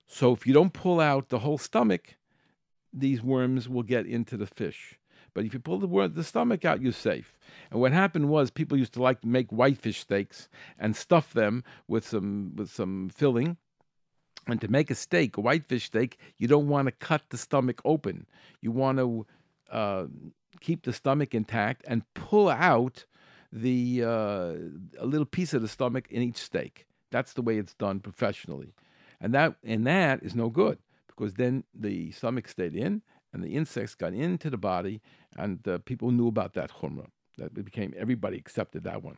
So 0.08 0.34
if 0.34 0.46
you 0.48 0.54
don't 0.54 0.74
pull 0.74 1.00
out 1.00 1.30
the 1.30 1.40
whole 1.40 1.58
stomach, 1.58 2.16
these 2.92 3.22
worms 3.22 3.70
will 3.70 3.84
get 3.84 4.06
into 4.06 4.38
the 4.38 4.48
fish. 4.48 4.99
But 5.34 5.46
if 5.46 5.54
you 5.54 5.60
pull 5.60 5.80
the, 5.80 6.08
the 6.08 6.24
stomach 6.24 6.66
out, 6.66 6.82
you're 6.82 6.92
safe. 6.92 7.38
And 7.72 7.80
what 7.80 7.92
happened 7.92 8.30
was 8.30 8.50
people 8.50 8.78
used 8.78 8.94
to 8.94 9.02
like 9.02 9.22
to 9.22 9.28
make 9.28 9.50
whitefish 9.52 10.00
steaks 10.00 10.50
and 10.78 10.96
stuff 10.96 11.34
them 11.34 11.64
with 11.88 12.08
some 12.08 12.54
with 12.56 12.70
some 12.70 13.10
filling. 13.10 13.58
And 14.48 14.60
to 14.62 14.68
make 14.68 14.90
a 14.90 14.96
steak, 14.96 15.38
a 15.38 15.42
whitefish 15.42 15.86
steak, 15.86 16.18
you 16.38 16.48
don't 16.48 16.68
want 16.68 16.88
to 16.88 16.92
cut 16.92 17.22
the 17.30 17.38
stomach 17.38 17.82
open. 17.86 18.26
You 18.62 18.72
want 18.72 18.98
to 18.98 19.28
uh, 19.72 20.06
keep 20.60 20.84
the 20.84 20.94
stomach 20.94 21.36
intact 21.36 21.84
and 21.88 22.02
pull 22.14 22.50
out 22.50 23.06
the 23.52 24.04
uh, 24.04 24.54
a 25.00 25.06
little 25.06 25.26
piece 25.26 25.54
of 25.54 25.62
the 25.62 25.68
stomach 25.68 26.08
in 26.10 26.22
each 26.22 26.38
steak. 26.38 26.86
That's 27.12 27.34
the 27.34 27.42
way 27.42 27.58
it's 27.58 27.74
done 27.74 28.00
professionally, 28.00 28.74
and 29.20 29.34
that 29.34 29.56
and 29.64 29.86
that 29.88 30.24
is 30.24 30.36
no 30.36 30.50
good 30.50 30.78
because 31.08 31.34
then 31.34 31.64
the 31.74 32.12
stomach 32.12 32.48
stayed 32.48 32.76
in 32.76 33.02
and 33.34 33.44
the 33.44 33.56
insects 33.56 33.96
got 33.96 34.14
into 34.14 34.50
the 34.50 34.58
body, 34.58 35.02
and 35.38 35.66
uh, 35.68 35.78
people 35.80 36.12
knew 36.12 36.28
about 36.28 36.54
that 36.54 36.72
chumrah. 36.72 37.08
That 37.38 37.54
became 37.54 37.94
everybody 37.98 38.38
accepted 38.38 38.84
that 38.84 39.02
one. 39.04 39.18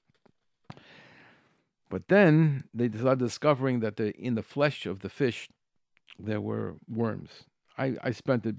But 1.89 2.07
then 2.07 2.65
they 2.73 2.89
started 2.89 3.19
discovering 3.19 3.81
that 3.81 3.97
the, 3.97 4.13
in 4.15 4.35
the 4.35 4.43
flesh 4.43 4.85
of 4.85 4.99
the 4.99 5.09
fish 5.09 5.49
there 6.19 6.39
were 6.39 6.75
worms. 6.87 7.45
I, 7.77 7.95
I 8.03 8.11
spent 8.11 8.45
a, 8.45 8.55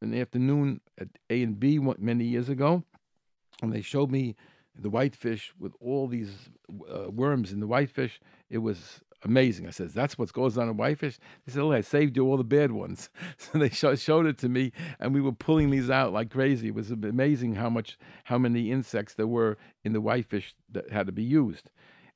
an 0.00 0.14
afternoon 0.14 0.80
at 0.98 1.08
A 1.30 1.42
and 1.42 1.58
B 1.58 1.78
many 1.98 2.24
years 2.24 2.48
ago, 2.48 2.84
and 3.62 3.72
they 3.72 3.80
showed 3.80 4.10
me 4.10 4.36
the 4.78 4.90
whitefish 4.90 5.52
with 5.58 5.72
all 5.80 6.06
these 6.06 6.50
uh, 6.92 7.10
worms 7.10 7.52
in 7.52 7.60
the 7.60 7.66
whitefish. 7.66 8.20
It 8.50 8.58
was 8.58 9.00
amazing. 9.26 9.66
I 9.66 9.70
said, 9.70 9.90
that's 9.90 10.16
what 10.16 10.32
goes 10.32 10.56
on 10.56 10.68
in 10.68 10.76
whitefish. 10.76 11.18
They 11.44 11.52
said, 11.52 11.62
oh, 11.62 11.72
I 11.72 11.80
saved 11.80 12.16
you 12.16 12.24
all 12.24 12.36
the 12.36 12.44
bad 12.44 12.72
ones. 12.72 13.10
So 13.38 13.58
they 13.58 13.68
sh- 13.68 14.00
showed 14.00 14.26
it 14.26 14.38
to 14.38 14.48
me, 14.48 14.72
and 14.98 15.12
we 15.12 15.20
were 15.20 15.32
pulling 15.32 15.70
these 15.70 15.90
out 15.90 16.12
like 16.12 16.30
crazy. 16.30 16.68
It 16.68 16.74
was 16.74 16.90
amazing 16.90 17.56
how 17.56 17.68
much, 17.68 17.98
how 18.24 18.38
many 18.38 18.70
insects 18.70 19.14
there 19.14 19.26
were 19.26 19.58
in 19.84 19.92
the 19.92 20.00
whitefish 20.00 20.54
that 20.72 20.90
had 20.90 21.06
to 21.06 21.12
be 21.12 21.22
used. 21.22 21.70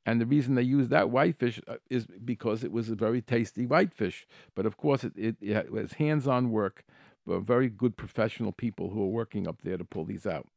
And 0.06 0.20
the 0.20 0.26
reason 0.26 0.54
they 0.54 0.62
used 0.62 0.90
that 0.90 1.10
whitefish 1.10 1.60
uh, 1.68 1.76
is 1.90 2.06
because 2.24 2.64
it 2.64 2.72
was 2.72 2.88
a 2.88 2.94
very 2.94 3.20
tasty 3.20 3.66
whitefish. 3.66 4.26
But 4.54 4.66
of 4.66 4.76
course, 4.76 5.04
it, 5.04 5.12
it, 5.16 5.36
it 5.42 5.70
was 5.70 5.92
hands-on 5.94 6.50
work, 6.50 6.84
but 7.26 7.40
very 7.40 7.68
good 7.68 7.96
professional 7.96 8.52
people 8.52 8.90
who 8.90 9.00
were 9.00 9.06
working 9.06 9.46
up 9.46 9.58
there 9.62 9.76
to 9.76 9.84
pull 9.84 10.04
these 10.04 10.26
out. 10.26 10.48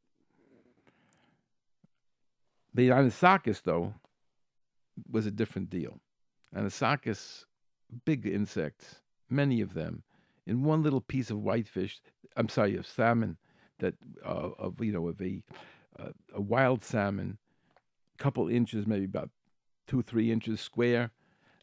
The 2.73 2.89
anisakis, 2.89 3.61
though, 3.61 3.93
was 5.09 5.25
a 5.25 5.31
different 5.31 5.69
deal. 5.69 5.99
Anisakis, 6.55 7.45
big 8.05 8.25
insects, 8.25 9.01
many 9.29 9.61
of 9.61 9.73
them 9.73 10.03
in 10.45 10.63
one 10.63 10.83
little 10.83 11.01
piece 11.01 11.29
of 11.29 11.39
whitefish. 11.39 12.01
I'm 12.35 12.49
sorry, 12.49 12.75
of 12.75 12.87
salmon 12.87 13.37
that 13.79 13.95
uh, 14.25 14.49
of 14.57 14.83
you 14.83 14.91
know 14.91 15.07
of 15.07 15.21
a 15.21 15.41
uh, 15.99 16.09
a 16.33 16.41
wild 16.41 16.83
salmon, 16.83 17.37
couple 18.17 18.47
inches, 18.47 18.87
maybe 18.87 19.05
about 19.05 19.29
two 19.87 20.01
three 20.01 20.31
inches 20.31 20.59
square. 20.59 21.11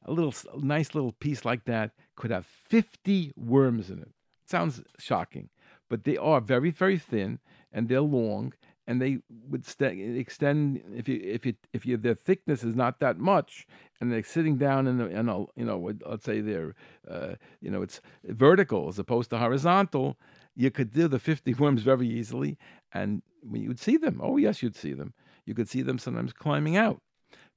A 0.05 0.12
little 0.12 0.35
a 0.53 0.64
nice 0.64 0.94
little 0.94 1.12
piece 1.12 1.44
like 1.44 1.64
that 1.64 1.92
could 2.16 2.31
have 2.31 2.46
50 2.46 3.33
worms 3.37 3.90
in 3.90 3.98
it. 3.98 4.12
Sounds 4.46 4.83
shocking, 4.98 5.50
but 5.88 6.05
they 6.05 6.16
are 6.16 6.40
very 6.40 6.70
very 6.70 6.98
thin 6.98 7.38
and 7.72 7.88
they're 7.88 8.00
long 8.00 8.53
and 8.90 9.00
they 9.00 9.18
would 9.48 9.64
st- 9.64 10.18
extend 10.18 10.83
if 10.96 11.09
you 11.09 11.20
if 11.22 11.46
you 11.46 11.55
if 11.72 11.87
you 11.87 11.96
their 11.96 12.16
thickness 12.16 12.64
is 12.64 12.74
not 12.74 12.98
that 12.98 13.18
much 13.18 13.64
and 14.00 14.11
they're 14.11 14.24
sitting 14.24 14.57
down 14.57 14.88
in 14.88 15.00
a, 15.00 15.07
in 15.07 15.29
a 15.29 15.38
you 15.55 15.64
know 15.64 15.92
let's 16.05 16.24
say 16.24 16.40
they're 16.40 16.74
uh, 17.09 17.35
you 17.61 17.70
know 17.70 17.83
it's 17.83 18.00
vertical 18.24 18.88
as 18.88 18.98
opposed 18.98 19.31
to 19.31 19.38
horizontal 19.38 20.18
you 20.57 20.72
could 20.72 20.92
do 20.92 21.07
the 21.07 21.20
50 21.20 21.55
worms 21.55 21.83
very 21.83 22.09
easily 22.09 22.59
and 22.92 23.22
you'd 23.53 23.79
see 23.79 23.96
them 23.96 24.20
oh 24.20 24.37
yes 24.37 24.61
you'd 24.61 24.76
see 24.76 24.92
them. 24.92 25.14
You 25.46 25.55
could 25.55 25.68
see 25.68 25.83
them 25.83 25.98
sometimes 25.98 26.33
climbing 26.33 26.76
out. 26.76 27.00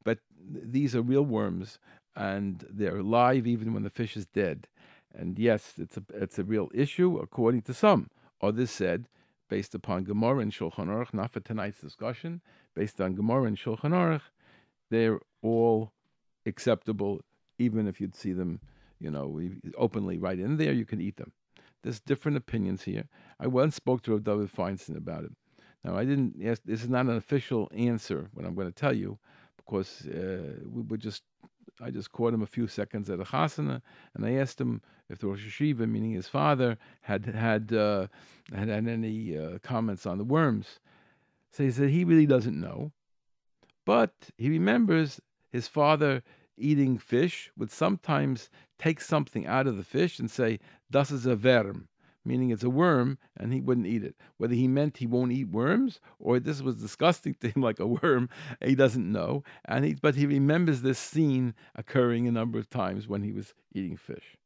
But 0.03 0.19
these 0.39 0.95
are 0.95 1.01
real 1.01 1.25
worms 1.25 1.79
and 2.15 2.65
they're 2.69 2.97
alive 2.97 3.47
even 3.47 3.73
when 3.73 3.83
the 3.83 3.89
fish 3.89 4.15
is 4.15 4.27
dead. 4.27 4.67
And 5.15 5.39
yes 5.39 5.73
it's 5.79 5.97
a 5.97 6.03
it's 6.13 6.37
a 6.37 6.43
real 6.43 6.69
issue 6.75 7.17
according 7.17 7.63
to 7.63 7.73
some. 7.73 8.11
Others 8.39 8.69
said 8.69 9.07
based 9.53 9.75
upon 9.75 10.03
Gemara 10.03 10.39
and 10.39 10.51
Shulchan 10.51 10.87
Aruch, 10.87 11.13
not 11.13 11.31
for 11.31 11.39
tonight's 11.39 11.79
discussion, 11.79 12.41
based 12.73 12.99
on 12.99 13.13
Gemara 13.13 13.43
and 13.43 13.55
Shulchan 13.55 13.91
Aruch, 13.91 14.23
they're 14.89 15.19
all 15.43 15.93
acceptable, 16.47 17.21
even 17.59 17.87
if 17.87 18.01
you'd 18.01 18.15
see 18.15 18.33
them, 18.33 18.59
you 18.99 19.11
know, 19.11 19.39
openly 19.77 20.17
right 20.17 20.39
in 20.39 20.57
there, 20.57 20.73
you 20.73 20.85
can 20.85 20.99
eat 20.99 21.17
them. 21.17 21.33
There's 21.83 21.99
different 21.99 22.35
opinions 22.35 22.81
here. 22.81 23.05
I 23.39 23.45
once 23.45 23.75
spoke 23.75 24.01
to 24.03 24.19
David 24.19 24.51
Feinstein 24.51 24.97
about 24.97 25.23
it. 25.23 25.33
Now, 25.83 25.95
I 25.95 26.03
didn't, 26.03 26.33
yes, 26.35 26.57
this 26.65 26.81
is 26.81 26.89
not 26.89 27.05
an 27.05 27.17
official 27.17 27.69
answer, 27.75 28.31
what 28.33 28.47
I'm 28.47 28.55
going 28.55 28.71
to 28.73 28.81
tell 28.85 28.95
you, 29.03 29.19
because 29.55 30.07
uh, 30.07 30.55
we 30.65 30.81
were 30.81 30.97
just 30.97 31.21
I 31.81 31.89
just 31.89 32.11
caught 32.11 32.33
him 32.33 32.41
a 32.41 32.47
few 32.47 32.67
seconds 32.67 33.09
at 33.09 33.19
a 33.19 33.23
chasana, 33.23 33.81
and 34.13 34.25
I 34.25 34.33
asked 34.33 34.61
him 34.61 34.81
if 35.09 35.19
the 35.19 35.27
Rosh 35.27 35.45
Yeshiva, 35.45 35.87
meaning 35.89 36.11
his 36.11 36.27
father, 36.27 36.77
had 37.01 37.25
had 37.25 37.73
uh, 37.73 38.07
had, 38.53 38.69
had 38.69 38.87
any 38.87 39.37
uh, 39.37 39.57
comments 39.59 40.05
on 40.05 40.17
the 40.17 40.23
worms. 40.23 40.79
So 41.51 41.63
he 41.63 41.71
said 41.71 41.89
he 41.89 42.03
really 42.03 42.25
doesn't 42.25 42.59
know, 42.59 42.91
but 43.85 44.13
he 44.37 44.49
remembers 44.49 45.19
his 45.51 45.67
father 45.67 46.23
eating 46.57 46.97
fish 46.97 47.51
would 47.57 47.71
sometimes 47.71 48.49
take 48.77 49.01
something 49.01 49.45
out 49.47 49.67
of 49.67 49.77
the 49.77 49.83
fish 49.83 50.19
and 50.19 50.29
say, 50.29 50.59
"Das 50.91 51.11
is 51.11 51.25
a 51.25 51.35
verm," 51.35 51.87
meaning 52.25 52.49
it's 52.49 52.63
a 52.63 52.69
worm, 52.69 53.17
and 53.37 53.53
he 53.53 53.61
wouldn't 53.61 53.87
eat 53.87 54.03
it. 54.03 54.15
Whether 54.37 54.55
he 54.55 54.67
meant 54.67 54.97
he 54.97 55.07
won't 55.07 55.31
eat 55.31 55.49
worms 55.49 55.99
or 56.19 56.39
this 56.39 56.61
was 56.61 56.75
disgusting 56.75 57.33
to 57.41 57.49
him 57.49 57.61
like 57.61 57.79
a 57.79 57.87
worm, 57.87 58.29
he 58.63 58.75
doesn't 58.75 59.11
know. 59.11 59.43
And 59.65 59.85
he, 59.85 59.93
but 59.93 60.15
he 60.15 60.25
remembers 60.25 60.81
this 60.81 60.99
scene 60.99 61.53
occurring 61.75 62.27
a 62.27 62.31
number 62.31 62.59
of 62.59 62.69
times 62.69 63.07
when 63.07 63.23
he 63.23 63.31
was 63.31 63.53
eating 63.73 63.97
fish. 63.97 64.37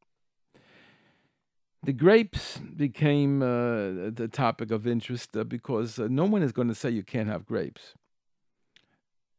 The 1.83 1.93
grapes 1.93 2.57
became 2.57 3.41
uh, 3.41 4.09
the 4.11 4.29
topic 4.31 4.71
of 4.71 4.87
interest 4.87 5.37
uh, 5.37 5.43
because 5.43 5.99
uh, 5.99 6.07
no 6.09 6.25
one 6.25 6.41
is 6.41 6.51
going 6.51 6.67
to 6.67 6.75
say 6.75 6.89
you 6.89 7.03
can't 7.03 7.29
have 7.29 7.45
grapes. 7.45 7.93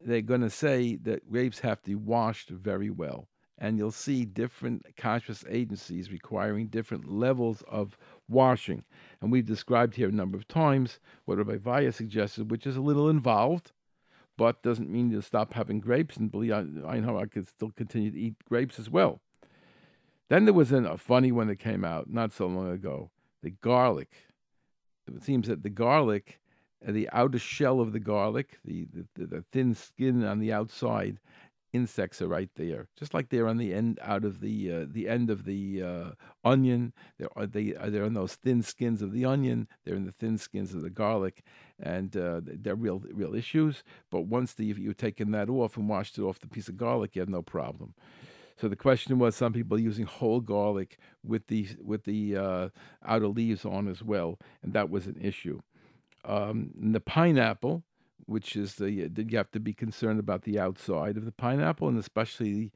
They're 0.01 0.23
going 0.23 0.43
to 0.43 0.51
say 0.51 0.97
that 1.03 1.31
grapes 1.31 1.59
have 1.61 1.83
to 1.83 1.91
be 1.91 1.95
washed 1.97 2.49
very 2.51 2.91
well 2.91 3.29
and 3.59 3.77
you'll 3.77 3.91
see 3.91 4.25
different 4.25 4.85
kashrus 4.97 5.45
agencies 5.51 6.13
requiring 6.13 6.69
different 6.69 7.11
levels 7.11 7.63
of 7.69 7.99
washing. 8.29 8.85
And 9.21 9.33
we've 9.33 9.47
described 9.47 9.97
here 9.97 10.09
a 10.09 10.13
number 10.13 10.39
of 10.39 10.47
times 10.47 11.01
what 11.25 11.39
Rabbi 11.39 11.57
Vaye 11.57 11.93
suggested, 11.93 12.51
which 12.51 12.67
is 12.67 12.77
a 12.77 12.81
little 12.81 13.09
involved, 13.09 13.73
but 14.37 14.63
doesn't 14.63 14.91
mean 14.91 15.11
you 15.11 15.21
stop 15.21 15.55
having 15.55 15.81
grapes. 15.81 16.17
And 16.17 16.31
believe 16.31 16.53
I, 16.53 16.65
I 16.87 17.01
know 17.01 17.19
I 17.19 17.27
could 17.27 17.49
still 17.49 17.73
continue 17.77 18.13
to 18.13 18.19
eat 18.19 18.37
grapes 18.49 18.79
as 18.79 18.89
well. 18.89 19.21
Then 20.29 20.45
there 20.45 20.55
was 20.55 20.71
an, 20.73 20.87
a 20.87 20.97
funny 20.97 21.33
one 21.33 21.49
that 21.49 21.57
came 21.57 21.85
out 21.85 22.09
not 22.09 22.33
so 22.33 22.47
long 22.47 22.71
ago 22.71 23.11
the 23.43 23.51
garlic. 23.51 24.11
It 25.07 25.23
seems 25.23 25.49
that 25.49 25.63
the 25.63 25.71
garlic, 25.71 26.41
uh, 26.87 26.93
the 26.93 27.09
outer 27.13 27.39
shell 27.39 27.81
of 27.81 27.93
the 27.93 28.01
garlic, 28.01 28.59
the, 28.65 28.87
the, 29.15 29.27
the 29.27 29.45
thin 29.53 29.75
skin 29.75 30.25
on 30.25 30.39
the 30.39 30.53
outside, 30.53 31.19
insects 31.73 32.23
are 32.23 32.29
right 32.29 32.51
there, 32.57 32.89
just 32.99 33.15
like 33.15 33.29
they're 33.29 33.49
on 33.49 33.59
the 33.59 33.75
end 33.75 33.99
out 34.03 34.25
of 34.25 34.41
the 34.41 34.73
uh, 34.73 34.87
the 34.89 35.09
end 35.09 35.31
of 35.31 35.45
the 35.45 35.83
uh, 35.83 36.11
onion. 36.45 36.93
They're 37.19 37.29
uh, 37.37 37.47
they 37.47 37.75
uh, 37.75 37.91
they're 37.91 38.05
on 38.05 38.15
those 38.15 38.35
thin 38.35 38.63
skins 38.63 39.03
of 39.03 39.13
the 39.13 39.25
onion. 39.25 39.69
They're 39.85 39.97
in 39.97 40.07
the 40.07 40.13
thin 40.13 40.39
skins 40.39 40.75
of 40.75 40.83
the 40.83 40.91
garlic, 40.91 41.43
and 41.81 42.17
uh, 42.17 42.41
they're 42.43 42.75
real 42.75 43.03
real 43.13 43.35
issues. 43.35 43.85
But 44.11 44.23
once 44.23 44.55
the, 44.55 44.65
you've 44.65 44.97
taken 44.97 45.31
that 45.33 45.49
off 45.49 45.77
and 45.77 45.89
washed 45.89 46.19
it 46.19 46.23
off 46.23 46.41
the 46.41 46.49
piece 46.49 46.69
of 46.69 46.77
garlic, 46.77 47.17
you 47.17 47.21
have 47.21 47.29
no 47.29 47.43
problem. 47.43 47.95
So 48.57 48.67
the 48.67 48.77
question 48.77 49.21
was, 49.21 49.37
some 49.37 49.53
people 49.53 49.79
using 49.79 50.07
whole 50.07 50.41
garlic 50.41 50.99
with 51.25 51.47
the 51.47 51.69
with 51.81 52.05
the 52.05 52.37
uh, 52.37 52.69
outer 53.05 53.29
leaves 53.29 53.65
on 53.65 53.89
as 53.89 54.03
well, 54.03 54.39
and 54.63 54.73
that 54.73 54.91
was 54.91 55.07
an 55.07 55.17
issue. 55.21 55.61
Um, 56.25 56.73
the 56.77 57.01
pineapple, 57.01 57.85
which 58.29 58.57
is 58.57 58.75
the 58.75 58.91
you 58.91 59.11
have 59.33 59.51
to 59.53 59.61
be 59.61 59.73
concerned 59.73 60.21
about 60.21 60.43
the 60.43 60.59
outside 60.59 61.17
of 61.17 61.25
the 61.25 61.33
pineapple, 61.33 61.89
and 61.89 61.99
especially 61.99 62.73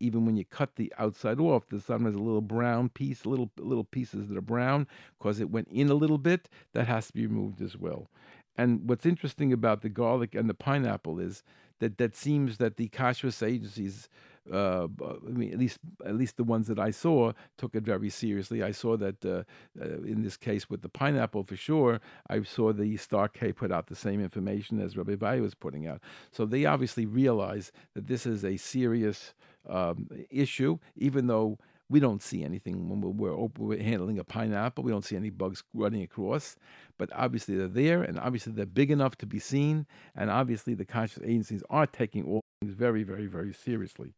even 0.00 0.24
when 0.24 0.36
you 0.36 0.44
cut 0.46 0.76
the 0.76 0.92
outside 0.98 1.38
off, 1.38 1.68
there's 1.68 1.84
sometimes 1.84 2.16
a 2.16 2.18
little 2.18 2.40
brown 2.40 2.88
piece, 2.88 3.26
little 3.26 3.50
little 3.58 3.84
pieces 3.84 4.28
that 4.28 4.36
are 4.38 4.42
brown 4.42 4.86
because 5.18 5.38
it 5.40 5.50
went 5.50 5.68
in 5.68 5.90
a 5.90 5.94
little 5.94 6.18
bit. 6.18 6.48
That 6.72 6.86
has 6.86 7.08
to 7.08 7.12
be 7.12 7.26
removed 7.26 7.60
as 7.60 7.76
well. 7.76 8.10
And 8.56 8.88
what's 8.88 9.06
interesting 9.06 9.52
about 9.52 9.82
the 9.82 9.88
garlic 9.88 10.34
and 10.34 10.48
the 10.48 10.54
pineapple 10.54 11.18
is 11.18 11.42
that 11.78 11.98
that 11.98 12.16
seems 12.16 12.56
that 12.56 12.76
the 12.76 12.88
kashrus 12.88 13.46
agencies 13.46 14.08
uh, 14.50 14.88
I 15.02 15.30
mean, 15.30 15.52
at 15.52 15.58
least 15.58 15.78
at 16.04 16.16
least 16.16 16.36
the 16.36 16.44
ones 16.44 16.66
that 16.68 16.78
I 16.78 16.90
saw 16.90 17.32
took 17.58 17.74
it 17.74 17.82
very 17.82 18.10
seriously. 18.10 18.62
I 18.62 18.72
saw 18.72 18.96
that 18.96 19.24
uh, 19.24 19.44
uh, 19.80 20.02
in 20.02 20.22
this 20.22 20.36
case 20.36 20.70
with 20.70 20.82
the 20.82 20.88
pineapple 20.88 21.44
for 21.44 21.56
sure. 21.56 22.00
I 22.28 22.42
saw 22.42 22.72
the 22.72 22.96
Star 22.96 23.28
K 23.28 23.52
put 23.52 23.70
out 23.70 23.86
the 23.86 23.96
same 23.96 24.20
information 24.20 24.80
as 24.80 24.96
Rabbi 24.96 25.14
Vaye 25.14 25.40
was 25.40 25.54
putting 25.54 25.86
out. 25.86 26.00
So 26.30 26.46
they 26.46 26.64
obviously 26.64 27.06
realize 27.06 27.70
that 27.94 28.06
this 28.06 28.26
is 28.26 28.44
a 28.44 28.56
serious 28.56 29.34
um, 29.68 30.08
issue, 30.30 30.78
even 30.96 31.26
though 31.26 31.58
we 31.90 31.98
don't 31.98 32.22
see 32.22 32.44
anything 32.44 32.88
when 32.88 33.00
we're, 33.00 33.48
we're, 33.58 33.82
handling 33.82 34.18
a 34.20 34.24
pineapple. 34.24 34.84
We 34.84 34.92
don't 34.92 35.04
see 35.04 35.16
any 35.16 35.30
bugs 35.30 35.64
running 35.74 36.02
across, 36.02 36.56
but 36.98 37.10
obviously 37.12 37.56
they're 37.56 37.66
there, 37.66 38.02
and 38.02 38.18
obviously 38.18 38.52
they're 38.52 38.64
big 38.64 38.92
enough 38.92 39.16
to 39.18 39.26
be 39.26 39.40
seen, 39.40 39.86
and 40.14 40.30
obviously 40.30 40.74
the 40.74 40.86
kashrus 40.86 41.24
agencies 41.24 41.64
are 41.68 41.86
taking 41.86 42.24
all 42.24 42.42
things 42.60 42.74
very, 42.74 43.02
very, 43.02 43.26
very 43.26 43.52
seriously. 43.52 44.14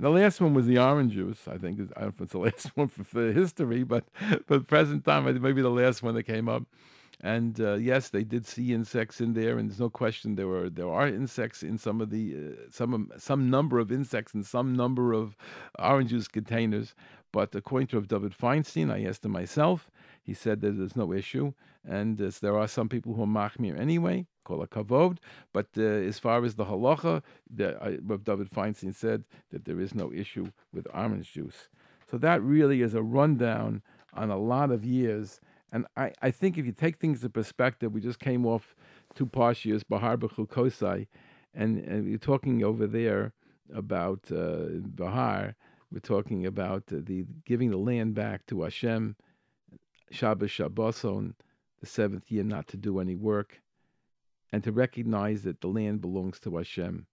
The 0.00 0.10
last 0.10 0.40
one 0.40 0.54
was 0.54 0.66
the 0.66 0.78
orange 0.78 1.14
juice. 1.14 1.48
I 1.48 1.58
think 1.58 1.80
I 1.96 2.00
don't 2.00 2.00
know 2.00 2.08
if 2.08 2.20
it's 2.20 2.32
the 2.32 2.38
last 2.48 2.76
one 2.76 2.88
for, 2.88 3.04
for 3.04 3.32
history, 3.32 3.82
but 3.82 4.04
but 4.46 4.66
present 4.68 5.04
time, 5.04 5.24
maybe 5.42 5.62
the 5.62 5.70
last 5.70 6.02
one 6.02 6.14
that 6.14 6.22
came 6.22 6.48
up. 6.48 6.64
And 7.20 7.60
uh, 7.60 7.74
yes, 7.74 8.10
they 8.10 8.22
did 8.22 8.46
see 8.46 8.72
insects 8.72 9.20
in 9.20 9.32
there, 9.32 9.58
and 9.58 9.68
there's 9.68 9.80
no 9.80 9.90
question 9.90 10.36
there 10.36 10.46
were 10.46 10.70
there 10.70 10.88
are 10.88 11.08
insects 11.08 11.64
in 11.64 11.76
some 11.76 12.00
of 12.00 12.10
the 12.10 12.36
uh, 12.36 12.70
some 12.70 13.10
some 13.18 13.50
number 13.50 13.80
of 13.80 13.90
insects 13.90 14.34
in 14.34 14.44
some 14.44 14.76
number 14.76 15.12
of 15.12 15.36
orange 15.80 16.10
juice 16.10 16.28
containers. 16.28 16.94
But 17.32 17.54
according 17.56 17.88
to 17.88 18.00
David 18.02 18.34
Feinstein, 18.38 18.92
I 18.92 19.04
asked 19.04 19.24
him 19.24 19.32
myself. 19.32 19.90
He 20.28 20.34
said 20.34 20.60
that 20.60 20.72
there's 20.72 20.94
no 20.94 21.10
issue, 21.14 21.54
and 21.88 22.20
uh, 22.20 22.30
there 22.42 22.58
are 22.58 22.68
some 22.68 22.86
people 22.90 23.14
who 23.14 23.22
are 23.22 23.34
machmir 23.40 23.80
anyway 23.80 24.26
kol 24.44 24.66
kavod. 24.66 25.16
But 25.54 25.68
uh, 25.78 25.82
as 26.10 26.18
far 26.18 26.44
as 26.44 26.54
the 26.56 26.66
halacha, 26.66 27.22
the, 27.58 27.68
uh, 27.82 28.16
David 28.22 28.50
Feinstein 28.50 28.94
said 28.94 29.24
that 29.50 29.64
there 29.64 29.80
is 29.80 29.94
no 29.94 30.12
issue 30.12 30.46
with 30.70 30.86
orange 30.92 31.32
juice. 31.32 31.68
So 32.10 32.18
that 32.18 32.42
really 32.42 32.82
is 32.82 32.92
a 32.92 33.02
rundown 33.02 33.80
on 34.12 34.30
a 34.30 34.36
lot 34.36 34.70
of 34.70 34.84
years. 34.84 35.40
And 35.72 35.86
I, 35.96 36.12
I 36.20 36.30
think 36.30 36.58
if 36.58 36.66
you 36.66 36.72
take 36.72 36.98
things 36.98 37.24
in 37.24 37.30
perspective, 37.30 37.94
we 37.94 38.02
just 38.02 38.18
came 38.18 38.44
off 38.44 38.76
two 39.14 39.24
parshias, 39.26 39.82
Bahar 39.88 40.18
Bechukosai, 40.18 41.06
and, 41.54 41.78
and 41.78 42.04
we're 42.04 42.18
talking 42.18 42.62
over 42.62 42.86
there 42.86 43.32
about 43.74 44.20
uh, 44.30 44.66
Bahar. 45.00 45.54
We're 45.90 46.00
talking 46.00 46.44
about 46.44 46.82
uh, 46.92 46.96
the 47.00 47.24
giving 47.46 47.70
the 47.70 47.78
land 47.78 48.14
back 48.14 48.44
to 48.48 48.60
Hashem, 48.60 49.16
Shabbos 50.10 50.50
Shabboson, 50.50 51.34
the 51.80 51.86
seventh 51.86 52.30
year 52.30 52.44
not 52.44 52.66
to 52.68 52.76
do 52.76 52.98
any 52.98 53.14
work 53.14 53.60
and 54.52 54.64
to 54.64 54.72
recognize 54.72 55.42
that 55.42 55.60
the 55.60 55.68
land 55.68 56.00
belongs 56.00 56.40
to 56.40 56.56
Hashem. 56.56 57.06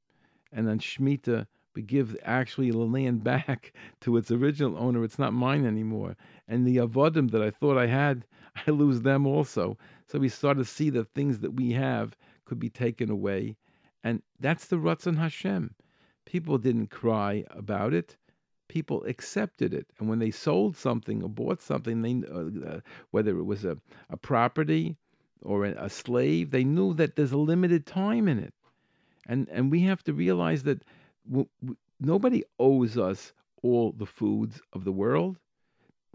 And 0.52 0.70
on 0.70 0.80
Shemitah, 0.80 1.48
we 1.76 1.82
give 1.82 2.16
actually 2.24 2.72
the 2.72 2.78
land 2.78 3.24
back 3.26 3.74
to 4.02 4.16
its 4.18 4.32
original 4.32 4.78
owner. 4.78 5.04
It's 5.04 5.20
not 5.20 5.34
mine 5.34 5.66
anymore. 5.66 6.16
And 6.48 6.66
the 6.66 6.78
avodim 6.78 7.32
that 7.32 7.42
I 7.42 7.52
thought 7.52 7.78
I 7.78 7.88
had, 7.88 8.26
I 8.68 8.72
lose 8.72 9.02
them 9.02 9.28
also. 9.28 9.78
So 10.08 10.20
we 10.20 10.30
start 10.30 10.58
to 10.58 10.66
see 10.66 10.90
that 10.92 11.14
things 11.14 11.40
that 11.40 11.56
we 11.56 11.74
have 11.74 12.16
could 12.46 12.60
be 12.60 12.70
taken 12.70 13.10
away. 13.10 13.58
And 14.04 14.22
that's 14.40 14.68
the 14.68 14.78
Ratzon 14.78 15.18
Hashem. 15.18 15.76
People 16.26 16.58
didn't 16.58 16.88
cry 16.88 17.44
about 17.50 17.94
it. 17.94 18.18
People 18.68 19.04
accepted 19.06 19.74
it. 19.74 19.88
And 20.00 20.10
when 20.10 20.20
they 20.20 20.32
sold 20.32 20.78
something 20.78 21.24
or 21.24 21.30
bought 21.30 21.62
something, 21.62 22.02
they, 22.02 22.24
uh, 22.32 22.80
whether 23.12 23.38
it 23.38 23.44
was 23.44 23.66
a, 23.66 23.78
a 24.10 24.18
property 24.18 24.98
or 25.42 25.66
a, 25.66 25.86
a 25.86 25.90
slave, 25.90 26.52
they 26.52 26.64
knew 26.64 26.94
that 26.96 27.16
there's 27.16 27.32
a 27.32 27.38
limited 27.38 27.86
time 27.86 28.28
in 28.28 28.40
it. 28.40 28.54
And, 29.28 29.48
and 29.50 29.72
we 29.72 29.82
have 29.82 30.04
to 30.04 30.14
realize 30.14 30.64
that 30.64 30.84
w- 31.28 31.50
w- 31.62 31.78
nobody 32.00 32.44
owes 32.60 32.98
us 32.98 33.34
all 33.62 33.92
the 33.92 34.06
foods 34.06 34.62
of 34.74 34.84
the 34.84 34.92
world. 34.92 35.38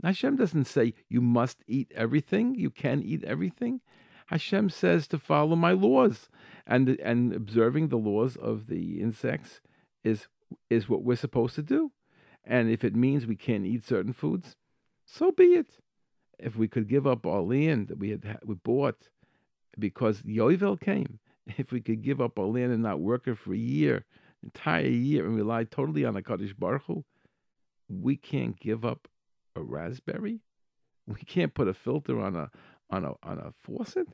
Hashem 0.02 0.36
doesn't 0.36 0.64
say 0.64 0.94
you 1.08 1.20
must 1.20 1.58
eat 1.66 1.92
everything, 1.94 2.54
you 2.54 2.70
can 2.70 3.02
eat 3.02 3.24
everything. 3.24 3.80
Hashem 4.26 4.70
says 4.70 5.08
to 5.08 5.18
follow 5.18 5.56
my 5.56 5.72
laws, 5.72 6.28
and 6.66 6.88
and 7.00 7.34
observing 7.34 7.88
the 7.88 7.98
laws 7.98 8.36
of 8.36 8.68
the 8.68 9.00
insects 9.00 9.60
is 10.04 10.28
is 10.70 10.88
what 10.88 11.02
we're 11.02 11.16
supposed 11.16 11.56
to 11.56 11.62
do. 11.62 11.90
And 12.44 12.70
if 12.70 12.84
it 12.84 12.96
means 12.96 13.26
we 13.26 13.36
can't 13.36 13.66
eat 13.66 13.84
certain 13.84 14.12
foods, 14.12 14.56
so 15.04 15.30
be 15.30 15.54
it. 15.54 15.78
If 16.38 16.56
we 16.56 16.68
could 16.68 16.88
give 16.88 17.06
up 17.06 17.26
our 17.26 17.42
land 17.42 17.88
that 17.88 17.98
we 17.98 18.10
had 18.10 18.38
we 18.44 18.54
bought 18.54 19.08
because 19.78 20.22
Yovel 20.22 20.80
came, 20.80 21.18
if 21.58 21.72
we 21.72 21.80
could 21.80 22.02
give 22.02 22.20
up 22.20 22.38
our 22.38 22.46
land 22.46 22.72
and 22.72 22.82
not 22.82 23.00
work 23.00 23.26
it 23.26 23.38
for 23.38 23.52
a 23.52 23.58
year, 23.58 24.04
entire 24.42 24.86
year, 24.86 25.26
and 25.26 25.36
rely 25.36 25.64
totally 25.64 26.04
on 26.04 26.14
the 26.14 26.22
Kadosh 26.22 26.58
Baruch 26.58 26.84
Hu, 26.86 27.04
we 27.88 28.16
can't 28.16 28.58
give 28.58 28.84
up 28.84 29.08
a 29.56 29.62
raspberry. 29.62 30.40
We 31.06 31.22
can't 31.22 31.54
put 31.54 31.66
a 31.66 31.74
filter 31.74 32.20
on 32.20 32.36
a 32.36 32.50
on 32.88 33.04
a 33.04 33.14
on 33.24 33.38
a 33.38 33.52
faucet. 33.64 34.06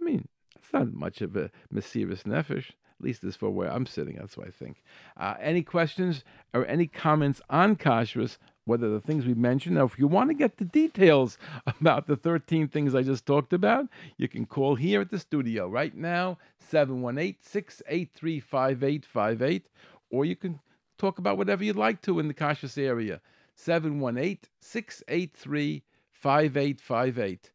I 0.00 0.04
mean, 0.04 0.26
it's 0.56 0.72
not 0.72 0.92
much 0.92 1.20
of 1.20 1.36
a 1.36 1.52
Mesiris 1.72 2.24
Nefesh. 2.24 2.72
At 2.98 3.04
least 3.04 3.24
as 3.24 3.36
for 3.36 3.50
where 3.50 3.70
I'm 3.70 3.84
sitting, 3.84 4.16
that's 4.16 4.36
what 4.36 4.48
I 4.48 4.50
think. 4.50 4.82
Uh, 5.18 5.34
any 5.38 5.62
questions 5.62 6.24
or 6.54 6.66
any 6.66 6.86
comments 6.86 7.42
on 7.50 7.76
kashrus, 7.76 8.38
whether 8.64 8.88
the 8.88 9.00
things 9.00 9.26
we 9.26 9.34
mentioned. 9.34 9.76
Now, 9.76 9.84
if 9.84 9.98
you 9.98 10.06
want 10.06 10.30
to 10.30 10.34
get 10.34 10.56
the 10.56 10.64
details 10.64 11.36
about 11.66 12.06
the 12.06 12.16
13 12.16 12.68
things 12.68 12.94
I 12.94 13.02
just 13.02 13.26
talked 13.26 13.52
about, 13.52 13.86
you 14.16 14.28
can 14.28 14.46
call 14.46 14.76
here 14.76 15.02
at 15.02 15.10
the 15.10 15.18
studio 15.18 15.68
right 15.68 15.94
now, 15.94 16.38
718 16.58 17.36
683 17.40 18.40
5858, 18.40 19.68
or 20.10 20.24
you 20.24 20.36
can 20.36 20.60
talk 20.96 21.18
about 21.18 21.36
whatever 21.36 21.64
you'd 21.64 21.76
like 21.76 22.00
to 22.02 22.18
in 22.18 22.28
the 22.28 22.34
kashrus 22.34 22.78
area, 22.78 23.20
718 23.56 24.38
683 24.60 25.82
5858. 26.12 27.50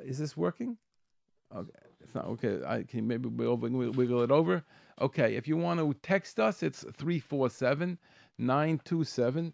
Is 0.00 0.18
this 0.18 0.36
working? 0.36 0.78
Okay. 1.54 1.89
Not 2.14 2.26
okay. 2.26 2.60
I 2.66 2.82
can 2.82 3.06
maybe 3.06 3.28
wiggle, 3.28 3.56
wiggle 3.56 4.22
it 4.22 4.30
over. 4.30 4.64
Okay, 5.00 5.34
if 5.34 5.48
you 5.48 5.56
want 5.56 5.80
to 5.80 5.94
text 6.02 6.38
us, 6.38 6.62
it's 6.62 6.82
347 6.82 7.98
927 8.38 9.52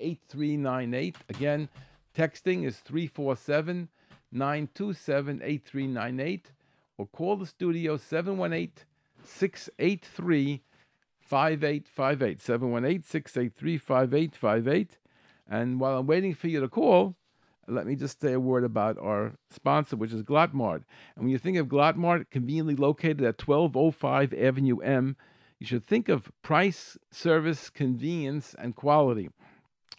8398. 0.00 1.16
Again, 1.28 1.68
texting 2.16 2.64
is 2.64 2.78
347 2.78 3.88
927 4.30 5.40
8398 5.42 6.52
or 6.96 7.06
call 7.06 7.36
the 7.36 7.46
studio 7.46 7.96
718 7.96 8.84
683 9.24 10.62
5858. 11.20 12.40
718 12.40 13.02
683 13.02 13.78
5858. 13.78 14.98
And 15.50 15.80
while 15.80 15.98
I'm 15.98 16.06
waiting 16.06 16.34
for 16.34 16.48
you 16.48 16.60
to 16.60 16.68
call, 16.68 17.16
let 17.68 17.86
me 17.86 17.94
just 17.94 18.20
say 18.20 18.32
a 18.32 18.40
word 18.40 18.64
about 18.64 18.98
our 18.98 19.34
sponsor, 19.50 19.96
which 19.96 20.12
is 20.12 20.22
Glattmart. 20.22 20.82
And 21.14 21.24
when 21.24 21.28
you 21.28 21.38
think 21.38 21.58
of 21.58 21.68
Glattmart, 21.68 22.30
conveniently 22.30 22.74
located 22.74 23.22
at 23.22 23.46
1205 23.46 24.32
Avenue 24.34 24.78
M, 24.78 25.16
you 25.58 25.66
should 25.66 25.84
think 25.84 26.08
of 26.08 26.30
price, 26.42 26.96
service, 27.10 27.68
convenience, 27.68 28.54
and 28.58 28.74
quality. 28.74 29.28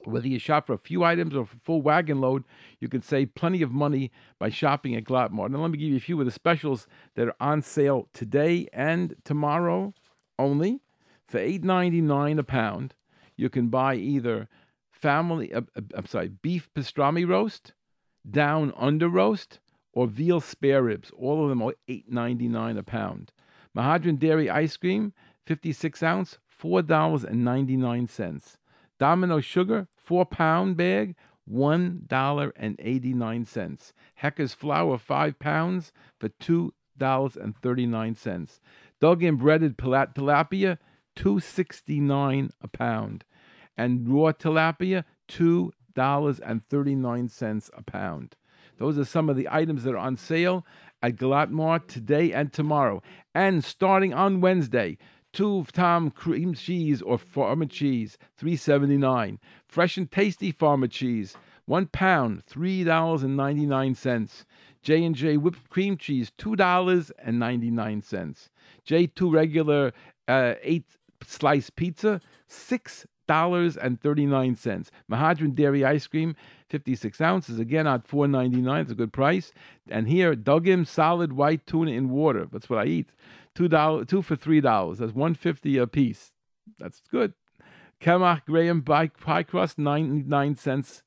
Whether 0.05 0.29
you 0.29 0.39
shop 0.39 0.67
for 0.67 0.73
a 0.73 0.77
few 0.77 1.03
items 1.03 1.35
or 1.35 1.45
for 1.45 1.57
a 1.57 1.59
full 1.65 1.81
wagon 1.81 2.21
load, 2.21 2.45
you 2.79 2.87
can 2.87 3.01
save 3.01 3.35
plenty 3.35 3.61
of 3.61 3.71
money 3.71 4.11
by 4.39 4.49
shopping 4.49 4.95
at 4.95 5.03
Glattmart. 5.03 5.49
Now, 5.49 5.59
let 5.59 5.71
me 5.71 5.77
give 5.77 5.89
you 5.89 5.97
a 5.97 6.01
few 6.01 6.19
of 6.19 6.25
the 6.25 6.31
specials 6.31 6.87
that 7.15 7.27
are 7.27 7.35
on 7.39 7.61
sale 7.61 8.07
today 8.13 8.67
and 8.71 9.15
tomorrow 9.25 9.93
only. 10.37 10.79
For 11.27 11.37
$8.99 11.37 12.39
a 12.39 12.43
pound, 12.43 12.95
you 13.35 13.49
can 13.49 13.67
buy 13.67 13.95
either 13.95 14.47
family, 15.01 15.53
uh, 15.53 15.61
uh, 15.75 15.81
I'm 15.95 16.05
sorry, 16.05 16.29
beef 16.29 16.69
pastrami 16.75 17.27
roast, 17.27 17.73
down 18.29 18.71
under 18.77 19.09
roast, 19.09 19.57
or 19.93 20.05
veal 20.07 20.41
spare 20.41 20.83
ribs. 20.83 21.11
All 21.17 21.43
of 21.43 21.49
them 21.49 21.61
are 21.61 21.73
$8.99 21.87 22.77
a 22.77 22.83
pound. 22.83 23.31
Mehadrin 23.75 24.19
dairy 24.19 24.49
ice 24.49 24.77
cream, 24.77 25.13
56 25.45 26.01
ounce, 26.03 26.37
$4.99. 26.61 28.57
Domino 28.99 29.39
sugar, 29.39 29.87
4 29.95 30.25
pound 30.25 30.75
bag, 30.77 31.15
$1.89. 31.51 33.91
Hecker's 34.15 34.53
flour, 34.53 34.97
5 34.97 35.39
pounds, 35.39 35.91
for 36.19 36.29
$2.39. 36.29 38.59
Dug 38.99 39.23
in 39.23 39.37
breaded 39.37 39.77
tilapia, 39.77 40.77
269 41.15 42.51
a 42.61 42.67
pound 42.67 43.23
and 43.79 44.07
raw 44.09 44.33
tilapia, 44.33 45.05
$2.39 45.29 47.69
a 47.73 47.83
pound. 47.83 48.35
Those 48.77 48.99
are 48.99 49.05
some 49.05 49.29
of 49.29 49.37
the 49.37 49.47
items 49.49 49.83
that 49.83 49.93
are 49.93 49.97
on 49.97 50.17
sale 50.17 50.65
at 51.01 51.15
Glattmart 51.15 51.87
today 51.87 52.33
and 52.33 52.51
tomorrow. 52.51 53.01
And 53.33 53.63
starting 53.63 54.13
on 54.13 54.41
Wednesday, 54.41 54.97
two 55.31 55.65
Tom 55.71 56.11
cream 56.11 56.53
cheese 56.53 57.01
or 57.01 57.17
farmer 57.17 57.67
cheese, 57.67 58.17
three 58.37 58.57
seventy 58.57 58.97
nine. 58.97 59.39
Fresh 59.65 59.95
and 59.97 60.11
tasty 60.11 60.51
farmer 60.51 60.87
cheese, 60.87 61.37
one 61.65 61.85
pound, 61.87 62.43
three 62.45 62.83
dollars 62.83 63.23
and 63.23 63.37
ninety 63.37 63.65
nine 63.65 63.95
cents. 63.95 64.43
J 64.81 65.05
and 65.05 65.15
J 65.15 65.37
whipped 65.37 65.69
cream 65.69 65.95
cheese, 65.97 66.33
two 66.37 66.57
dollars 66.57 67.13
and 67.23 67.39
ninety 67.39 67.71
nine 67.71 68.01
cents. 68.01 68.49
J 68.83 69.07
two 69.07 69.31
regular 69.31 69.93
uh, 70.27 70.55
eight 70.61 70.97
slice 71.25 71.69
pizza, 71.69 72.19
six 72.47 73.05
dollars 73.29 73.77
and 73.77 74.01
thirty 74.01 74.25
nine 74.25 74.55
cents. 74.55 74.89
Mehadrin 75.09 75.53
dairy 75.53 75.85
ice 75.85 76.07
cream, 76.07 76.35
fifty 76.67 76.95
six 76.95 77.21
ounces, 77.21 77.59
again 77.59 77.85
at 77.85 78.07
four 78.07 78.27
ninety 78.27 78.61
nine. 78.61 78.81
It's 78.81 78.91
a 78.91 78.95
good 78.95 79.13
price. 79.13 79.53
And 79.87 80.07
here, 80.07 80.33
Dugim 80.33 80.87
solid 80.87 81.33
white 81.33 81.67
tuna 81.67 81.91
in 81.91 82.09
water. 82.09 82.47
That's 82.51 82.69
what 82.69 82.79
I 82.79 82.85
eat. 82.85 83.09
Two 83.53 83.67
dollars, 83.67 84.07
two 84.07 84.23
for 84.23 84.35
three 84.35 84.61
dollars. 84.61 84.97
That's 84.97 85.13
one 85.13 85.35
fifty 85.35 85.77
a 85.77 85.85
piece. 85.85 86.31
That's 86.79 87.03
good. 87.11 87.33
Kemach 88.01 88.45
Graham 88.45 88.81
pie 88.81 89.43
crust, 89.43 89.77
ninety 89.77 90.23
nine 90.27 90.55
cents. 90.55 91.03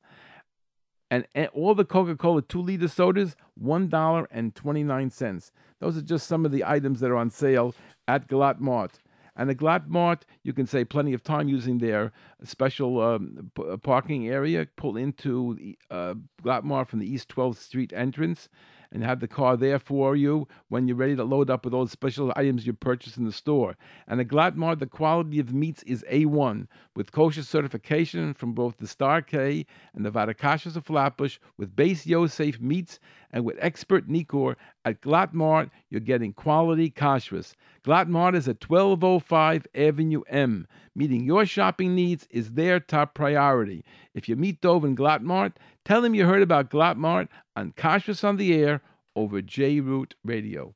And, 1.11 1.27
and 1.35 1.49
all 1.53 1.75
the 1.75 1.85
Coca 1.85 2.15
Cola 2.15 2.41
two 2.41 2.61
liter 2.61 2.87
sodas, 2.87 3.35
$1.29. 3.61 5.51
Those 5.79 5.97
are 5.97 6.01
just 6.01 6.25
some 6.25 6.43
of 6.43 6.51
the 6.51 6.63
items 6.65 7.01
that 7.01 7.11
are 7.11 7.17
on 7.17 7.29
sale 7.29 7.75
at 8.07 8.27
Glattmart. 8.27 8.93
And 9.35 9.49
the 9.49 9.55
Glattmart, 9.55 10.21
you 10.43 10.53
can 10.53 10.67
save 10.67 10.89
plenty 10.89 11.13
of 11.13 11.23
time 11.23 11.47
using 11.47 11.79
their 11.79 12.11
special 12.43 13.01
um, 13.01 13.51
p- 13.55 13.63
uh, 13.67 13.77
parking 13.77 14.27
area. 14.27 14.67
Pull 14.75 14.95
into 14.95 15.75
uh, 15.89 16.15
Glattmart 16.43 16.87
from 16.87 16.99
the 16.99 17.11
East 17.11 17.29
12th 17.29 17.57
Street 17.57 17.91
entrance 17.95 18.47
and 18.93 19.03
have 19.03 19.19
the 19.19 19.27
car 19.27 19.57
there 19.57 19.79
for 19.79 20.15
you 20.15 20.47
when 20.69 20.87
you're 20.87 20.95
ready 20.95 21.15
to 21.15 21.23
load 21.23 21.49
up 21.49 21.65
with 21.65 21.73
all 21.73 21.83
the 21.83 21.91
special 21.91 22.31
items 22.35 22.65
you 22.65 22.71
purchase 22.71 23.17
in 23.17 23.25
the 23.25 23.31
store. 23.31 23.75
And 24.07 24.21
at 24.21 24.27
Glattmart, 24.27 24.79
the 24.79 24.85
quality 24.85 25.39
of 25.39 25.53
meats 25.53 25.83
is 25.83 26.05
A1 26.09 26.67
with 26.95 27.11
kosher 27.11 27.43
certification 27.43 28.35
from 28.35 28.53
both 28.53 28.77
the 28.77 28.87
Star 28.87 29.21
K 29.23 29.65
and 29.95 30.05
the 30.05 30.11
Vaad 30.11 30.33
Hakashrus 30.33 30.75
of 30.75 30.85
Flatbush 30.85 31.39
with 31.57 31.75
base 31.75 32.05
Yosef 32.05 32.61
meats 32.61 32.99
and 33.31 33.43
with 33.43 33.57
expert 33.59 34.07
Nikor 34.07 34.55
at 34.85 35.01
Glattmart, 35.01 35.71
you're 35.89 35.99
getting 35.99 36.33
quality 36.33 36.91
kashrus. 36.91 37.55
Glattmart 37.83 38.35
is 38.35 38.47
at 38.47 38.63
1205 38.63 39.65
Avenue 39.73 40.21
M. 40.29 40.67
Meeting 40.95 41.25
your 41.25 41.45
shopping 41.45 41.95
needs 41.95 42.27
is 42.29 42.51
their 42.51 42.79
top 42.79 43.15
priority. 43.15 43.83
If 44.13 44.29
you 44.29 44.35
meet 44.35 44.61
Dove 44.61 44.85
in 44.85 44.95
Glattmart, 44.95 45.53
tell 45.85 46.01
them 46.01 46.13
you 46.13 46.25
heard 46.25 46.41
about 46.41 46.69
Glattmart 46.69 47.27
on 47.55 47.71
Kashrus 47.73 48.23
on 48.23 48.37
the 48.37 48.53
Air 48.53 48.81
over 49.15 49.41
JRoot 49.41 50.13
Radio. 50.23 50.73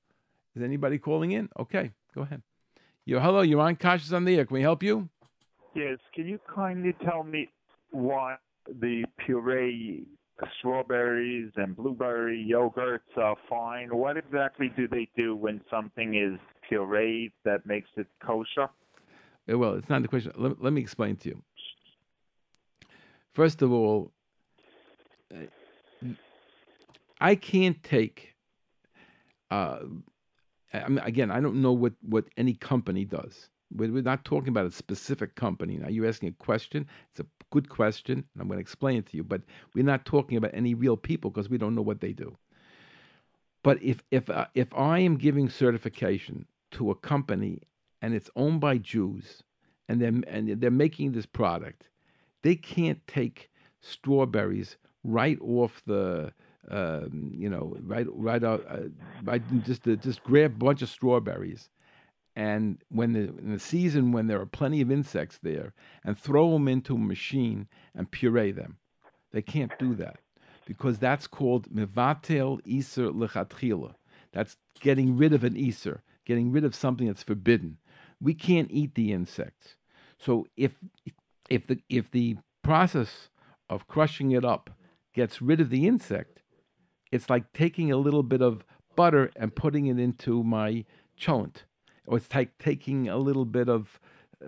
Is 0.55 0.63
anybody 0.63 0.97
calling 0.97 1.31
in? 1.31 1.49
Okay, 1.59 1.91
go 2.13 2.21
ahead. 2.21 2.41
Yo, 3.05 3.19
hello, 3.19 3.41
you're 3.41 3.61
on 3.61 3.75
Kashrus 3.75 4.13
on 4.13 4.25
the 4.25 4.35
Air. 4.37 4.45
Can 4.45 4.55
we 4.55 4.61
help 4.61 4.83
you? 4.83 5.09
Yes. 5.75 5.99
Can 6.13 6.27
you 6.27 6.39
kindly 6.53 6.95
tell 7.05 7.23
me 7.23 7.49
why 7.91 8.35
the 8.67 9.05
puree 9.25 10.05
strawberries 10.59 11.51
and 11.55 11.75
blueberry 11.75 12.45
yogurts 12.51 13.17
are 13.17 13.35
fine? 13.49 13.95
What 13.95 14.17
exactly 14.17 14.71
do 14.75 14.87
they 14.87 15.07
do 15.15 15.35
when 15.35 15.61
something 15.69 16.15
is 16.15 16.39
pureed 16.69 17.31
that 17.45 17.65
makes 17.65 17.89
it 17.95 18.07
kosher? 18.25 18.69
Eh, 19.47 19.53
well, 19.53 19.75
it's 19.75 19.89
not 19.89 20.01
the 20.01 20.07
question. 20.07 20.33
Let, 20.35 20.61
let 20.61 20.73
me 20.73 20.81
explain 20.81 21.15
to 21.17 21.29
you. 21.29 21.41
First 23.33 23.61
of 23.61 23.71
all, 23.71 24.11
I 27.19 27.36
can't 27.36 27.82
take. 27.84 28.36
Uh, 29.49 29.80
I 30.73 30.88
mean, 30.89 30.99
again, 30.99 31.32
I 31.32 31.39
don't 31.39 31.61
know 31.61 31.71
what, 31.71 31.93
what 32.01 32.25
any 32.38 32.53
company 32.53 33.05
does. 33.05 33.49
We're 33.75 33.91
we're 33.91 34.03
not 34.03 34.23
talking 34.23 34.49
about 34.49 34.65
a 34.65 34.71
specific 34.71 35.36
company. 35.36 35.78
Now, 35.78 35.89
you're 35.89 36.07
asking 36.07 36.30
a 36.30 36.43
question. 36.43 36.88
It's 37.11 37.19
a 37.19 37.25
good 37.51 37.67
question, 37.67 38.23
and 38.34 38.41
I'm 38.41 38.47
going 38.47 38.57
to 38.57 38.61
explain 38.61 38.97
it 38.97 39.07
to 39.07 39.17
you. 39.17 39.23
But 39.23 39.41
we're 39.73 39.84
not 39.84 40.05
talking 40.05 40.38
about 40.38 40.51
any 40.53 40.73
real 40.73 40.95
people 40.95 41.32
because 41.32 41.49
we 41.49 41.57
don't 41.57 41.75
know 41.75 41.82
what 41.82 41.99
they 41.99 42.13
do. 42.13 42.38
But 43.63 43.82
if 43.84 44.03
if 44.11 44.30
uh, 44.30 44.45
if 44.55 44.73
I 44.73 44.99
am 44.99 45.17
giving 45.17 45.49
certification 45.49 46.45
to 46.71 46.91
a 46.91 46.95
company 46.95 47.61
and 48.01 48.13
it's 48.13 48.30
owned 48.36 48.61
by 48.61 48.78
Jews, 48.78 49.43
and 49.89 50.01
they're 50.01 50.13
and 50.28 50.61
they're 50.61 50.71
making 50.71 51.11
this 51.11 51.25
product, 51.25 51.89
they 52.43 52.55
can't 52.55 53.05
take 53.07 53.49
strawberries 53.82 54.78
right 55.07 55.39
off 55.41 55.81
the 55.85 56.31
um, 56.69 57.31
you 57.33 57.49
know 57.49 57.75
right 57.81 58.05
right 58.09 58.43
out 58.43 58.65
uh, 58.69 58.89
right 59.23 59.41
just 59.63 59.83
to, 59.85 59.95
just 59.95 60.23
grab 60.23 60.51
a 60.51 60.65
bunch 60.65 60.81
of 60.81 60.89
strawberries. 60.89 61.69
And 62.35 62.77
when 62.89 63.13
the, 63.13 63.21
in 63.39 63.51
the 63.51 63.59
season 63.59 64.11
when 64.11 64.27
there 64.27 64.39
are 64.39 64.45
plenty 64.45 64.81
of 64.81 64.91
insects 64.91 65.39
there 65.41 65.73
and 66.03 66.19
throw 66.19 66.51
them 66.51 66.67
into 66.67 66.93
a 66.93 66.99
machine 66.99 67.67
and 67.95 68.11
puree 68.11 68.51
them. 68.51 68.77
They 69.31 69.41
can't 69.41 69.71
do 69.79 69.95
that 69.95 70.19
because 70.65 70.99
that's 70.99 71.25
called 71.25 71.73
mevatel 71.73 72.59
iser 72.67 73.09
lechatchila. 73.09 73.95
That's 74.33 74.55
getting 74.79 75.17
rid 75.17 75.33
of 75.33 75.43
an 75.43 75.57
iser 75.57 76.03
getting 76.27 76.51
rid 76.51 76.65
of 76.65 76.75
something 76.75 77.07
that's 77.07 77.23
forbidden. 77.23 77.77
We 78.19 78.33
can't 78.33 78.69
eat 78.69 78.95
the 78.95 79.13
insects. 79.13 79.77
So 80.19 80.45
if 80.57 80.73
if 81.49 81.65
the 81.67 81.79
if 81.89 82.11
the 82.11 82.37
process 82.61 83.29
of 83.69 83.87
crushing 83.87 84.31
it 84.31 84.43
up 84.43 84.69
gets 85.18 85.41
rid 85.41 85.59
of 85.59 85.70
the 85.72 85.88
insect, 85.88 86.43
it's 87.11 87.30
like 87.30 87.51
taking 87.51 87.91
a 87.91 87.97
little 87.97 88.24
bit 88.24 88.41
of 88.41 88.63
butter 88.95 89.32
and 89.36 89.55
putting 89.63 89.88
it 89.88 89.99
into 89.99 90.43
my 90.43 90.86
cholent, 91.20 91.63
or 92.05 92.18
it's 92.18 92.34
like 92.34 92.51
taking 92.59 93.09
a 93.09 93.18
little 93.18 93.45
bit 93.45 93.68
of 93.68 93.99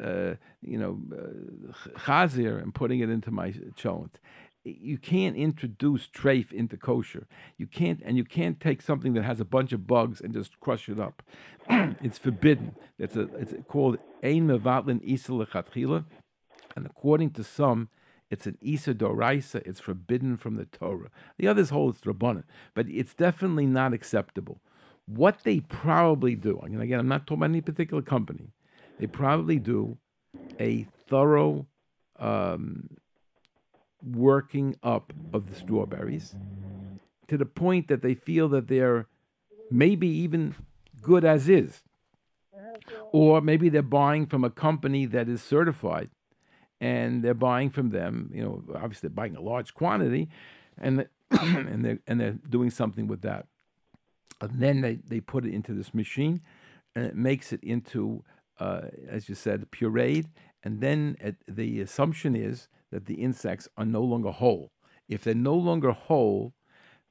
uh, 0.08 0.36
you 0.62 0.78
know 0.78 0.94
uh, 1.12 1.72
chazir 2.06 2.62
and 2.62 2.76
putting 2.76 3.00
it 3.00 3.10
into 3.10 3.32
my 3.32 3.50
cholent. 3.82 4.16
You 4.64 4.98
can't 5.00 5.36
introduce 5.36 6.08
treif 6.08 6.52
into 6.52 6.78
kosher. 6.78 7.26
You 7.58 7.66
can't, 7.66 8.00
and 8.06 8.18
you 8.18 8.26
can't 8.38 8.60
take 8.60 8.82
something 8.82 9.14
that 9.14 9.24
has 9.24 9.40
a 9.40 9.46
bunch 9.46 9.72
of 9.74 9.88
bugs 9.88 10.22
and 10.22 10.34
just 10.34 10.60
crush 10.60 10.88
it 10.90 11.00
up. 11.00 11.24
it's 12.08 12.20
forbidden. 12.20 12.76
It's 13.00 13.16
a, 13.16 13.26
it's 13.42 13.54
called 13.68 13.98
ein 14.22 14.48
mevatlin 14.48 15.02
isa 15.02 15.32
and 16.76 16.86
according 16.86 17.32
to 17.32 17.44
some, 17.44 17.90
it's 18.30 18.46
an 18.46 18.58
Isa 18.62 18.94
Doraisa. 18.94 19.62
It's 19.66 19.80
forbidden 19.80 20.38
from 20.38 20.56
the 20.56 20.66
Torah. 20.66 21.10
The 21.38 21.48
others 21.48 21.70
hold 21.70 21.96
it's 21.96 22.04
Rabbanan, 22.06 22.44
but 22.74 22.88
it's 22.88 23.14
definitely 23.14 23.66
not 23.66 23.94
acceptable. 23.94 24.62
What 25.08 25.44
they 25.44 25.62
probably 25.62 26.36
do, 26.36 26.60
and 26.60 26.82
again, 26.82 27.00
I'm 27.00 27.08
not 27.08 27.26
talking 27.26 27.40
about 27.40 27.50
any 27.50 27.62
particular 27.62 28.04
company, 28.04 28.52
they 29.00 29.08
probably 29.08 29.58
do 29.58 29.98
a 30.60 30.86
thorough 31.08 31.66
um, 32.20 32.90
working 34.04 34.76
up 34.84 35.14
of 35.34 35.50
the 35.50 35.56
strawberries 35.56 36.36
to 37.28 37.38
the 37.38 37.46
point 37.46 37.88
that 37.88 38.02
they 38.02 38.14
feel 38.14 38.48
that 38.50 38.68
they're 38.68 39.08
maybe 39.72 40.08
even 40.08 40.56
good 41.02 41.26
as 41.26 41.50
is. 41.50 41.82
Or 43.12 43.42
maybe 43.42 43.70
they're 43.70 43.82
buying 43.82 44.28
from 44.28 44.44
a 44.44 44.50
company 44.50 45.06
that 45.08 45.28
is 45.28 45.42
certified 45.42 46.10
and 46.82 47.24
they're 47.24 47.34
buying 47.34 47.70
from 47.70 47.90
them. 47.90 48.32
You 48.34 48.44
know, 48.44 48.64
obviously 48.76 49.10
they're 49.10 49.16
buying 49.16 49.36
a 49.36 49.42
large 49.42 49.74
quantity, 49.74 50.30
and 50.78 51.08
and 51.32 51.86
they're 51.86 52.00
and 52.08 52.20
they're 52.20 52.38
doing 52.50 52.70
something 52.70 53.08
with 53.08 53.22
that. 53.22 53.48
And 54.42 54.60
then 54.60 54.82
they, 54.82 55.00
they 55.06 55.20
put 55.20 55.46
it 55.46 55.54
into 55.54 55.74
this 55.74 55.94
machine, 55.94 56.42
and 56.96 57.06
it 57.06 57.16
makes 57.16 57.52
it 57.52 57.62
into, 57.62 58.24
uh, 58.60 58.84
as 59.08 59.28
you 59.28 59.36
said, 59.36 59.70
pureed. 59.72 60.28
And 60.64 60.82
then 60.82 61.18
it, 61.20 61.36
the 61.48 61.82
assumption 61.82 62.36
is 62.36 62.68
that 62.92 63.06
the 63.06 63.16
insects 63.16 63.68
are 63.78 63.86
no 63.86 64.02
longer 64.02 64.32
whole. 64.32 64.72
If 65.08 65.24
they're 65.24 65.34
no 65.34 65.56
longer 65.56 65.92
whole, 65.92 66.54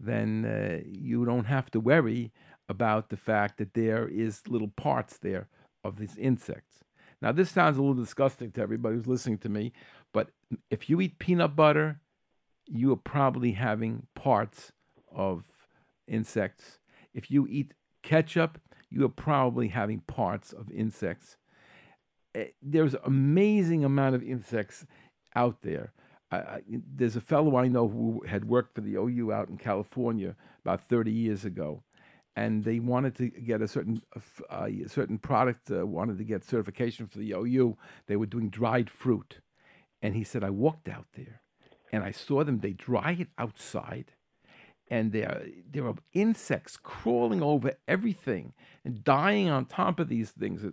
then 0.01 0.45
uh, 0.45 0.81
you 0.87 1.25
don't 1.25 1.47
have 1.47 1.71
to 1.73 1.81
worry 1.81 2.33
about 2.69 3.09
the 3.09 3.17
fact 3.17 3.59
that 3.59 3.75
there 3.75 4.07
is 4.07 4.43
little 4.49 4.69
parts 4.69 5.19
there 5.19 5.49
of 5.83 5.97
these 5.97 6.17
insects. 6.17 6.85
Now, 7.21 7.33
this 7.33 7.51
sounds 7.51 7.77
a 7.77 7.81
little 7.81 7.95
disgusting 7.95 8.53
to 8.53 8.61
everybody 8.61 8.97
who's 8.97 9.07
listening 9.07 9.39
to 9.39 9.49
me, 9.49 9.73
but 10.13 10.31
if 10.71 10.89
you 10.89 11.01
eat 11.01 11.19
peanut 11.19 11.57
butter, 11.57 12.01
you 12.67 12.93
are 12.93 12.97
probably 12.97 13.53
having 13.53 14.07
parts 14.15 14.73
of 15.13 15.45
insects. 16.07 16.79
If 17.15 17.31
you 17.31 17.47
eat 17.49 17.75
ketchup, 18.03 18.61
you 18.91 19.05
are 19.05 19.11
probably 19.11 19.69
having 19.69 20.01
parts 20.01 20.53
of 20.53 20.71
insects. 20.71 21.37
Eh, 22.35 22.47
there's 22.63 22.95
an 22.95 23.01
amazing 23.05 23.85
amount 23.85 24.15
of 24.15 24.23
insects 24.23 24.87
out 25.35 25.63
there. 25.63 25.93
There's 26.69 27.17
a 27.17 27.21
fellow 27.23 27.57
I 27.57 27.69
know 27.69 27.89
who 27.89 28.23
had 28.29 28.45
worked 28.45 28.75
for 28.75 28.83
the 28.83 28.97
OU 28.97 29.33
out 29.33 29.49
in 29.49 29.57
California 29.57 30.37
about 30.63 30.83
30 30.83 31.11
years 31.11 31.45
ago, 31.45 31.83
and 32.39 32.63
they 32.63 32.79
wanted 32.79 33.17
to 33.17 33.29
get 33.29 33.61
a 33.61 33.67
certain 33.67 34.01
uh, 34.49 34.69
a 34.69 34.89
certain 34.89 35.19
product, 35.19 35.71
uh, 35.71 35.85
wanted 35.85 36.19
to 36.19 36.25
get 36.25 36.45
certification 36.45 37.07
for 37.09 37.19
the 37.19 37.33
OU. 37.33 37.77
They 38.07 38.17
were 38.17 38.27
doing 38.27 38.49
dried 38.49 38.89
fruit, 38.89 39.41
and 40.01 40.15
he 40.15 40.23
said, 40.23 40.45
I 40.45 40.51
walked 40.51 40.89
out 40.89 41.07
there, 41.17 41.41
and 41.93 42.05
I 42.05 42.13
saw 42.13 42.45
them. 42.45 42.61
They 42.61 42.73
dry 42.73 43.17
it 43.19 43.29
outside, 43.39 44.13
and 44.89 45.11
there 45.11 45.47
there 45.69 45.87
are 45.89 45.97
insects 46.13 46.77
crawling 46.77 47.43
over 47.43 47.73
everything 47.89 48.53
and 48.85 49.03
dying 49.03 49.49
on 49.51 49.65
top 49.65 49.99
of 49.99 50.09
these 50.09 50.31
things. 50.31 50.65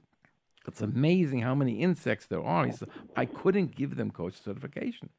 It's 0.67 0.81
amazing 0.81 1.41
how 1.41 1.55
many 1.55 1.81
insects 1.81 2.27
there 2.27 2.43
are. 2.43 2.65
He 2.65 2.71
said, 2.71 2.89
I 3.15 3.25
couldn't 3.25 3.75
give 3.75 3.97
them 3.97 4.11
coach 4.11 4.35
certification. 4.39 5.09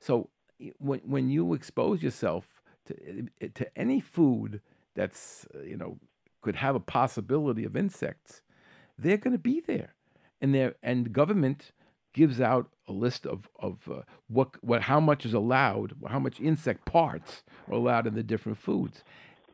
So 0.00 0.30
when 0.78 1.00
when 1.04 1.30
you 1.30 1.54
expose 1.54 2.02
yourself 2.02 2.44
to 2.86 3.28
to 3.60 3.78
any 3.78 4.00
food 4.00 4.60
that's 4.94 5.46
uh, 5.54 5.62
you 5.62 5.76
know 5.76 5.98
could 6.42 6.56
have 6.56 6.74
a 6.74 6.80
possibility 6.80 7.64
of 7.64 7.76
insects, 7.76 8.42
they're 8.98 9.16
going 9.16 9.32
to 9.32 9.38
be 9.38 9.60
there, 9.60 9.94
and 10.40 10.54
there 10.54 10.74
and 10.82 11.12
government 11.12 11.72
gives 12.12 12.40
out 12.40 12.70
a 12.86 12.92
list 12.92 13.26
of 13.26 13.48
of 13.58 13.88
uh, 13.90 14.02
what 14.28 14.62
what 14.62 14.82
how 14.82 15.00
much 15.00 15.24
is 15.24 15.34
allowed, 15.34 15.94
how 16.08 16.18
much 16.18 16.40
insect 16.40 16.84
parts 16.84 17.42
are 17.68 17.74
allowed 17.74 18.06
in 18.06 18.14
the 18.14 18.22
different 18.22 18.58
foods. 18.58 19.02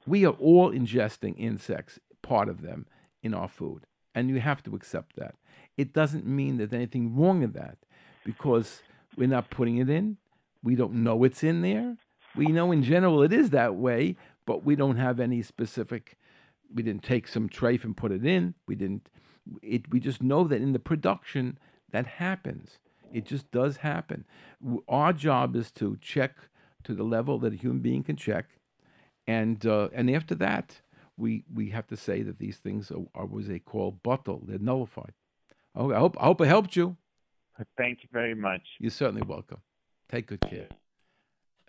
We 0.06 0.24
are 0.26 0.34
all 0.34 0.72
ingesting 0.72 1.34
insects, 1.38 1.98
part 2.22 2.48
of 2.48 2.62
them, 2.62 2.86
in 3.22 3.34
our 3.34 3.48
food, 3.48 3.86
and 4.14 4.28
you 4.28 4.40
have 4.40 4.62
to 4.64 4.74
accept 4.74 5.16
that. 5.16 5.34
It 5.76 5.92
doesn't 5.92 6.26
mean 6.26 6.56
there's 6.56 6.72
anything 6.72 7.16
wrong 7.16 7.42
in 7.42 7.52
that, 7.52 7.78
because 8.24 8.82
we're 9.16 9.28
not 9.28 9.50
putting 9.50 9.78
it 9.78 9.88
in. 9.88 10.16
We 10.62 10.74
don't 10.74 11.02
know 11.02 11.24
it's 11.24 11.42
in 11.42 11.62
there. 11.62 11.96
We 12.36 12.46
know 12.46 12.70
in 12.72 12.82
general 12.82 13.22
it 13.22 13.32
is 13.32 13.50
that 13.50 13.74
way, 13.76 14.16
but 14.50 14.64
we 14.64 14.74
don't 14.74 14.96
have 14.96 15.20
any 15.20 15.42
specific. 15.42 16.18
We 16.74 16.82
didn't 16.82 17.04
take 17.04 17.28
some 17.28 17.48
treif 17.48 17.84
and 17.84 17.96
put 17.96 18.10
it 18.10 18.26
in. 18.26 18.54
We 18.66 18.74
didn't. 18.74 19.08
It. 19.62 19.88
We 19.92 20.00
just 20.00 20.20
know 20.24 20.42
that 20.42 20.60
in 20.60 20.72
the 20.72 20.80
production 20.80 21.56
that 21.92 22.06
happens. 22.08 22.80
It 23.12 23.26
just 23.26 23.48
does 23.52 23.76
happen. 23.76 24.24
Our 24.88 25.12
job 25.12 25.54
is 25.54 25.70
to 25.82 25.96
check 26.00 26.32
to 26.82 26.94
the 26.94 27.04
level 27.04 27.38
that 27.38 27.52
a 27.52 27.56
human 27.56 27.78
being 27.78 28.02
can 28.02 28.16
check, 28.16 28.46
and 29.24 29.64
uh, 29.64 29.90
and 29.94 30.10
after 30.10 30.34
that, 30.34 30.80
we 31.16 31.44
we 31.54 31.70
have 31.70 31.86
to 31.86 31.96
say 31.96 32.22
that 32.22 32.40
these 32.40 32.56
things 32.56 32.90
are, 32.90 33.04
are 33.14 33.26
what 33.26 33.46
they 33.46 33.60
call 33.60 34.00
batel. 34.04 34.44
They're 34.48 34.58
nullified. 34.58 35.12
Okay, 35.76 35.94
I 35.94 36.00
hope 36.00 36.16
I 36.18 36.24
hope 36.24 36.40
I 36.40 36.46
helped 36.46 36.74
you. 36.74 36.96
Thank 37.78 38.02
you 38.02 38.08
very 38.12 38.34
much. 38.34 38.62
You're 38.80 38.90
certainly 38.90 39.22
welcome. 39.22 39.60
Take 40.08 40.26
good 40.26 40.40
care. 40.40 40.70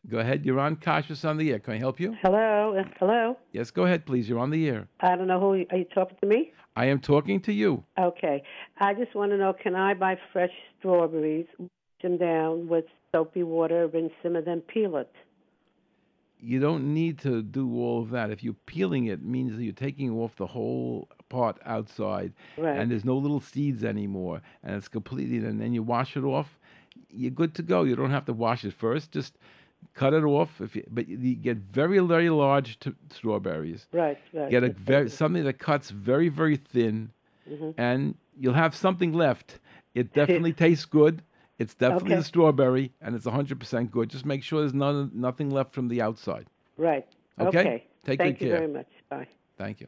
Go 0.09 0.17
ahead. 0.17 0.45
You're 0.45 0.59
on 0.59 0.77
Kashrus 0.77 1.27
on 1.27 1.37
the 1.37 1.51
air. 1.51 1.59
Can 1.59 1.73
I 1.73 1.77
help 1.77 1.99
you? 1.99 2.15
Hello. 2.21 2.81
Hello. 2.99 3.37
Yes, 3.51 3.69
go 3.69 3.85
ahead, 3.85 4.05
please. 4.05 4.27
You're 4.27 4.39
on 4.39 4.49
the 4.49 4.67
air. 4.67 4.87
I 4.99 5.15
don't 5.15 5.27
know 5.27 5.39
who 5.39 5.65
are 5.69 5.77
you 5.77 5.85
talking 5.93 6.17
to 6.21 6.27
me. 6.27 6.53
I 6.75 6.85
am 6.85 6.99
talking 6.99 7.39
to 7.41 7.53
you. 7.53 7.83
Okay. 7.99 8.43
I 8.79 8.93
just 8.93 9.13
want 9.13 9.31
to 9.31 9.37
know: 9.37 9.53
Can 9.53 9.75
I 9.75 9.93
buy 9.93 10.17
fresh 10.33 10.51
strawberries, 10.79 11.45
wash 11.59 11.69
them 12.01 12.17
down 12.17 12.67
with 12.67 12.85
soapy 13.11 13.43
water, 13.43 13.87
rinse 13.87 14.13
them, 14.23 14.35
and 14.35 14.45
then 14.45 14.61
peel 14.61 14.97
it? 14.97 15.11
You 16.39 16.59
don't 16.59 16.91
need 16.95 17.19
to 17.19 17.43
do 17.43 17.71
all 17.75 18.01
of 18.01 18.09
that. 18.09 18.31
If 18.31 18.43
you're 18.43 18.55
peeling 18.65 19.05
it, 19.05 19.13
it 19.13 19.23
means 19.23 19.55
that 19.55 19.63
you're 19.63 19.73
taking 19.73 20.09
off 20.09 20.35
the 20.37 20.47
whole 20.47 21.07
part 21.29 21.59
outside, 21.63 22.33
right. 22.57 22.79
and 22.79 22.89
there's 22.89 23.05
no 23.05 23.15
little 23.15 23.39
seeds 23.39 23.83
anymore, 23.83 24.41
and 24.63 24.75
it's 24.75 24.87
completely. 24.87 25.37
And 25.37 25.61
then 25.61 25.73
you 25.73 25.83
wash 25.83 26.17
it 26.17 26.23
off. 26.23 26.57
You're 27.09 27.29
good 27.29 27.53
to 27.55 27.61
go. 27.61 27.83
You 27.83 27.95
don't 27.95 28.09
have 28.09 28.25
to 28.25 28.33
wash 28.33 28.65
it 28.65 28.73
first. 28.73 29.11
Just 29.11 29.37
cut 29.93 30.13
it 30.13 30.23
off. 30.23 30.61
If 30.61 30.75
you, 30.75 30.83
but 30.89 31.07
you 31.07 31.35
get 31.35 31.57
very 31.57 31.99
very 31.99 32.29
large 32.29 32.79
t- 32.79 32.93
strawberries. 33.09 33.87
Right, 33.91 34.17
right. 34.33 34.49
Get 34.49 34.63
a 34.63 34.69
very 34.69 35.09
something 35.09 35.43
that 35.43 35.59
cuts 35.59 35.89
very 35.89 36.29
very 36.29 36.57
thin, 36.57 37.11
mm-hmm. 37.49 37.71
and 37.77 38.15
you'll 38.39 38.53
have 38.53 38.75
something 38.75 39.13
left. 39.13 39.59
It 39.93 40.13
definitely 40.19 40.53
tastes 40.53 40.85
good. 40.85 41.23
It's 41.59 41.75
definitely 41.75 42.13
Okay. 42.13 42.21
the 42.21 42.23
strawberry, 42.23 42.91
and 43.01 43.15
it's 43.15 43.27
100% 43.27 43.91
good. 43.91 44.09
Just 44.09 44.25
make 44.25 44.41
sure 44.41 44.61
there's 44.61 44.73
none, 44.73 45.11
nothing 45.13 45.51
left 45.51 45.75
from 45.75 45.89
the 45.89 46.01
outside. 46.01 46.47
Right. 46.75 47.05
Okay? 47.39 47.85
Take 48.03 48.17
Thank 48.17 48.39
good 48.39 48.45
you 48.45 48.51
very 48.51 48.67
much. 48.67 48.87
Bye. 49.09 49.27
Thank 49.59 49.79
you. 49.79 49.87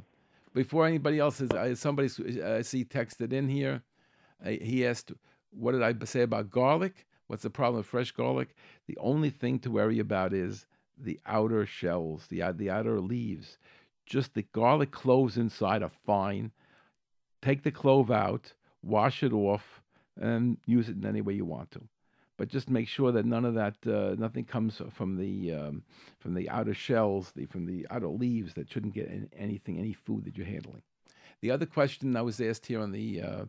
Before 0.53 0.85
anybody 0.85 1.17
else 1.17 1.41
is, 1.41 1.49
uh, 1.49 1.73
somebody 1.73 2.09
uh, 2.39 2.57
I 2.57 2.61
see 2.61 2.85
texted 2.85 3.33
in 3.33 3.49
here. 3.49 3.81
Uh, 4.45 4.49
he 4.49 4.85
asked, 4.85 5.13
"What 5.49 5.71
did 5.71 5.81
I 5.81 5.95
say 6.05 6.21
about 6.21 6.51
garlic? 6.51 7.07
What's 7.27 7.43
the 7.43 7.49
problem 7.49 7.77
with 7.77 7.87
fresh 7.87 8.11
garlic? 8.11 8.55
The 8.87 8.97
only 8.97 9.29
thing 9.29 9.59
to 9.59 9.71
worry 9.71 9.99
about 9.99 10.33
is 10.33 10.65
the 10.97 11.19
outer 11.25 11.65
shells, 11.65 12.27
the 12.27 12.43
the 12.51 12.69
outer 12.69 12.99
leaves. 12.99 13.57
Just 14.05 14.33
the 14.33 14.43
garlic 14.43 14.91
cloves 14.91 15.37
inside 15.37 15.81
are 15.81 15.91
fine. 16.05 16.51
Take 17.41 17.63
the 17.63 17.71
clove 17.71 18.11
out, 18.11 18.53
wash 18.81 19.23
it 19.23 19.33
off, 19.33 19.81
and 20.19 20.57
use 20.65 20.89
it 20.89 20.97
in 20.97 21.05
any 21.05 21.21
way 21.21 21.33
you 21.33 21.45
want 21.45 21.71
to." 21.71 21.87
but 22.37 22.49
just 22.49 22.69
make 22.69 22.87
sure 22.87 23.11
that 23.11 23.25
none 23.25 23.45
of 23.45 23.53
that, 23.53 23.75
uh, 23.87 24.15
nothing 24.17 24.43
comes 24.43 24.81
from 24.91 25.17
the 25.17 25.53
um, 25.53 25.83
from 26.19 26.33
the 26.33 26.49
outer 26.49 26.73
shells, 26.73 27.31
the, 27.35 27.45
from 27.45 27.65
the 27.65 27.85
outer 27.89 28.07
leaves 28.07 28.53
that 28.55 28.69
shouldn't 28.69 28.93
get 28.93 29.07
in 29.07 29.29
anything, 29.37 29.77
any 29.77 29.93
food 29.93 30.25
that 30.25 30.37
you're 30.37 30.47
handling. 30.47 30.81
The 31.41 31.51
other 31.51 31.65
question 31.65 32.13
that 32.13 32.25
was 32.25 32.41
asked 32.41 32.65
here 32.65 32.81
on 32.81 32.91
the 32.91 33.21
uh, 33.21 33.45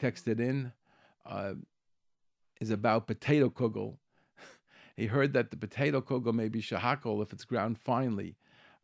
texted 0.00 0.40
in 0.40 0.72
uh, 1.24 1.54
is 2.64 2.70
about 2.70 3.06
potato 3.06 3.48
kugel. 3.50 3.98
he 4.96 5.06
heard 5.06 5.32
that 5.34 5.50
the 5.50 5.56
potato 5.56 6.00
kugel 6.00 6.34
may 6.34 6.48
be 6.48 6.60
shehakol 6.60 7.22
if 7.22 7.32
it's 7.32 7.44
ground 7.44 7.78
finely. 7.78 8.36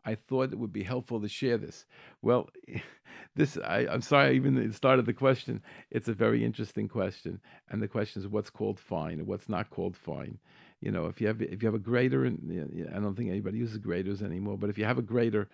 I 0.04 0.14
thought 0.14 0.52
it 0.52 0.58
would 0.58 0.72
be 0.72 0.82
helpful 0.82 1.20
to 1.20 1.28
share 1.28 1.58
this. 1.58 1.86
Well, 2.22 2.48
this 3.36 3.58
I, 3.58 3.86
am 3.90 4.02
sorry 4.02 4.30
I 4.30 4.32
even 4.32 4.72
started 4.72 5.06
the 5.06 5.12
question. 5.12 5.62
It's 5.90 6.08
a 6.08 6.14
very 6.14 6.44
interesting 6.44 6.88
question, 6.88 7.40
and 7.68 7.82
the 7.82 7.88
question 7.88 8.22
is 8.22 8.28
what's 8.28 8.50
called 8.50 8.78
fine 8.78 9.18
and 9.18 9.26
what's 9.26 9.48
not 9.48 9.70
called 9.70 9.96
fine. 9.96 10.38
You 10.80 10.90
know, 10.90 11.06
if 11.06 11.20
you 11.20 11.26
have 11.26 11.42
if 11.42 11.62
you 11.62 11.66
have 11.66 11.74
a 11.74 11.78
grater, 11.78 12.24
and 12.24 12.88
I 12.94 12.98
don't 12.98 13.14
think 13.14 13.30
anybody 13.30 13.58
uses 13.58 13.78
graters 13.78 14.22
anymore, 14.22 14.56
but 14.56 14.70
if 14.70 14.78
you 14.78 14.84
have 14.86 14.98
a 14.98 15.02
grater, 15.02 15.48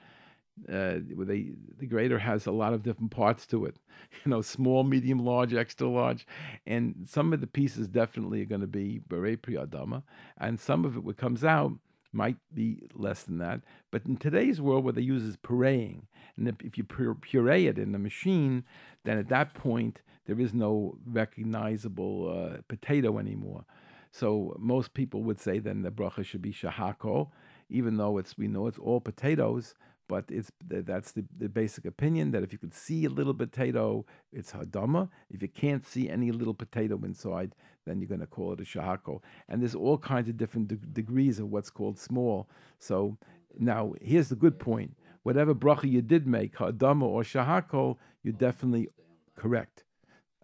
uh, 0.73 0.99
they, 1.01 1.51
the 1.79 1.87
grater 1.87 2.19
has 2.19 2.47
a 2.47 2.51
lot 2.53 2.73
of 2.73 2.83
different 2.83 3.11
parts 3.11 3.47
to 3.47 3.65
it. 3.65 3.77
You 4.25 4.31
know, 4.31 4.43
small, 4.43 4.85
medium, 4.85 5.19
large, 5.19 5.53
extra 5.53 5.89
large, 5.89 6.27
and 6.67 7.07
some 7.09 7.33
of 7.33 7.41
the 7.41 7.47
pieces 7.47 7.89
definitely 7.89 8.41
are 8.41 8.47
going 8.47 8.61
to 8.61 8.67
be 8.67 9.01
beret 9.09 9.43
priadama, 9.43 10.03
and 10.39 10.61
some 10.61 10.85
of 10.85 10.97
it 10.97 11.05
what 11.05 11.17
comes 11.17 11.43
out 11.45 11.73
might 12.13 12.37
be 12.55 12.83
less 12.95 13.25
than 13.25 13.39
that. 13.39 13.61
But 13.91 14.07
in 14.07 14.17
today's 14.17 14.61
world, 14.61 14.85
what 14.85 14.95
they 14.95 15.03
use 15.03 15.23
is 15.23 15.37
pureeing. 15.37 16.03
And 16.37 16.49
if, 16.49 16.57
if 16.63 16.79
you 16.79 16.85
puree 16.85 17.67
it 17.67 17.79
in 17.79 17.93
the 17.93 17.99
machine, 17.99 18.65
then 19.05 19.19
at 19.19 19.29
that 19.29 19.55
point, 19.55 20.03
there 20.27 20.41
is 20.41 20.55
no 20.55 20.99
recognizable 21.07 22.53
uh, 22.55 22.63
potato 22.69 23.19
anymore. 23.19 23.65
So 24.11 24.57
most 24.59 24.95
people 24.95 25.23
would 25.25 25.39
say 25.39 25.59
then 25.59 25.83
the 25.83 25.91
bracha 25.91 26.25
should 26.25 26.43
be 26.43 26.53
shahako, 26.53 27.29
even 27.69 27.97
though 27.97 28.19
it's 28.19 28.39
we 28.39 28.49
know 28.49 28.67
it's 28.67 28.79
all 28.79 29.01
potatoes, 29.01 29.75
but 30.09 30.25
it's 30.29 30.51
that's 30.67 31.13
the, 31.13 31.25
the 31.39 31.49
basic 31.49 31.85
opinion 31.85 32.31
that 32.31 32.43
if 32.43 32.53
you 32.53 32.59
could 32.59 32.75
see 32.75 33.05
a 33.05 33.11
little 33.11 33.35
potato, 33.35 34.05
it's 34.33 34.53
hadama. 34.53 35.09
If 35.31 35.43
you 35.43 35.49
can't 35.49 35.87
see 35.87 36.09
any 36.09 36.31
little 36.31 36.55
potato 36.55 37.01
inside, 37.05 37.55
then 37.87 38.01
you're 38.01 38.09
going 38.09 38.21
to 38.21 38.27
call 38.27 38.53
it 38.53 38.61
a 38.61 38.65
shahako. 38.65 39.21
And 39.49 39.63
there's 39.63 39.75
all 39.75 39.99
kinds 39.99 40.29
of 40.29 40.37
different 40.37 40.69
de- 40.69 40.77
degrees 40.77 41.39
of 41.39 41.51
what's 41.51 41.71
called 41.71 41.99
small. 41.99 42.49
So 42.79 43.17
now 43.59 43.95
here's 44.01 44.29
the 44.29 44.37
good 44.37 44.59
point: 44.59 44.97
whatever 45.23 45.55
bracha 45.55 45.91
you 45.91 46.03
did 46.03 46.27
make, 46.27 46.57
hadama 46.57 47.03
or 47.03 47.23
shahako, 47.23 47.97
you're 48.23 48.33
definitely 48.33 48.89
correct. 49.37 49.85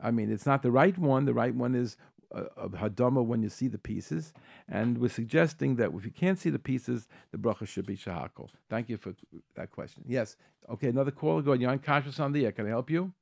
I 0.03 0.11
mean, 0.11 0.33
it's 0.33 0.47
not 0.47 0.63
the 0.63 0.73
right 0.73 0.99
one. 0.99 1.25
The 1.27 1.35
right 1.35 1.55
one 1.55 1.77
is 1.77 1.97
of 2.33 2.73
hadama 2.73 3.25
when 3.25 3.43
you 3.43 3.49
see 3.49 3.69
the 3.69 3.79
pieces, 3.79 4.33
and 4.69 4.99
we're 4.99 5.09
suggesting 5.09 5.77
that 5.77 5.93
if 5.95 6.05
you 6.05 6.11
can't 6.11 6.39
see 6.39 6.51
the 6.51 6.59
pieces, 6.59 7.07
the 7.31 7.39
bracha 7.39 7.67
should 7.67 7.87
be 7.87 7.97
shahako. 7.97 8.49
Thank 8.69 8.89
you 8.89 8.97
for 8.97 9.15
that 9.55 9.71
question. 9.71 10.03
Yes. 10.07 10.37
Okay, 10.71 10.89
another 10.89 11.11
caller. 11.11 11.43
Go. 11.43 11.53
You're 11.53 11.71
on 11.71 11.79
Kashrus 11.79 12.19
on 12.21 12.33
the 12.33 12.45
air. 12.47 12.53
Can 12.53 12.67
I 12.67 12.71
help 12.71 12.91
you? 12.91 13.13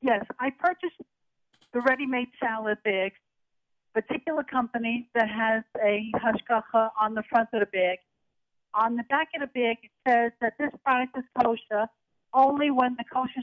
Yes, 0.00 0.24
I 0.38 0.50
purchased 0.50 1.00
the 1.72 1.80
ready-made 1.80 2.28
salad 2.38 2.78
bags, 2.84 3.16
particular 3.94 4.44
company 4.44 5.08
that 5.14 5.28
has 5.28 5.64
a 5.82 6.10
hashgacha 6.16 6.90
on 7.00 7.14
the 7.14 7.22
front 7.30 7.48
of 7.52 7.60
the 7.60 7.66
bag. 7.66 7.98
On 8.74 8.96
the 8.96 9.04
back 9.04 9.28
of 9.34 9.40
the 9.40 9.46
bag, 9.46 9.78
it 9.82 9.90
says 10.06 10.32
that 10.40 10.54
this 10.58 10.70
product 10.84 11.16
is 11.16 11.24
kosher 11.40 11.88
only 12.32 12.70
when 12.70 12.96
the 12.98 13.04
kosher 13.12 13.40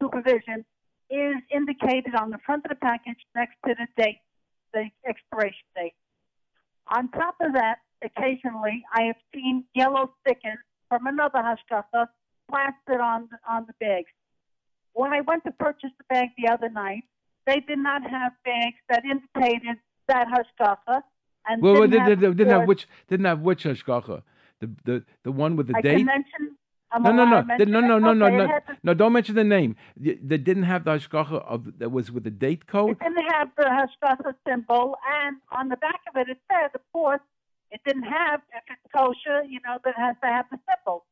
supervision 0.00 0.64
is 1.10 1.36
indicated 1.50 2.14
on 2.14 2.30
the 2.30 2.38
front 2.44 2.64
of 2.64 2.70
the 2.70 2.76
package 2.76 3.18
next 3.34 3.56
to 3.66 3.74
the 3.74 4.02
date, 4.02 4.20
the 4.72 4.88
expiration 5.08 5.66
date. 5.74 5.94
On 6.88 7.08
top 7.10 7.36
of 7.40 7.52
that, 7.54 7.78
occasionally 8.02 8.84
I 8.94 9.02
have 9.02 9.16
seen 9.34 9.64
yellow 9.74 10.12
stickers 10.20 10.58
from 10.88 11.06
another 11.06 11.38
hashgacha 11.38 12.06
plastered 12.50 13.00
on 13.00 13.28
on 13.48 13.66
the 13.66 13.74
bags. 13.80 14.10
When 14.92 15.12
I 15.12 15.20
went 15.20 15.44
to 15.44 15.52
purchase 15.52 15.90
the 15.98 16.04
bag 16.08 16.28
the 16.36 16.50
other 16.52 16.70
night, 16.70 17.04
they 17.46 17.60
did 17.60 17.78
not 17.78 18.02
have 18.02 18.32
bags 18.44 18.76
that 18.88 19.04
indicated 19.04 19.76
that 20.08 20.26
hashgacha. 20.28 21.02
And 21.46 21.62
well, 21.62 21.74
didn't, 21.74 21.90
well, 21.90 22.00
have, 22.00 22.20
didn't, 22.20 22.36
didn't 22.36 22.52
have 22.52 22.68
which 22.68 22.86
didn't 23.08 23.26
have 23.26 23.40
which 23.40 23.64
hashgacha? 23.64 24.22
The 24.60 24.70
the 24.84 25.04
the 25.24 25.32
one 25.32 25.56
with 25.56 25.68
the 25.68 25.76
I 25.76 25.80
date. 25.80 25.96
can 25.98 26.06
mention 26.06 26.56
I'm 26.90 27.02
no, 27.02 27.12
no, 27.12 27.24
no, 27.24 27.42
no, 27.42 27.64
no, 27.80 27.98
no, 27.98 28.12
no, 28.14 28.28
no, 28.28 28.60
no. 28.82 28.94
Don't 28.94 29.12
mention 29.12 29.34
the 29.34 29.44
name. 29.44 29.76
They 29.96 30.38
didn't 30.38 30.62
have 30.62 30.84
the 30.84 30.92
hashgacha 30.92 31.44
of 31.44 31.78
that 31.78 31.90
was 31.90 32.10
with 32.10 32.24
the 32.24 32.30
date 32.30 32.66
code. 32.66 32.92
It 32.92 33.00
didn't 33.00 33.24
have 33.30 33.50
the 33.56 33.64
hashgacha 33.64 34.34
symbol, 34.46 34.96
and 35.22 35.36
on 35.52 35.68
the 35.68 35.76
back 35.76 36.00
of 36.08 36.16
it, 36.16 36.28
it 36.30 36.38
said, 36.50 36.70
of 36.74 36.80
course, 36.92 37.20
it 37.70 37.80
didn't 37.86 38.04
have, 38.04 38.40
if 38.54 38.62
it's 38.70 38.92
kosher, 38.94 39.44
you 39.44 39.60
know, 39.66 39.78
that 39.84 39.94
has 39.96 40.16
to 40.22 40.28
have 40.28 40.46
the 40.50 40.58
symbol. 40.66 41.04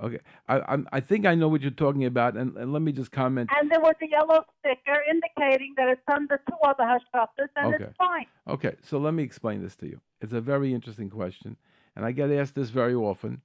Okay, 0.00 0.20
I 0.46 0.60
I'm, 0.68 0.86
I 0.92 1.00
think 1.00 1.26
I 1.26 1.34
know 1.34 1.48
what 1.48 1.62
you're 1.62 1.70
talking 1.70 2.04
about, 2.04 2.36
and, 2.36 2.56
and 2.56 2.72
let 2.72 2.82
me 2.82 2.92
just 2.92 3.10
comment. 3.10 3.50
And 3.58 3.70
there 3.70 3.80
was 3.80 3.94
a 4.02 4.08
yellow 4.08 4.44
sticker 4.60 5.02
indicating 5.10 5.74
that 5.78 5.88
it's 5.88 6.02
under 6.06 6.40
two 6.48 6.56
other 6.62 6.84
hashgachas, 6.84 7.48
and 7.56 7.74
Okay. 7.74 7.84
it's 7.84 7.96
fine. 7.96 8.26
Okay, 8.46 8.76
so 8.82 8.98
let 8.98 9.14
me 9.14 9.22
explain 9.22 9.62
this 9.62 9.74
to 9.76 9.86
you. 9.86 10.00
It's 10.20 10.32
a 10.34 10.40
very 10.40 10.72
interesting 10.72 11.10
question, 11.10 11.56
and 11.96 12.04
I 12.04 12.12
get 12.12 12.30
asked 12.30 12.54
this 12.54 12.70
very 12.70 12.94
often, 12.94 13.40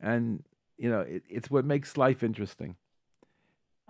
and 0.00 0.44
you 0.78 0.90
know 0.90 1.00
it, 1.00 1.22
it's 1.28 1.50
what 1.50 1.64
makes 1.64 1.96
life 1.96 2.22
interesting. 2.22 2.76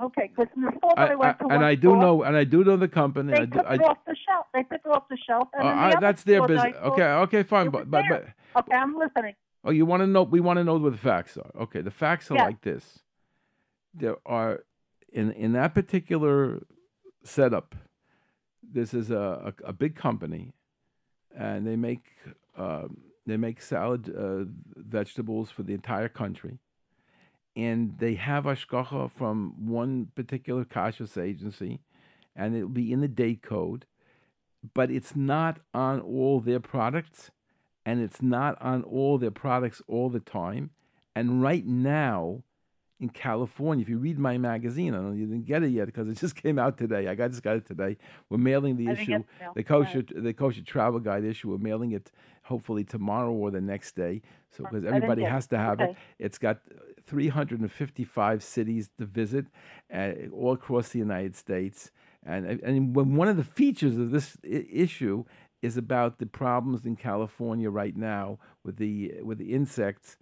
Okay, 0.02 0.28
because 0.34 0.48
before 0.54 0.98
I, 0.98 1.12
I, 1.12 1.14
went 1.14 1.36
I- 1.36 1.38
to 1.38 1.44
and 1.44 1.62
one 1.62 1.64
I 1.64 1.74
do 1.76 1.80
store, 1.90 1.96
know, 1.98 2.22
and 2.24 2.36
I 2.36 2.42
do 2.44 2.64
know 2.64 2.76
the 2.76 2.88
company. 2.88 3.32
they 3.32 3.42
I 3.42 3.44
do, 3.44 3.58
took 3.58 3.66
I, 3.66 3.74
it 3.74 3.82
off 3.82 3.98
the 4.06 4.16
shelf. 4.26 4.46
They 4.52 4.62
took 4.64 4.80
it 4.84 4.90
off 4.90 5.04
the 5.08 5.16
shelf, 5.24 5.48
and 5.54 5.62
uh, 5.68 5.72
the 5.90 5.96
I- 5.96 6.00
that's 6.00 6.24
their 6.24 6.38
store 6.38 6.48
that 6.48 6.58
I 6.58 6.70
business. 6.72 6.82
Okay, 6.92 7.02
okay, 7.04 7.42
fine, 7.44 7.70
but 7.70 7.90
but, 7.90 8.04
but. 8.08 8.24
Okay, 8.56 8.74
I'm 8.76 8.96
listening. 8.96 9.34
Oh, 9.64 9.70
you 9.70 9.86
want 9.86 10.02
to 10.02 10.06
know? 10.06 10.24
We 10.24 10.40
want 10.40 10.58
to 10.58 10.64
know 10.64 10.76
what 10.76 10.92
the 10.92 10.98
facts 10.98 11.36
are. 11.38 11.50
Okay, 11.62 11.80
the 11.80 11.90
facts 11.92 12.30
are 12.30 12.34
Yeah. 12.34 12.44
like 12.46 12.62
this: 12.62 13.00
there 13.94 14.16
are 14.26 14.64
in 15.12 15.30
in 15.32 15.52
that 15.52 15.74
particular 15.74 16.66
setup. 17.22 17.74
This 18.62 18.92
is 18.94 19.10
a 19.12 19.54
a, 19.64 19.68
a 19.68 19.72
big 19.72 19.94
company, 19.94 20.54
and 21.36 21.64
they 21.66 21.76
make 21.76 22.04
um, 22.56 22.96
they 23.26 23.36
make 23.36 23.62
salad 23.62 24.12
uh, 24.14 24.44
vegetables 24.76 25.50
for 25.50 25.62
the 25.62 25.72
entire 25.72 26.08
country, 26.08 26.58
and 27.56 27.96
they 27.98 28.14
have 28.14 28.44
hashgacha 28.44 29.10
from 29.10 29.54
one 29.66 30.08
particular 30.14 30.64
kashrus 30.64 31.20
agency, 31.22 31.80
and 32.34 32.56
it'll 32.56 32.68
be 32.68 32.92
in 32.92 33.00
the 33.00 33.08
date 33.08 33.42
code, 33.42 33.86
but 34.74 34.90
it's 34.90 35.14
not 35.14 35.60
on 35.72 36.00
all 36.00 36.40
their 36.40 36.60
products 36.60 37.30
and 37.86 38.00
it's 38.00 38.22
not 38.22 38.60
on 38.60 38.82
all 38.82 39.18
their 39.18 39.30
products 39.30 39.82
all 39.86 40.08
the 40.08 40.20
time. 40.20 40.70
And 41.14 41.42
right 41.42 41.66
now, 41.66 42.42
in 43.00 43.08
California, 43.08 43.82
if 43.82 43.88
you 43.88 43.98
read 43.98 44.18
my 44.18 44.38
magazine, 44.38 44.94
I 44.94 44.98
don't 44.98 45.10
know 45.10 45.16
you 45.16 45.26
didn't 45.26 45.44
get 45.46 45.62
it 45.62 45.68
yet 45.68 45.86
because 45.86 46.08
it 46.08 46.14
just 46.20 46.34
came 46.36 46.58
out 46.58 46.78
today. 46.78 47.08
I 47.08 47.14
got 47.14 47.30
just 47.30 47.42
got 47.42 47.56
it 47.56 47.66
today. 47.66 47.96
We're 48.30 48.38
mailing 48.38 48.76
the 48.76 48.88
I 48.88 48.92
issue, 48.92 49.18
the 49.38 49.52
the 49.56 49.62
kosher, 49.62 50.02
the 50.02 50.32
kosher 50.32 50.62
travel 50.62 51.00
guide 51.00 51.24
issue. 51.24 51.50
We're 51.50 51.58
mailing 51.58 51.92
it 51.92 52.10
hopefully 52.44 52.84
tomorrow 52.84 53.32
or 53.32 53.50
the 53.50 53.60
next 53.60 53.96
day, 53.96 54.22
so 54.50 54.64
because 54.64 54.84
everybody 54.84 55.22
has 55.22 55.46
to 55.48 55.58
have 55.58 55.80
it. 55.80 55.96
It's 56.18 56.38
got 56.38 56.60
355 57.06 58.42
cities 58.42 58.90
to 58.98 59.04
visit, 59.04 59.46
uh, 59.92 60.12
all 60.32 60.52
across 60.52 60.90
the 60.90 60.98
United 60.98 61.36
States. 61.36 61.90
And 62.26 62.46
and 62.46 62.96
one 62.96 63.28
of 63.28 63.36
the 63.36 63.44
features 63.44 63.98
of 63.98 64.10
this 64.10 64.36
I- 64.44 64.66
issue 64.70 65.24
is 65.60 65.76
about 65.76 66.18
the 66.18 66.26
problems 66.26 66.84
in 66.84 66.96
California 66.96 67.70
right 67.70 67.96
now 67.96 68.38
with 68.64 68.76
the 68.76 69.20
with 69.22 69.38
the 69.38 69.52
insects. 69.52 70.16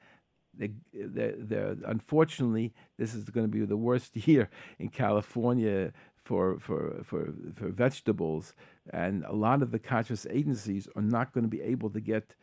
They're, 0.54 0.68
they're, 0.92 1.76
unfortunately, 1.86 2.74
this 2.98 3.14
is 3.14 3.30
going 3.30 3.46
to 3.46 3.50
be 3.50 3.64
the 3.64 3.76
worst 3.76 4.14
year 4.28 4.50
in 4.78 4.90
California 4.90 5.92
for, 6.24 6.58
for, 6.60 7.00
for, 7.02 7.32
for 7.56 7.68
vegetables. 7.70 8.54
And 8.90 9.24
a 9.24 9.32
lot 9.32 9.62
of 9.62 9.70
the 9.70 9.78
kashrus 9.78 10.26
agencies 10.30 10.88
are 10.94 11.02
not 11.02 11.32
going 11.32 11.44
to 11.44 11.48
be 11.48 11.62
able 11.62 11.90
to 11.90 12.00
get 12.00 12.34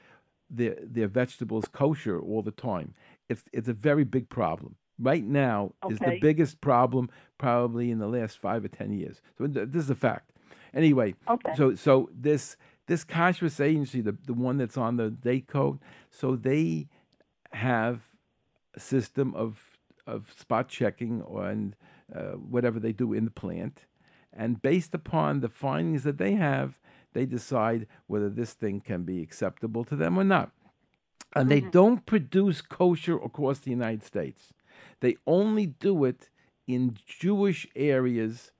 their, 0.50 0.76
their 0.82 1.08
vegetables 1.08 1.66
kosher 1.72 2.20
all 2.20 2.42
the 2.42 2.52
time. 2.52 2.94
It's, 3.30 3.44
it's 3.54 3.68
a 3.68 3.74
very 3.74 4.04
big 4.04 4.30
problem. 4.30 4.76
Right 4.98 5.24
now 5.24 5.74
is 5.90 6.00
the 6.00 6.20
biggest 6.22 6.60
problem 6.60 7.10
probably 7.38 7.90
in 7.92 8.00
the 8.00 8.08
last 8.08 8.38
five 8.40 8.66
or 8.66 8.68
10 8.68 8.92
years. 8.92 9.22
So 9.38 9.48
this 9.48 9.84
is 9.84 9.90
a 9.90 9.96
fact. 9.96 10.32
Anyway, 10.74 11.16
Okay. 11.28 11.56
so 11.56 11.74
so 11.76 12.10
this 12.14 12.58
this 12.88 13.06
kashrus 13.06 13.60
agency, 13.64 14.02
the, 14.02 14.18
the 14.26 14.34
one 14.34 14.58
that's 14.58 14.78
on 14.78 14.98
the 14.98 15.10
date 15.10 15.48
code, 15.48 15.80
so 16.12 16.36
they 16.36 16.88
have 17.54 18.02
a 18.76 18.80
system 18.80 19.34
of 19.36 19.78
of 20.06 20.34
spot 20.38 20.68
checking 20.70 21.22
or, 21.22 21.48
and 21.48 21.76
uh, 22.14 22.32
whatever 22.34 22.80
they 22.80 22.92
do 22.92 23.14
in 23.14 23.26
the 23.26 23.32
plant, 23.32 23.86
and 24.34 24.62
based 24.62 24.94
upon 24.94 25.40
the 25.40 25.50
findings 25.50 26.04
that 26.04 26.18
they 26.18 26.34
have, 26.34 26.78
they 27.14 27.26
decide 27.26 27.88
whether 28.08 28.30
this 28.30 28.54
thing 28.54 28.82
can 28.82 29.04
be 29.04 29.22
acceptable 29.22 29.84
to 29.86 29.96
them 29.96 30.18
or 30.20 30.24
not. 30.24 30.52
And 31.36 31.50
they 31.50 31.62
don't 31.62 32.06
produce 32.06 32.62
kosher 32.62 33.18
across 33.18 33.60
the 33.60 33.72
United 33.72 34.04
States. 34.04 34.54
They 35.00 35.18
only 35.28 35.68
do 35.68 36.06
it 36.06 36.30
in 36.68 36.98
Jewish 37.06 37.68
areas 37.76 38.52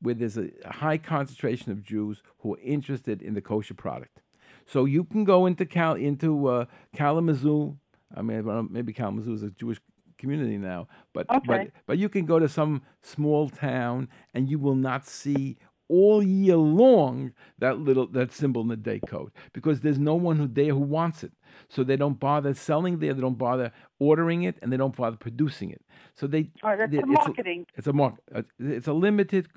where 0.00 0.14
there's 0.14 0.36
a 0.36 0.50
high 0.64 0.98
concentration 0.98 1.72
of 1.72 1.82
Jews 1.82 2.22
who 2.38 2.54
are 2.54 2.60
interested 2.60 3.22
in 3.22 3.34
the 3.34 3.40
kosher 3.40 3.74
product. 3.74 4.20
So 4.66 4.84
you 4.84 5.04
can 5.04 5.24
go 5.24 5.46
into 5.46 5.64
Cal 5.64 5.94
into 5.94 6.48
uh, 6.48 6.64
Kalamazoo. 6.94 7.76
I 8.14 8.22
mean, 8.22 8.44
well, 8.44 8.66
maybe 8.68 8.92
Kalamazoo 8.92 9.34
is 9.34 9.42
a 9.42 9.50
Jewish 9.50 9.78
community 10.18 10.58
now, 10.58 10.88
but 11.12 11.26
but 11.46 11.70
but 11.86 11.98
you 11.98 12.08
can 12.08 12.26
go 12.26 12.38
to 12.38 12.48
some 12.48 12.82
small 13.02 13.48
town 13.48 14.08
and 14.34 14.50
you 14.50 14.58
will 14.58 14.74
not 14.74 15.06
see 15.06 15.58
all 15.88 16.22
year 16.22 16.56
long 16.56 17.32
that 17.58 17.78
little 17.78 18.06
that 18.08 18.32
symbol 18.32 18.62
in 18.62 18.68
the 18.68 18.76
day 18.76 19.00
code 19.06 19.30
because 19.52 19.80
there's 19.80 19.98
no 19.98 20.14
one 20.14 20.36
who 20.36 20.46
there 20.48 20.72
who 20.72 20.80
wants 20.80 21.22
it. 21.24 21.32
So 21.68 21.82
they 21.84 21.96
don't 21.96 22.18
bother 22.20 22.54
selling 22.54 22.98
there, 22.98 23.14
they 23.14 23.20
don't 23.20 23.38
bother 23.38 23.72
ordering 23.98 24.42
it, 24.42 24.56
and 24.60 24.72
they 24.72 24.76
don't 24.76 24.94
bother 24.96 25.16
producing 25.16 25.70
it. 25.70 25.82
So 26.14 26.26
they 26.26 26.50
right, 26.62 26.76
that's 26.76 26.90
they- 26.90 26.98
the 26.98 27.02
it's 27.12 27.24
a- 27.24 27.28
marketing. 27.28 27.66
it's 27.74 27.86
a 27.86 27.92
mark. 27.92 28.14
uh, 28.34 28.42
It's 28.58 28.86
a 28.88 28.92
limited 28.92 29.48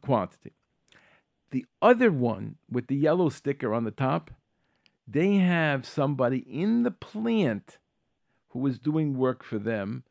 quantity. 0.00 0.52
The 1.50 1.66
other 1.80 2.10
one 2.10 2.56
with 2.70 2.88
the 2.88 2.96
yellow 2.96 3.28
sticker 3.28 3.72
on 3.72 3.84
the 3.84 3.92
top, 3.92 4.30
they 5.06 5.36
have 5.36 5.86
somebody 5.86 6.38
in 6.38 6.82
the 6.82 6.90
plant 6.90 7.78
who 8.48 8.66
is 8.66 8.78
doing 8.78 9.16
work 9.16 9.44
for 9.44 9.58
them, 9.58 10.02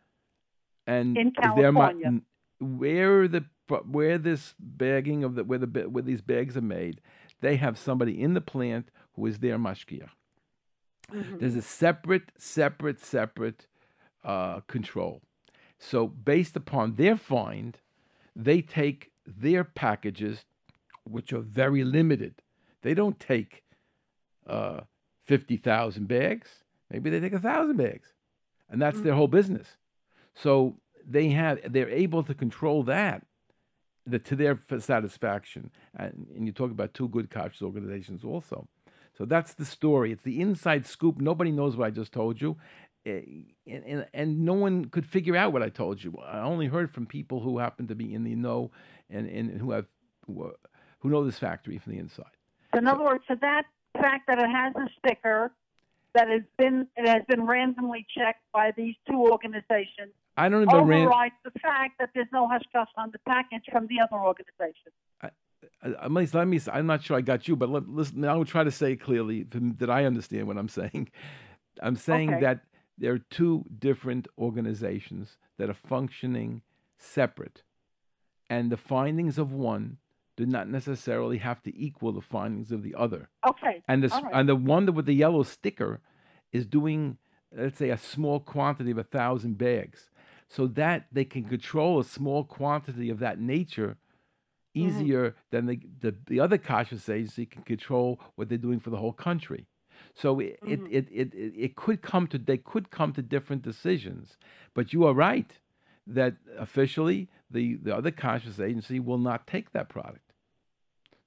and 0.87 1.17
In 1.17 1.27
is 1.27 1.33
there 1.55 1.71
mo- 1.71 1.81
California. 1.81 2.21
where 2.59 3.27
the 3.27 3.43
where 3.67 4.17
this 4.17 4.55
bagging 4.59 5.23
of 5.23 5.35
the 5.35 5.43
where 5.43 5.59
the 5.59 5.89
where 5.89 6.03
these 6.03 6.21
bags 6.21 6.57
are 6.57 6.61
made, 6.61 7.01
they 7.41 7.55
have 7.57 7.77
somebody 7.77 8.21
in 8.21 8.33
the 8.33 8.41
plant 8.41 8.89
who 9.15 9.25
is 9.25 9.39
their 9.39 9.57
mashgiach. 9.57 10.09
There's 11.11 11.55
a 11.55 11.61
separate, 11.61 12.31
separate, 12.37 12.99
separate 12.99 13.67
uh, 14.23 14.61
control. 14.61 15.21
So 15.77 16.07
based 16.07 16.55
upon 16.55 16.95
their 16.95 17.17
find, 17.17 17.77
they 18.35 18.61
take 18.61 19.11
their 19.27 19.63
packages, 19.63 20.45
which 21.03 21.33
are 21.33 21.41
very 21.41 21.83
limited. 21.83 22.35
They 22.81 22.93
don't 22.93 23.19
take 23.19 23.63
uh, 24.47 24.81
fifty 25.25 25.57
thousand 25.57 26.07
bags. 26.07 26.63
Maybe 26.89 27.09
they 27.09 27.19
take 27.19 27.33
a 27.33 27.39
thousand 27.39 27.77
bags, 27.77 28.13
and 28.69 28.81
that's 28.81 29.01
their 29.01 29.13
whole 29.13 29.27
business. 29.27 29.77
So 30.33 30.77
they 31.05 31.29
have 31.29 31.59
they're 31.71 31.89
able 31.89 32.23
to 32.23 32.33
control 32.33 32.83
that 32.83 33.25
the, 34.05 34.19
to 34.19 34.35
their 34.35 34.59
satisfaction. 34.79 35.71
And, 35.95 36.27
and 36.35 36.45
you 36.45 36.51
talk 36.51 36.71
about 36.71 36.93
two 36.93 37.07
good 37.07 37.29
kashrus 37.29 37.61
organizations 37.61 38.23
also. 38.23 38.67
So 39.17 39.25
that's 39.25 39.53
the 39.53 39.65
story. 39.65 40.11
It's 40.11 40.23
the 40.23 40.41
inside 40.41 40.85
scoop. 40.85 41.19
Nobody 41.19 41.51
knows 41.51 41.77
what 41.77 41.87
I 41.87 41.91
just 41.91 42.11
told 42.11 42.41
you. 42.41 42.57
Eh, 43.05 43.21
And, 43.67 43.83
and, 43.85 44.07
and 44.13 44.45
no 44.45 44.53
one 44.53 44.85
could 44.85 45.05
figure 45.05 45.35
out 45.35 45.53
what 45.53 45.61
I 45.61 45.69
told 45.69 46.03
you. 46.03 46.17
I 46.25 46.39
only 46.39 46.67
heard 46.67 46.91
from 46.91 47.05
people 47.05 47.39
who 47.41 47.59
happen 47.59 47.87
to 47.87 47.95
be 47.95 48.13
in 48.13 48.23
the 48.23 48.35
know 48.35 48.71
and, 49.09 49.27
and 49.27 49.61
who 49.61 49.71
have 49.71 49.85
who, 50.25 50.53
who 50.99 51.09
know 51.09 51.23
this 51.25 51.37
factory 51.37 51.77
from 51.77 51.93
the 51.93 51.99
inside. 51.99 52.25
So 52.73 52.79
in 52.79 52.87
other 52.87 53.03
words, 53.03 53.23
for 53.27 53.35
that 53.35 53.65
fact 53.99 54.27
that 54.27 54.39
it 54.39 54.49
has 54.49 54.73
a 54.75 54.89
sticker 54.99 55.51
that 56.15 56.27
has 56.29 56.41
been 56.57 56.87
it 56.95 57.07
has 57.07 57.23
been 57.27 57.45
randomly 57.45 58.05
checked 58.17 58.43
by 58.53 58.71
these 58.75 58.95
two 59.07 59.19
organizations 59.19 60.13
I 60.35 60.49
don't 60.49 60.63
even 60.63 60.85
ran. 60.85 61.09
the 61.43 61.51
fact 61.59 61.99
that 61.99 62.09
there's 62.13 62.27
no 62.31 62.47
hashkash 62.47 62.87
on 62.97 63.11
the 63.11 63.19
package 63.27 63.63
from 63.71 63.87
the 63.87 63.99
other 64.01 64.21
organization. 64.23 64.91
At 65.83 66.11
least 66.11 66.33
let 66.33 66.47
me. 66.47 66.59
I'm 66.71 66.87
not 66.87 67.03
sure 67.03 67.17
I 67.17 67.21
got 67.21 67.47
you, 67.47 67.55
but 67.55 67.69
let, 67.69 67.87
listen. 67.87 68.23
I 68.25 68.35
will 68.35 68.45
try 68.45 68.63
to 68.63 68.71
say 68.71 68.95
clearly 68.95 69.43
that 69.79 69.89
I 69.89 70.05
understand 70.05 70.47
what 70.47 70.57
I'm 70.57 70.69
saying. 70.69 71.09
I'm 71.81 71.95
saying 71.95 72.31
Okay. 72.31 72.41
that 72.41 72.61
there 72.97 73.13
are 73.13 73.19
two 73.19 73.65
different 73.79 74.27
organizations 74.37 75.37
that 75.57 75.69
are 75.69 75.73
functioning 75.73 76.61
separate, 76.97 77.63
and 78.49 78.71
the 78.71 78.77
findings 78.77 79.37
of 79.37 79.51
one 79.51 79.97
do 80.35 80.45
not 80.45 80.67
necessarily 80.67 81.37
have 81.37 81.61
to 81.63 81.77
equal 81.77 82.11
the 82.11 82.21
findings 82.21 82.71
of 82.71 82.83
the 82.83 82.95
other. 82.95 83.29
Okay. 83.47 83.81
And 83.87 84.03
the 84.03 84.09
right. 84.09 84.31
and 84.33 84.49
the 84.49 84.55
one 84.55 84.85
that 84.85 84.93
with 84.93 85.05
the 85.05 85.13
yellow 85.13 85.43
sticker 85.43 86.01
is 86.51 86.65
doing, 86.65 87.17
let's 87.55 87.77
say, 87.77 87.89
a 87.89 87.97
small 87.97 88.39
quantity 88.39 88.91
of 88.91 88.97
a 88.97 89.03
thousand 89.03 89.57
bags, 89.57 90.09
so 90.47 90.67
that 90.67 91.07
they 91.11 91.25
can 91.25 91.43
control 91.45 91.99
a 91.99 92.03
small 92.03 92.43
quantity 92.43 93.09
of 93.09 93.19
that 93.19 93.39
nature 93.39 93.97
Mm-hmm. 94.81 95.07
easier 95.07 95.35
than 95.51 95.67
the, 95.67 95.79
the 96.01 96.15
the 96.27 96.39
other 96.39 96.57
kashrus 96.57 97.09
agency 97.09 97.45
can 97.45 97.63
control 97.63 98.19
what 98.35 98.49
they're 98.49 98.57
doing 98.57 98.79
for 98.79 98.89
the 98.89 98.97
whole 98.97 99.13
country. 99.13 99.67
So 100.15 100.39
it, 100.39 100.59
Mm-hmm. 100.63 100.85
it, 100.89 101.07
it, 101.11 101.33
it, 101.33 101.53
it, 101.57 101.75
could 101.75 102.01
come 102.01 102.27
to 102.27 102.37
they 102.37 102.57
could 102.57 102.89
come 102.91 103.13
to 103.13 103.21
different 103.21 103.61
decisions, 103.63 104.37
but 104.73 104.93
you 104.93 105.05
are 105.05 105.13
right 105.13 105.51
that 106.07 106.35
officially 106.57 107.29
the, 107.49 107.75
the 107.75 107.95
other 107.95 108.11
kashrus 108.11 108.59
agency 108.59 108.99
will 108.99 109.17
not 109.19 109.47
take 109.47 109.71
that 109.73 109.89
product. 109.89 110.33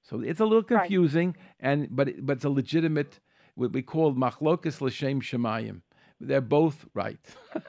So 0.03 0.21
it's 0.21 0.39
a 0.39 0.45
little 0.45 0.63
Right. 0.69 0.89
confusing, 0.89 1.35
and 1.59 1.87
but 1.91 2.09
it, 2.09 2.25
but 2.25 2.37
it's 2.37 2.45
a 2.45 2.49
legitimate 2.49 3.19
what 3.55 3.73
we 3.73 3.81
call 3.81 4.13
machlokas 4.13 4.81
l'shem 4.81 5.21
shemayim. 5.21 5.81
They're 6.19 6.41
both 6.41 6.85
right. 6.93 7.19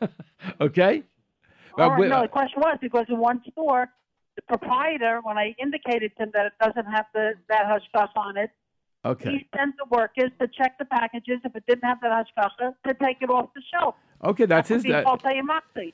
okay. 0.60 1.04
Oh, 1.78 1.84
uh, 1.84 1.88
but 1.90 1.98
we- 1.98 2.08
no, 2.08 2.22
the 2.22 2.28
question 2.28 2.60
was 2.60 2.78
because 2.80 3.06
in 3.08 3.18
one 3.18 3.42
store, 3.50 3.88
the 4.36 4.42
proprietor, 4.42 5.20
when 5.22 5.38
I 5.38 5.54
indicated 5.58 6.12
to 6.16 6.24
him 6.24 6.30
that 6.34 6.46
it 6.46 6.52
doesn't 6.60 6.86
have 6.86 7.06
the 7.14 7.34
that 7.48 7.64
hashkash 7.66 8.10
on 8.16 8.36
it, 8.36 8.50
okay. 9.04 9.30
he 9.30 9.48
sent 9.56 9.76
the 9.78 9.86
workers 9.90 10.30
to 10.40 10.48
check 10.48 10.78
the 10.78 10.84
packages. 10.84 11.40
If 11.44 11.56
it 11.56 11.64
didn't 11.66 11.84
have 11.84 11.98
that 12.02 12.26
hashkash, 12.36 12.74
to 12.86 12.94
take 12.94 13.18
it 13.20 13.30
off 13.30 13.50
the 13.54 13.62
shelf. 13.72 13.94
Okay, 14.24 14.46
that's 14.46 14.68
his. 14.68 14.82
the 14.82 14.90
That, 14.90 15.04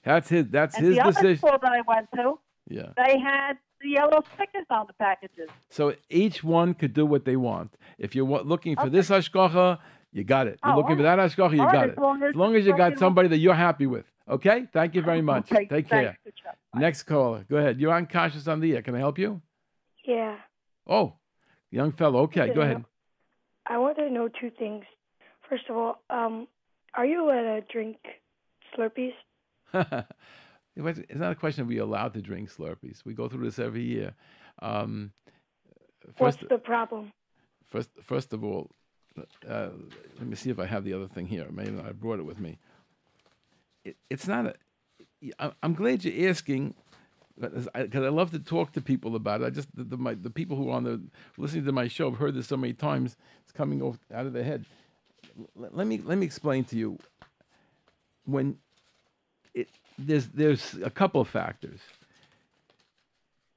that's 0.05 0.29
his. 0.29 0.49
That's 0.49 0.77
And 0.77 0.87
his 0.87 0.97
the 0.97 1.03
other 1.05 1.37
store 1.37 1.59
that 1.61 1.73
I 1.73 1.83
went 1.87 2.09
to, 2.17 2.39
Yeah. 2.69 2.89
they 2.97 3.19
had 3.19 3.59
the 3.81 3.91
yellow 3.91 4.23
stickers 4.35 4.67
on 4.71 4.87
the 4.87 4.95
packages. 4.95 5.51
So 5.69 5.95
each 6.09 6.43
one 6.43 6.75
could 6.75 6.95
do 6.95 7.05
what 7.05 7.25
they 7.27 7.37
want. 7.37 7.77
If 7.99 8.15
you're 8.15 8.27
looking 8.27 8.77
for 8.77 8.89
this 8.89 9.11
hashgacha, 9.11 9.79
you 10.15 10.25
got 10.25 10.47
it. 10.47 10.59
You're 10.65 10.73
Oh, 10.73 10.77
looking 10.79 10.97
for 10.97 11.03
that 11.03 11.19
hashgacha, 11.19 11.53
you 11.55 11.61
All 11.61 11.67
right, 11.67 11.73
got 11.73 11.85
as 11.91 11.91
it. 11.93 11.99
long 11.99 12.23
as- 12.23 12.31
As 12.31 12.35
long 12.37 12.57
as 12.57 12.67
you 12.67 12.75
got 12.77 12.97
somebody 12.99 13.29
that 13.29 13.39
you're 13.39 13.53
happy 13.55 13.87
with. 13.87 14.07
Okay? 14.29 14.67
Thank 14.73 14.95
you 14.95 15.03
very 15.03 15.21
much. 15.33 15.53
Okay, 15.53 15.67
Take 15.67 15.89
care. 15.89 16.19
Next 16.75 17.03
caller. 17.03 17.45
Go 17.51 17.57
ahead. 17.57 17.79
You're 17.81 17.93
on 17.93 18.07
Kashrus 18.07 18.49
on 18.51 18.61
the 18.61 18.75
air. 18.75 18.83
Can 18.83 18.95
I 18.95 18.99
help 18.99 19.19
you? 19.19 19.43
Yeah. 20.07 20.37
Oh, 20.87 21.15
young 21.71 21.93
fellow. 21.93 22.21
Okay, 22.23 22.55
go 22.55 22.63
ahead. 22.63 22.85
I 23.67 23.77
want 23.79 23.97
to 23.99 24.09
know 24.11 24.29
two 24.29 24.51
things. 24.59 24.85
First 25.49 25.65
of 25.69 25.77
all, 25.77 26.03
um, 26.11 26.47
are 26.95 27.05
you 27.07 27.25
allowed 27.25 27.45
to 27.45 27.61
drink 27.71 27.99
Slurpees? 28.77 29.15
It's 30.77 31.15
not 31.15 31.31
a 31.31 31.37
question 31.37 31.63
of 31.63 31.69
we 31.69 31.79
allowed 31.79 32.15
to 32.15 32.21
drink 32.21 32.51
Slurpees. 32.51 33.05
We 33.05 33.15
go 33.15 33.29
through 33.29 33.45
this 33.45 33.61
every 33.61 33.83
year. 33.85 34.13
Um, 34.61 35.13
What's 36.19 36.37
the 36.37 36.59
problem? 36.59 37.13
first, 37.67 37.91
first 38.03 38.33
of 38.33 38.43
all, 38.43 38.73
uh, 39.49 39.69
let 40.19 40.27
me 40.27 40.37
see 40.37 40.51
if 40.51 40.59
I 40.59 40.67
have 40.67 40.85
the 40.85 40.93
other 40.93 41.09
thing 41.09 41.27
here. 41.27 41.47
Maybe. 41.51 41.79
I 41.79 41.93
brought 41.93 42.19
it 42.19 42.25
with 42.25 42.41
me. 42.41 42.59
It, 43.85 43.97
it's 44.11 44.27
not 44.27 44.47
a. 44.47 44.55
I'm 45.63 45.75
glad 45.75 46.05
you're 46.05 46.29
asking, 46.29 46.75
because 47.41 47.67
I, 47.75 47.89
I 47.93 48.09
love 48.09 48.31
to 48.33 48.39
talk 48.39 48.73
to 48.73 48.81
people 48.81 49.17
about 49.17 49.41
it. 49.41 49.45
I 49.47 49.51
just 49.51 49.69
the, 49.75 49.85
the, 49.85 49.97
my, 49.97 50.15
the 50.15 50.31
people 50.31 50.57
who 50.57 50.69
are 50.69 50.77
on 50.77 50.85
the 50.85 51.01
listening 51.39 51.65
to 51.65 51.73
my 51.73 51.89
show 51.89 52.11
have 52.11 52.19
heard 52.19 52.35
this 52.35 52.49
so 52.49 52.57
many 52.57 52.75
times. 52.75 53.17
It's 53.43 53.53
coming 53.53 53.81
off, 53.81 53.99
out 54.13 54.27
of 54.27 54.33
their 54.33 54.45
head. 54.45 54.67
L- 55.39 55.71
let 55.73 55.87
me 55.87 55.99
let 56.05 56.19
me 56.19 56.27
explain 56.27 56.65
to 56.65 56.77
you. 56.77 56.99
When 58.27 58.59
it 59.55 59.69
there's 59.99 60.29
there's 60.29 60.75
a 60.83 60.91
couple 60.91 61.21
of 61.21 61.29
factors. 61.29 61.81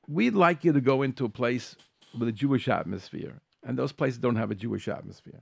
We'd 0.07 0.35
like 0.35 0.63
you 0.63 0.71
to 0.71 0.79
go 0.79 1.01
into 1.01 1.25
a 1.25 1.29
place 1.29 1.75
with 2.17 2.29
a 2.29 2.31
Jewish 2.31 2.69
atmosphere, 2.69 3.41
and 3.61 3.77
those 3.77 3.91
places 3.91 4.19
don't 4.19 4.37
have 4.37 4.51
a 4.51 4.55
Jewish 4.55 4.87
atmosphere. 4.87 5.41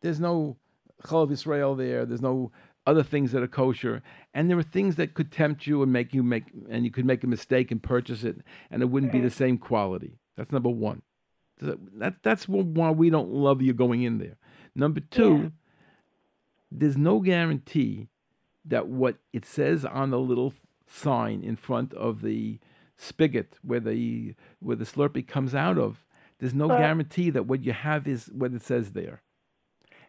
There's 0.00 0.20
no 0.20 0.56
Chalav 1.02 1.30
Yisrael 1.30 1.76
there. 1.76 2.04
There's 2.04 2.22
no 2.22 2.52
other 2.86 3.02
things 3.02 3.32
that 3.32 3.42
are 3.42 3.48
kosher, 3.48 4.02
and 4.32 4.48
there 4.48 4.58
are 4.58 4.62
things 4.62 4.96
that 4.96 5.14
could 5.14 5.30
tempt 5.30 5.66
you 5.66 5.82
and 5.82 5.92
make 5.92 6.14
you 6.14 6.22
make, 6.22 6.44
and 6.70 6.84
you 6.84 6.90
could 6.90 7.04
make 7.04 7.22
a 7.22 7.26
mistake 7.26 7.70
and 7.70 7.82
purchase 7.82 8.24
it, 8.24 8.38
and 8.70 8.82
it 8.82 8.86
wouldn't 8.86 9.12
be 9.12 9.20
the 9.20 9.30
same 9.30 9.58
quality. 9.58 10.18
That's 10.36 10.52
number 10.52 10.70
one. 10.70 11.02
So 11.60 11.78
That 11.98 12.22
that's 12.22 12.48
why 12.48 12.90
we 12.90 13.10
don't 13.10 13.30
love 13.30 13.60
you 13.60 13.74
going 13.74 14.02
in 14.02 14.18
there. 14.18 14.38
Number 14.74 15.00
two, 15.00 15.52
there's 16.70 16.96
no 16.96 17.20
guarantee 17.20 18.08
that 18.64 18.88
what 18.88 19.16
it 19.32 19.44
says 19.44 19.84
on 19.84 20.10
the 20.10 20.18
little 20.18 20.54
sign 20.86 21.42
in 21.42 21.56
front 21.56 21.92
of 21.94 22.22
the 22.22 22.58
spigot 22.96 23.58
where 23.62 23.80
the 23.80 24.34
where 24.60 24.76
the 24.76 24.84
Slurpee 24.84 25.26
comes 25.26 25.54
out 25.54 25.78
of, 25.78 26.04
there's 26.38 26.54
no 26.54 26.68
guarantee 26.68 27.30
that 27.30 27.46
what 27.46 27.64
you 27.64 27.72
have 27.72 28.08
is 28.08 28.30
what 28.32 28.52
it 28.52 28.62
says 28.62 28.92
there. 28.92 29.22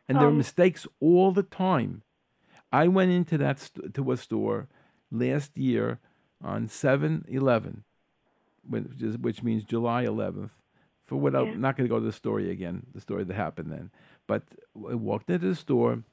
And 0.08 0.18
there 0.18 0.26
are 0.28 0.32
Um, 0.32 0.38
mistakes 0.38 0.88
all 1.00 1.32
the 1.32 1.44
time. 1.44 2.04
I 2.72 2.88
went 2.88 3.12
into 3.12 3.38
that 3.38 3.60
st- 3.60 3.94
to 3.94 4.12
a 4.12 4.18
store 4.18 4.68
last 5.12 5.58
year 5.58 6.00
on 6.42 6.68
7-Eleven 6.68 7.84
which, 8.68 9.02
is, 9.02 9.18
which 9.18 9.44
means 9.44 9.64
July 9.64 10.06
11th. 10.06 10.52
For 11.04 11.16
what 11.20 11.34
Yeah. 11.34 11.40
I'm 11.40 11.60
not 11.62 11.76
going 11.76 11.88
to 11.90 11.94
go 11.94 12.00
to 12.00 12.06
the 12.06 12.12
story 12.12 12.50
again, 12.52 12.86
the 12.94 13.02
story 13.02 13.24
that 13.24 13.34
happened 13.34 13.72
then. 13.72 13.90
But 14.28 14.44
I 14.76 14.94
walked 14.96 15.30
into 15.30 15.48
the 15.48 15.56
store, 15.56 16.04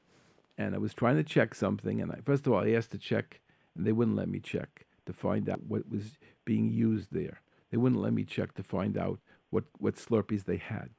and 0.57 0.74
I 0.74 0.78
was 0.78 0.95
trying 0.95 1.16
to 1.16 1.22
check 1.24 1.55
something. 1.55 2.01
And 2.01 2.11
I, 2.11 2.20
first 2.24 2.47
of 2.47 2.53
all, 2.53 2.64
I 2.64 2.70
asked 2.72 2.91
to 2.93 2.99
check, 2.99 3.41
and 3.76 3.86
they 3.86 3.93
wouldn't 3.93 4.16
let 4.16 4.28
me 4.28 4.41
check 4.41 4.86
to 5.07 5.12
find 5.12 5.49
out 5.49 5.62
what 5.64 5.89
was 5.89 6.18
being 6.45 6.70
used 6.70 7.12
there. 7.12 7.43
They 7.70 7.76
wouldn't 7.76 8.01
let 8.01 8.12
me 8.14 8.24
check 8.24 8.55
to 8.55 8.62
find 8.62 8.97
out 8.97 9.20
what, 9.51 9.64
what 9.78 9.95
Slurpees 9.97 10.45
they 10.45 10.57
had. 10.57 10.91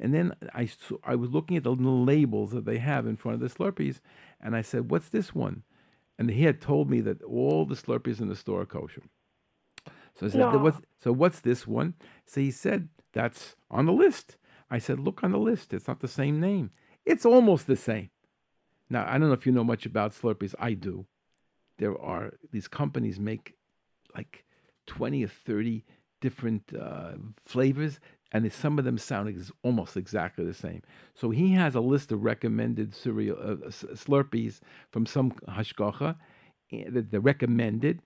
And 0.00 0.14
then 0.14 0.34
I, 0.54 0.66
saw, 0.66 0.96
I 1.04 1.14
was 1.14 1.30
looking 1.30 1.58
at 1.58 1.64
the 1.64 1.70
little 1.70 2.04
labels 2.04 2.52
that 2.52 2.64
they 2.64 2.78
have 2.78 3.06
in 3.06 3.16
front 3.16 3.34
of 3.34 3.40
the 3.40 3.54
Slurpees, 3.54 4.00
and 4.40 4.56
I 4.56 4.62
said, 4.62 4.90
What's 4.90 5.10
this 5.10 5.34
one? 5.34 5.62
And 6.18 6.30
he 6.30 6.44
had 6.44 6.60
told 6.60 6.90
me 6.90 7.00
that 7.02 7.22
all 7.22 7.66
the 7.66 7.74
Slurpees 7.74 8.20
in 8.20 8.28
the 8.28 8.36
store 8.36 8.62
are 8.62 8.66
kosher. 8.66 9.02
So 10.14 10.26
I 10.26 10.28
said, 10.30 10.38
No. 10.38 10.58
what's, 10.58 10.80
So 10.98 11.12
what's 11.12 11.40
this 11.40 11.66
one? 11.66 11.94
So 12.26 12.40
he 12.40 12.50
said, 12.50 12.88
That's 13.12 13.56
on 13.70 13.86
the 13.86 13.92
list. 13.92 14.38
I 14.70 14.78
said, 14.78 14.98
Look 14.98 15.22
on 15.22 15.32
the 15.32 15.38
list. 15.38 15.74
It's 15.74 15.86
not 15.86 16.00
the 16.00 16.08
same 16.08 16.40
name. 16.40 16.70
It's 17.04 17.26
almost 17.26 17.66
the 17.66 17.76
same. 17.76 18.10
Now, 18.88 19.04
I 19.06 19.12
don't 19.18 19.28
know 19.28 19.34
if 19.34 19.46
you 19.46 19.52
know 19.52 19.64
much 19.64 19.86
about 19.86 20.12
Slurpees. 20.12 20.54
I 20.58 20.72
do. 20.72 21.06
There 21.78 21.98
are, 22.00 22.34
these 22.52 22.68
companies 22.68 23.20
make 23.20 23.54
like 24.14 24.44
20 24.86 25.24
or 25.24 25.28
30 25.28 25.84
different 26.20 26.72
uh, 26.78 27.12
flavors, 27.44 28.00
and 28.32 28.50
some 28.52 28.78
of 28.78 28.84
them 28.84 28.98
sound 28.98 29.28
ex- 29.28 29.50
almost 29.62 29.96
exactly 29.96 30.44
the 30.44 30.54
same. 30.54 30.82
So 31.14 31.30
he 31.30 31.52
has 31.52 31.74
a 31.74 31.80
list 31.80 32.12
of 32.12 32.22
recommended 32.22 32.94
cereal 32.94 33.36
uh, 33.38 33.68
Slurpees 33.70 34.60
from 34.90 35.06
some 35.06 35.32
hashgacha 35.48 36.16
eh, 36.72 36.84
that 36.88 37.10
they're 37.10 37.20
recommended, 37.20 38.02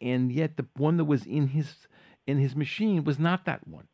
and 0.00 0.32
yet 0.32 0.56
the 0.56 0.66
one 0.76 0.96
that 0.96 1.04
was 1.04 1.24
in 1.26 1.48
his 1.48 1.86
in 2.26 2.38
his 2.38 2.54
machine 2.56 3.04
was 3.04 3.18
not 3.18 3.44
that 3.44 3.66
one, 3.66 3.88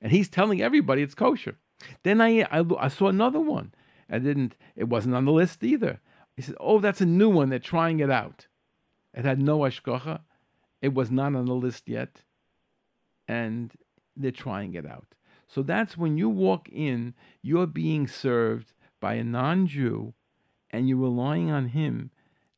and 0.00 0.10
he's 0.12 0.28
telling 0.28 0.60
everybody 0.62 1.02
it's 1.02 1.14
kosher. 1.14 1.56
Then 2.02 2.20
I 2.20 2.42
I, 2.50 2.64
I 2.78 2.88
saw 2.88 3.08
another 3.08 3.40
one. 3.40 3.74
I 4.10 4.18
didn't. 4.18 4.54
It 4.76 4.84
wasn't 4.84 5.14
on 5.14 5.24
the 5.24 5.32
list 5.32 5.62
either. 5.62 6.00
He 6.36 6.42
said, 6.42 6.56
"Oh, 6.60 6.78
that's 6.78 7.00
a 7.00 7.06
new 7.06 7.28
one. 7.28 7.50
They're 7.50 7.58
trying 7.58 8.00
it 8.00 8.10
out." 8.10 8.46
It 9.12 9.24
had 9.24 9.40
no 9.40 9.60
hashgacha. 9.60 10.20
It 10.82 10.92
was 10.92 11.10
not 11.10 11.34
on 11.34 11.46
the 11.46 11.54
list 11.54 11.88
yet, 11.88 12.22
and 13.28 13.72
they're 14.16 14.30
trying 14.30 14.74
it 14.74 14.86
out. 14.86 15.14
So 15.48 15.62
that's 15.62 15.96
when 15.96 16.16
you 16.16 16.28
walk 16.28 16.68
in, 16.70 17.14
you're 17.42 17.66
being 17.66 18.06
served 18.08 18.72
by 19.00 19.14
a 19.14 19.24
non-Jew, 19.24 20.14
and 20.70 20.88
you're 20.88 20.98
relying 20.98 21.50
on 21.50 21.68
him, 21.68 22.10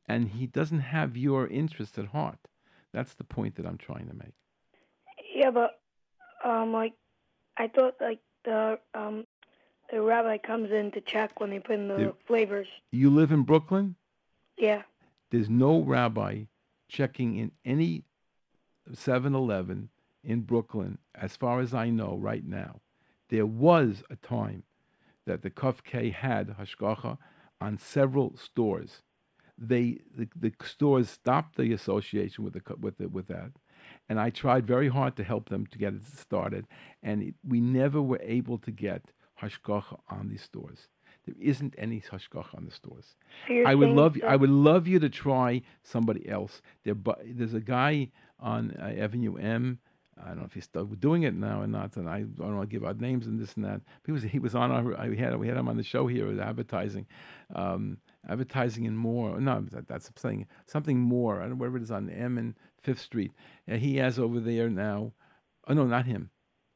and 0.07 0.29
he 0.29 0.47
doesn't 0.47 0.79
have 0.79 1.17
your 1.17 1.47
interest 1.47 1.97
at 1.99 2.07
heart. 2.07 2.39
That's 2.93 3.13
the 3.13 3.23
point 3.25 3.55
that 3.55 3.65
I'm 3.65 3.77
trying 3.77 4.07
to 4.07 4.13
make. 4.15 4.33
Yeah, 5.35 5.51
but 5.51 5.79
um, 6.43 6.71
like 6.71 6.93
I 7.57 7.67
thought, 7.67 7.95
like 7.99 8.19
the 8.45 8.79
um, 8.93 9.25
the 9.91 10.01
rabbi 10.01 10.37
comes 10.37 10.71
in 10.71 10.91
to 10.91 11.01
check 11.01 11.39
when 11.39 11.49
they 11.49 11.59
put 11.59 11.75
in 11.75 11.87
the 11.89 11.95
The- 11.95 12.13
flavors. 12.25 12.67
You 12.91 13.09
live 13.09 13.31
in 13.31 13.43
Brooklyn. 13.43 13.95
Yeah. 14.57 14.83
There's 15.29 15.49
no 15.49 15.81
rabbi 15.81 16.43
checking 16.89 17.35
in 17.35 17.51
any 17.65 18.03
7-Eleven 18.91 19.89
in 20.27 20.41
Brooklyn, 20.41 20.97
as 21.15 21.35
far 21.37 21.61
as 21.61 21.73
I 21.73 21.89
know 21.89 22.15
right 22.21 22.45
now. 22.45 22.81
There 23.29 23.45
was 23.45 24.03
a 24.09 24.15
time 24.17 24.63
that 25.25 25.41
the 25.41 25.49
Kof-K 25.49 26.09
had 26.11 26.55
hashgacha 26.59 27.17
on 27.59 27.77
several 27.79 28.35
stores. 28.37 29.01
They 29.57 29.99
the, 30.15 30.27
the 30.35 30.53
stores 30.63 31.09
stopped 31.09 31.57
the 31.57 31.73
association 31.73 32.43
with 32.43 32.53
the 32.53 32.61
with 32.79 32.97
the, 32.99 33.07
with 33.09 33.27
that, 33.27 33.51
and 34.07 34.19
I 34.19 34.29
tried 34.29 34.67
very 34.67 34.89
hard 34.89 35.15
to 35.15 35.23
help 35.23 35.49
them 35.49 35.65
to 35.67 35.77
get 35.79 35.93
it 35.93 36.05
started, 36.05 36.67
and 37.01 37.23
it, 37.23 37.35
we 37.43 37.59
never 37.59 37.99
were 38.01 38.21
able 38.21 38.57
to 38.59 38.71
get 38.71 39.01
hashgacha 39.41 39.97
on 40.09 40.29
these 40.29 40.43
stores. 40.43 40.89
There 41.25 41.35
isn't 41.41 41.73
any 41.77 42.01
hashgacha 42.01 42.55
on 42.55 42.65
the 42.65 42.71
stores. 42.71 43.15
So 43.47 43.53
I 43.65 43.73
would 43.75 43.89
love 44.01 44.13
that- 44.13 44.29
I 44.29 44.35
would 44.35 44.49
love 44.71 44.87
you 44.87 44.99
to 44.99 45.09
try 45.09 45.63
somebody 45.83 46.29
else. 46.29 46.61
There, 46.83 46.95
but 46.95 47.19
there's 47.25 47.53
a 47.55 47.59
guy 47.77 48.11
on 48.39 48.75
uh, 48.79 48.93
Avenue 49.05 49.35
M. 49.37 49.79
I 50.23 50.29
don't 50.29 50.39
know 50.39 50.45
if 50.45 50.53
he's 50.53 50.63
still 50.63 50.85
doing 50.85 51.23
it 51.23 51.33
now 51.33 51.61
or 51.61 51.67
not, 51.67 51.97
and 51.97 52.09
I 52.09 52.21
don't 52.21 52.55
want 52.57 52.69
to 52.69 52.73
give 52.73 52.87
out 52.87 52.99
names 52.99 53.27
and 53.27 53.39
this 53.39 53.53
and 53.55 53.65
that. 53.65 53.81
He 54.05 54.11
was 54.11 54.23
he 54.23 54.39
was 54.39 54.55
on 54.55 54.71
our 54.71 54.99
I 54.99 55.15
had 55.15 55.37
we 55.37 55.47
had 55.47 55.57
him 55.57 55.67
on 55.67 55.77
the 55.77 55.83
show 55.83 56.07
here 56.07 56.27
with 56.27 56.39
advertising, 56.39 57.05
um, 57.55 57.97
advertising 58.27 58.87
and 58.87 58.97
more. 58.97 59.39
No, 59.39 59.61
that, 59.71 59.87
that's 59.87 60.05
something 60.05 60.45
something 60.65 60.99
more. 60.99 61.37
I 61.37 61.41
don't 61.41 61.51
know 61.51 61.55
wherever 61.55 61.77
it 61.77 61.83
is 61.83 61.91
on 61.91 62.09
M 62.09 62.37
and 62.37 62.55
Fifth 62.81 63.01
Street. 63.01 63.31
And 63.67 63.81
he 63.81 63.97
has 63.97 64.19
over 64.19 64.39
there 64.39 64.69
now. 64.69 65.13
Oh 65.67 65.73
no, 65.73 65.85
not 65.85 66.05
him. 66.05 66.29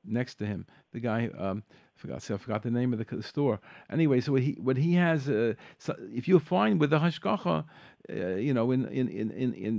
Next 0.04 0.36
to 0.36 0.46
him, 0.46 0.66
the 0.94 1.00
guy. 1.00 1.30
Um, 1.38 1.64
forgot. 2.02 2.32
I 2.32 2.38
forgot 2.38 2.64
the 2.64 2.72
name 2.72 2.94
of 2.94 3.00
the, 3.00 3.24
store. 3.24 3.60
Anyway, 3.90 4.20
so 4.22 4.32
what 4.34 4.42
he 4.42 4.54
what 4.68 4.78
he 4.78 4.94
has. 4.96 5.30
Uh, 5.30 5.54
so 5.78 5.96
if 6.14 6.28
you 6.28 6.40
find 6.40 6.80
with 6.82 6.90
the 6.90 7.00
hashgacha, 7.00 7.66
uh, 8.10 8.36
you 8.48 8.54
know, 8.54 8.72
in 8.72 8.86
in 8.88 9.08
in 9.08 9.32
in, 9.32 9.54
in 9.54 9.74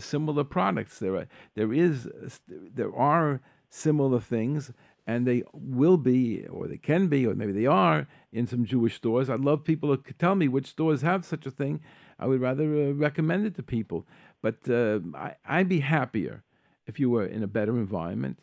similar 0.00 0.44
products, 0.44 0.98
there 0.98 1.14
are 1.16 1.26
there 1.54 1.72
is 1.72 2.08
there 2.48 2.94
are 2.94 3.40
similar 3.70 4.20
things, 4.20 4.72
and 5.06 5.26
they 5.26 5.42
will 5.52 5.96
be, 5.96 6.46
or 6.46 6.66
they 6.68 6.78
can 6.78 7.08
be, 7.08 7.26
or 7.26 7.34
maybe 7.34 7.52
they 7.52 7.66
are 7.66 8.06
in 8.32 8.46
some 8.46 8.64
Jewish 8.64 8.96
stores. 8.96 9.28
I'd 9.28 9.40
love 9.40 9.64
people 9.64 9.96
to 9.96 10.12
tell 10.14 10.34
me 10.34 10.48
which 10.48 10.66
stores 10.66 11.02
have 11.02 11.24
such 11.24 11.46
a 11.46 11.50
thing. 11.50 11.80
I 12.18 12.26
would 12.26 12.40
rather 12.40 12.64
uh, 12.64 12.92
recommend 12.92 13.46
it 13.46 13.54
to 13.56 13.62
people. 13.62 14.06
But 14.42 14.68
uh, 14.68 15.00
I, 15.14 15.34
I'd 15.44 15.68
be 15.68 15.80
happier 15.80 16.44
if 16.86 16.98
you 17.00 17.10
were 17.10 17.26
in 17.26 17.42
a 17.42 17.46
better 17.46 17.76
environment, 17.76 18.38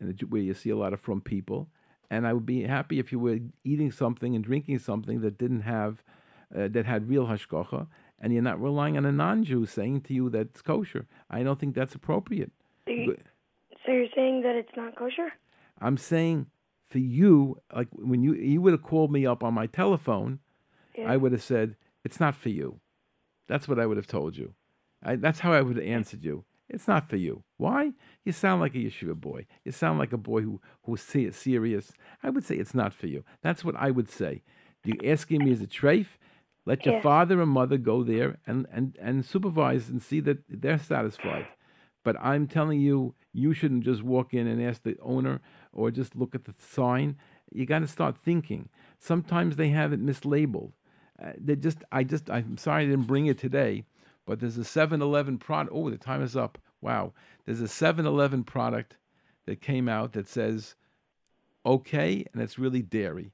in 0.00 0.08
a, 0.08 0.12
Ju- 0.12 0.26
where 0.26 0.42
you 0.42 0.54
see 0.54 0.70
a 0.70 0.76
lot 0.76 0.92
of 0.92 1.00
from 1.00 1.20
people. 1.20 1.68
And 2.10 2.26
I 2.26 2.32
would 2.32 2.46
be 2.46 2.62
happy 2.64 2.98
if 2.98 3.12
you 3.12 3.18
were 3.20 3.38
eating 3.64 3.92
something 3.92 4.34
and 4.34 4.44
drinking 4.44 4.80
something 4.80 5.20
that 5.20 5.38
didn't 5.38 5.62
have, 5.62 6.02
uh, 6.54 6.68
that 6.68 6.84
had 6.84 7.08
real 7.08 7.26
hashgacha, 7.26 7.86
and 8.20 8.32
you're 8.32 8.42
not 8.42 8.60
relying 8.60 8.96
on 8.96 9.06
a 9.06 9.12
non-Jew 9.12 9.66
saying 9.66 10.00
to 10.02 10.14
you 10.14 10.28
that 10.30 10.40
it's 10.40 10.62
kosher. 10.62 11.06
I 11.30 11.42
don't 11.44 11.58
think 11.60 11.74
that's 11.74 11.94
appropriate. 11.94 12.50
So, 12.86 12.90
you, 12.92 13.16
so 13.86 13.92
you're 13.92 14.06
saying 14.14 14.42
that 14.42 14.56
it's 14.56 14.76
not 14.76 14.96
kosher? 14.96 15.32
I'm 15.80 15.96
saying 15.96 16.46
for 16.88 16.98
you, 16.98 17.60
like 17.74 17.88
when 17.92 18.22
you 18.22 18.34
you 18.34 18.60
would 18.60 18.72
have 18.72 18.82
called 18.82 19.12
me 19.12 19.24
up 19.24 19.44
on 19.44 19.54
my 19.54 19.66
telephone, 19.66 20.40
Yeah. 20.98 21.12
I 21.12 21.16
would 21.16 21.32
have 21.32 21.42
said 21.42 21.76
it's 22.04 22.18
not 22.18 22.34
for 22.34 22.48
you. 22.48 22.80
That's 23.46 23.68
what 23.68 23.78
I 23.78 23.86
would 23.86 23.96
have 23.96 24.08
told 24.08 24.36
you. 24.36 24.54
I, 25.02 25.16
that's 25.16 25.38
how 25.40 25.52
I 25.52 25.60
would 25.62 25.76
have 25.76 25.86
answered 25.86 26.24
you. 26.24 26.44
It's 26.70 26.86
not 26.88 27.08
for 27.08 27.16
you. 27.16 27.42
Why? 27.56 27.92
You 28.24 28.32
sound 28.32 28.60
like 28.60 28.74
a 28.74 28.78
yeshiva 28.78 29.14
boy. 29.14 29.46
You 29.64 29.72
sound 29.72 29.98
like 29.98 30.12
a 30.12 30.16
boy 30.16 30.42
who 30.42 30.60
who's 30.84 31.02
se- 31.02 31.32
serious. 31.32 31.92
I 32.22 32.30
would 32.30 32.44
say 32.44 32.56
it's 32.56 32.74
not 32.74 32.94
for 32.94 33.08
you. 33.08 33.24
That's 33.42 33.64
what 33.64 33.74
I 33.76 33.90
would 33.90 34.08
say. 34.08 34.42
You 34.84 34.94
asking 35.04 35.44
me 35.44 35.52
as 35.52 35.60
a 35.60 35.66
treif? 35.66 36.06
Let 36.66 36.86
your 36.86 36.96
Yeah. 36.96 37.02
father 37.02 37.40
and 37.42 37.50
mother 37.50 37.76
go 37.78 38.02
there 38.04 38.38
and, 38.46 38.66
and, 38.72 38.96
and 39.00 39.24
supervise 39.24 39.88
and 39.88 40.00
see 40.00 40.20
that 40.20 40.38
they're 40.48 40.78
satisfied. 40.78 41.46
But 42.04 42.16
I'm 42.20 42.46
telling 42.46 42.80
you, 42.80 43.14
you 43.32 43.52
shouldn't 43.52 43.84
just 43.84 44.02
walk 44.02 44.32
in 44.32 44.46
and 44.46 44.62
ask 44.62 44.82
the 44.82 44.96
owner 45.02 45.40
or 45.72 45.90
just 45.90 46.14
look 46.16 46.34
at 46.34 46.44
the 46.44 46.54
sign. 46.58 47.16
You 47.52 47.66
got 47.66 47.80
to 47.80 47.88
start 47.88 48.16
thinking. 48.16 48.68
Sometimes 48.98 49.56
they 49.56 49.70
have 49.70 49.92
it 49.92 50.04
mislabeled. 50.04 50.72
Uh, 51.22 51.32
they 51.38 51.56
just, 51.56 51.78
I 51.92 52.04
just, 52.04 52.30
I'm 52.30 52.56
sorry 52.56 52.84
I 52.84 52.86
didn't 52.86 53.06
bring 53.06 53.26
it 53.26 53.38
today, 53.38 53.84
but 54.30 54.38
there's 54.38 54.56
a 54.58 54.60
7-Eleven 54.60 55.38
product. 55.38 55.74
Oh, 55.74 55.90
the 55.90 55.98
time 55.98 56.22
is 56.22 56.36
up. 56.36 56.56
Wow, 56.80 57.14
there's 57.46 57.60
a 57.60 57.64
7-Eleven 57.64 58.44
product 58.44 58.96
that 59.46 59.60
came 59.60 59.88
out 59.88 60.12
that 60.12 60.28
says 60.28 60.76
okay, 61.66 62.24
and 62.32 62.40
it's 62.40 62.56
really 62.56 62.80
dairy. 62.80 63.32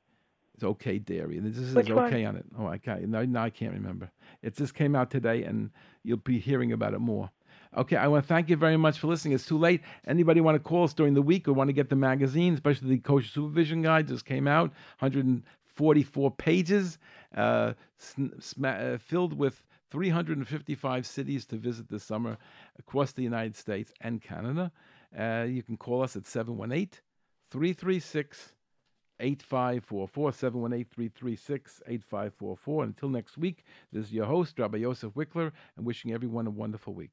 It's 0.54 0.64
okay 0.64 0.98
dairy, 0.98 1.36
and 1.36 1.46
this 1.46 1.58
is 1.58 1.74
Which 1.74 1.90
one? 1.90 2.06
okay 2.06 2.24
on 2.24 2.36
it. 2.36 2.46
Oh, 2.58 2.66
I 2.66 2.78
can't. 2.78 3.06
No, 3.08 3.22
no, 3.26 3.40
I 3.40 3.50
can't 3.50 3.74
remember. 3.74 4.10
It 4.42 4.56
just 4.56 4.72
came 4.72 4.96
out 4.96 5.10
today, 5.10 5.42
and 5.42 5.68
you'll 6.02 6.16
be 6.16 6.38
hearing 6.38 6.72
about 6.72 6.94
it 6.94 7.00
more. 7.00 7.30
Okay, 7.76 7.96
I 7.96 8.08
want 8.08 8.24
to 8.24 8.28
thank 8.28 8.48
you 8.48 8.56
very 8.56 8.78
much 8.78 8.98
for 8.98 9.06
listening. 9.08 9.34
It's 9.34 9.44
too 9.44 9.58
late. 9.58 9.82
Anybody 10.06 10.40
want 10.40 10.54
to 10.54 10.60
call 10.66 10.84
us 10.84 10.94
during 10.94 11.12
the 11.12 11.20
week 11.20 11.46
or 11.46 11.52
want 11.52 11.68
to 11.68 11.74
get 11.74 11.90
the 11.90 11.96
magazine, 11.96 12.54
especially 12.54 12.88
the 12.88 12.98
Kosher 13.00 13.28
Supervision 13.28 13.82
Guide, 13.82 14.08
just 14.08 14.24
came 14.24 14.48
out, 14.48 14.72
144 15.00 16.30
pages, 16.30 16.96
uh, 17.36 17.74
sma- 17.98 18.68
uh, 18.68 18.96
filled 18.96 19.34
with 19.34 19.62
355 19.90 21.06
cities 21.06 21.46
to 21.46 21.56
visit 21.56 21.88
this 21.88 22.04
summer 22.04 22.36
across 22.78 23.12
the 23.12 23.22
United 23.22 23.56
States 23.56 23.92
and 24.00 24.20
Canada. 24.20 24.72
Uh, 25.16 25.46
you 25.48 25.62
can 25.62 25.76
call 25.76 26.02
us 26.02 26.16
at 26.16 26.26
718 26.26 27.00
336 27.50 28.52
8544 29.18 30.32
718 30.32 30.84
336 30.84 31.82
8544. 31.86 32.84
Until 32.84 33.08
next 33.08 33.38
week, 33.38 33.64
this 33.92 34.06
is 34.06 34.12
your 34.12 34.26
host, 34.26 34.58
Rabbi 34.58 34.78
Yosef 34.78 35.12
Wikler, 35.14 35.52
and 35.76 35.86
wishing 35.86 36.12
everyone 36.12 36.46
a 36.46 36.50
wonderful 36.50 36.92
week. 36.92 37.12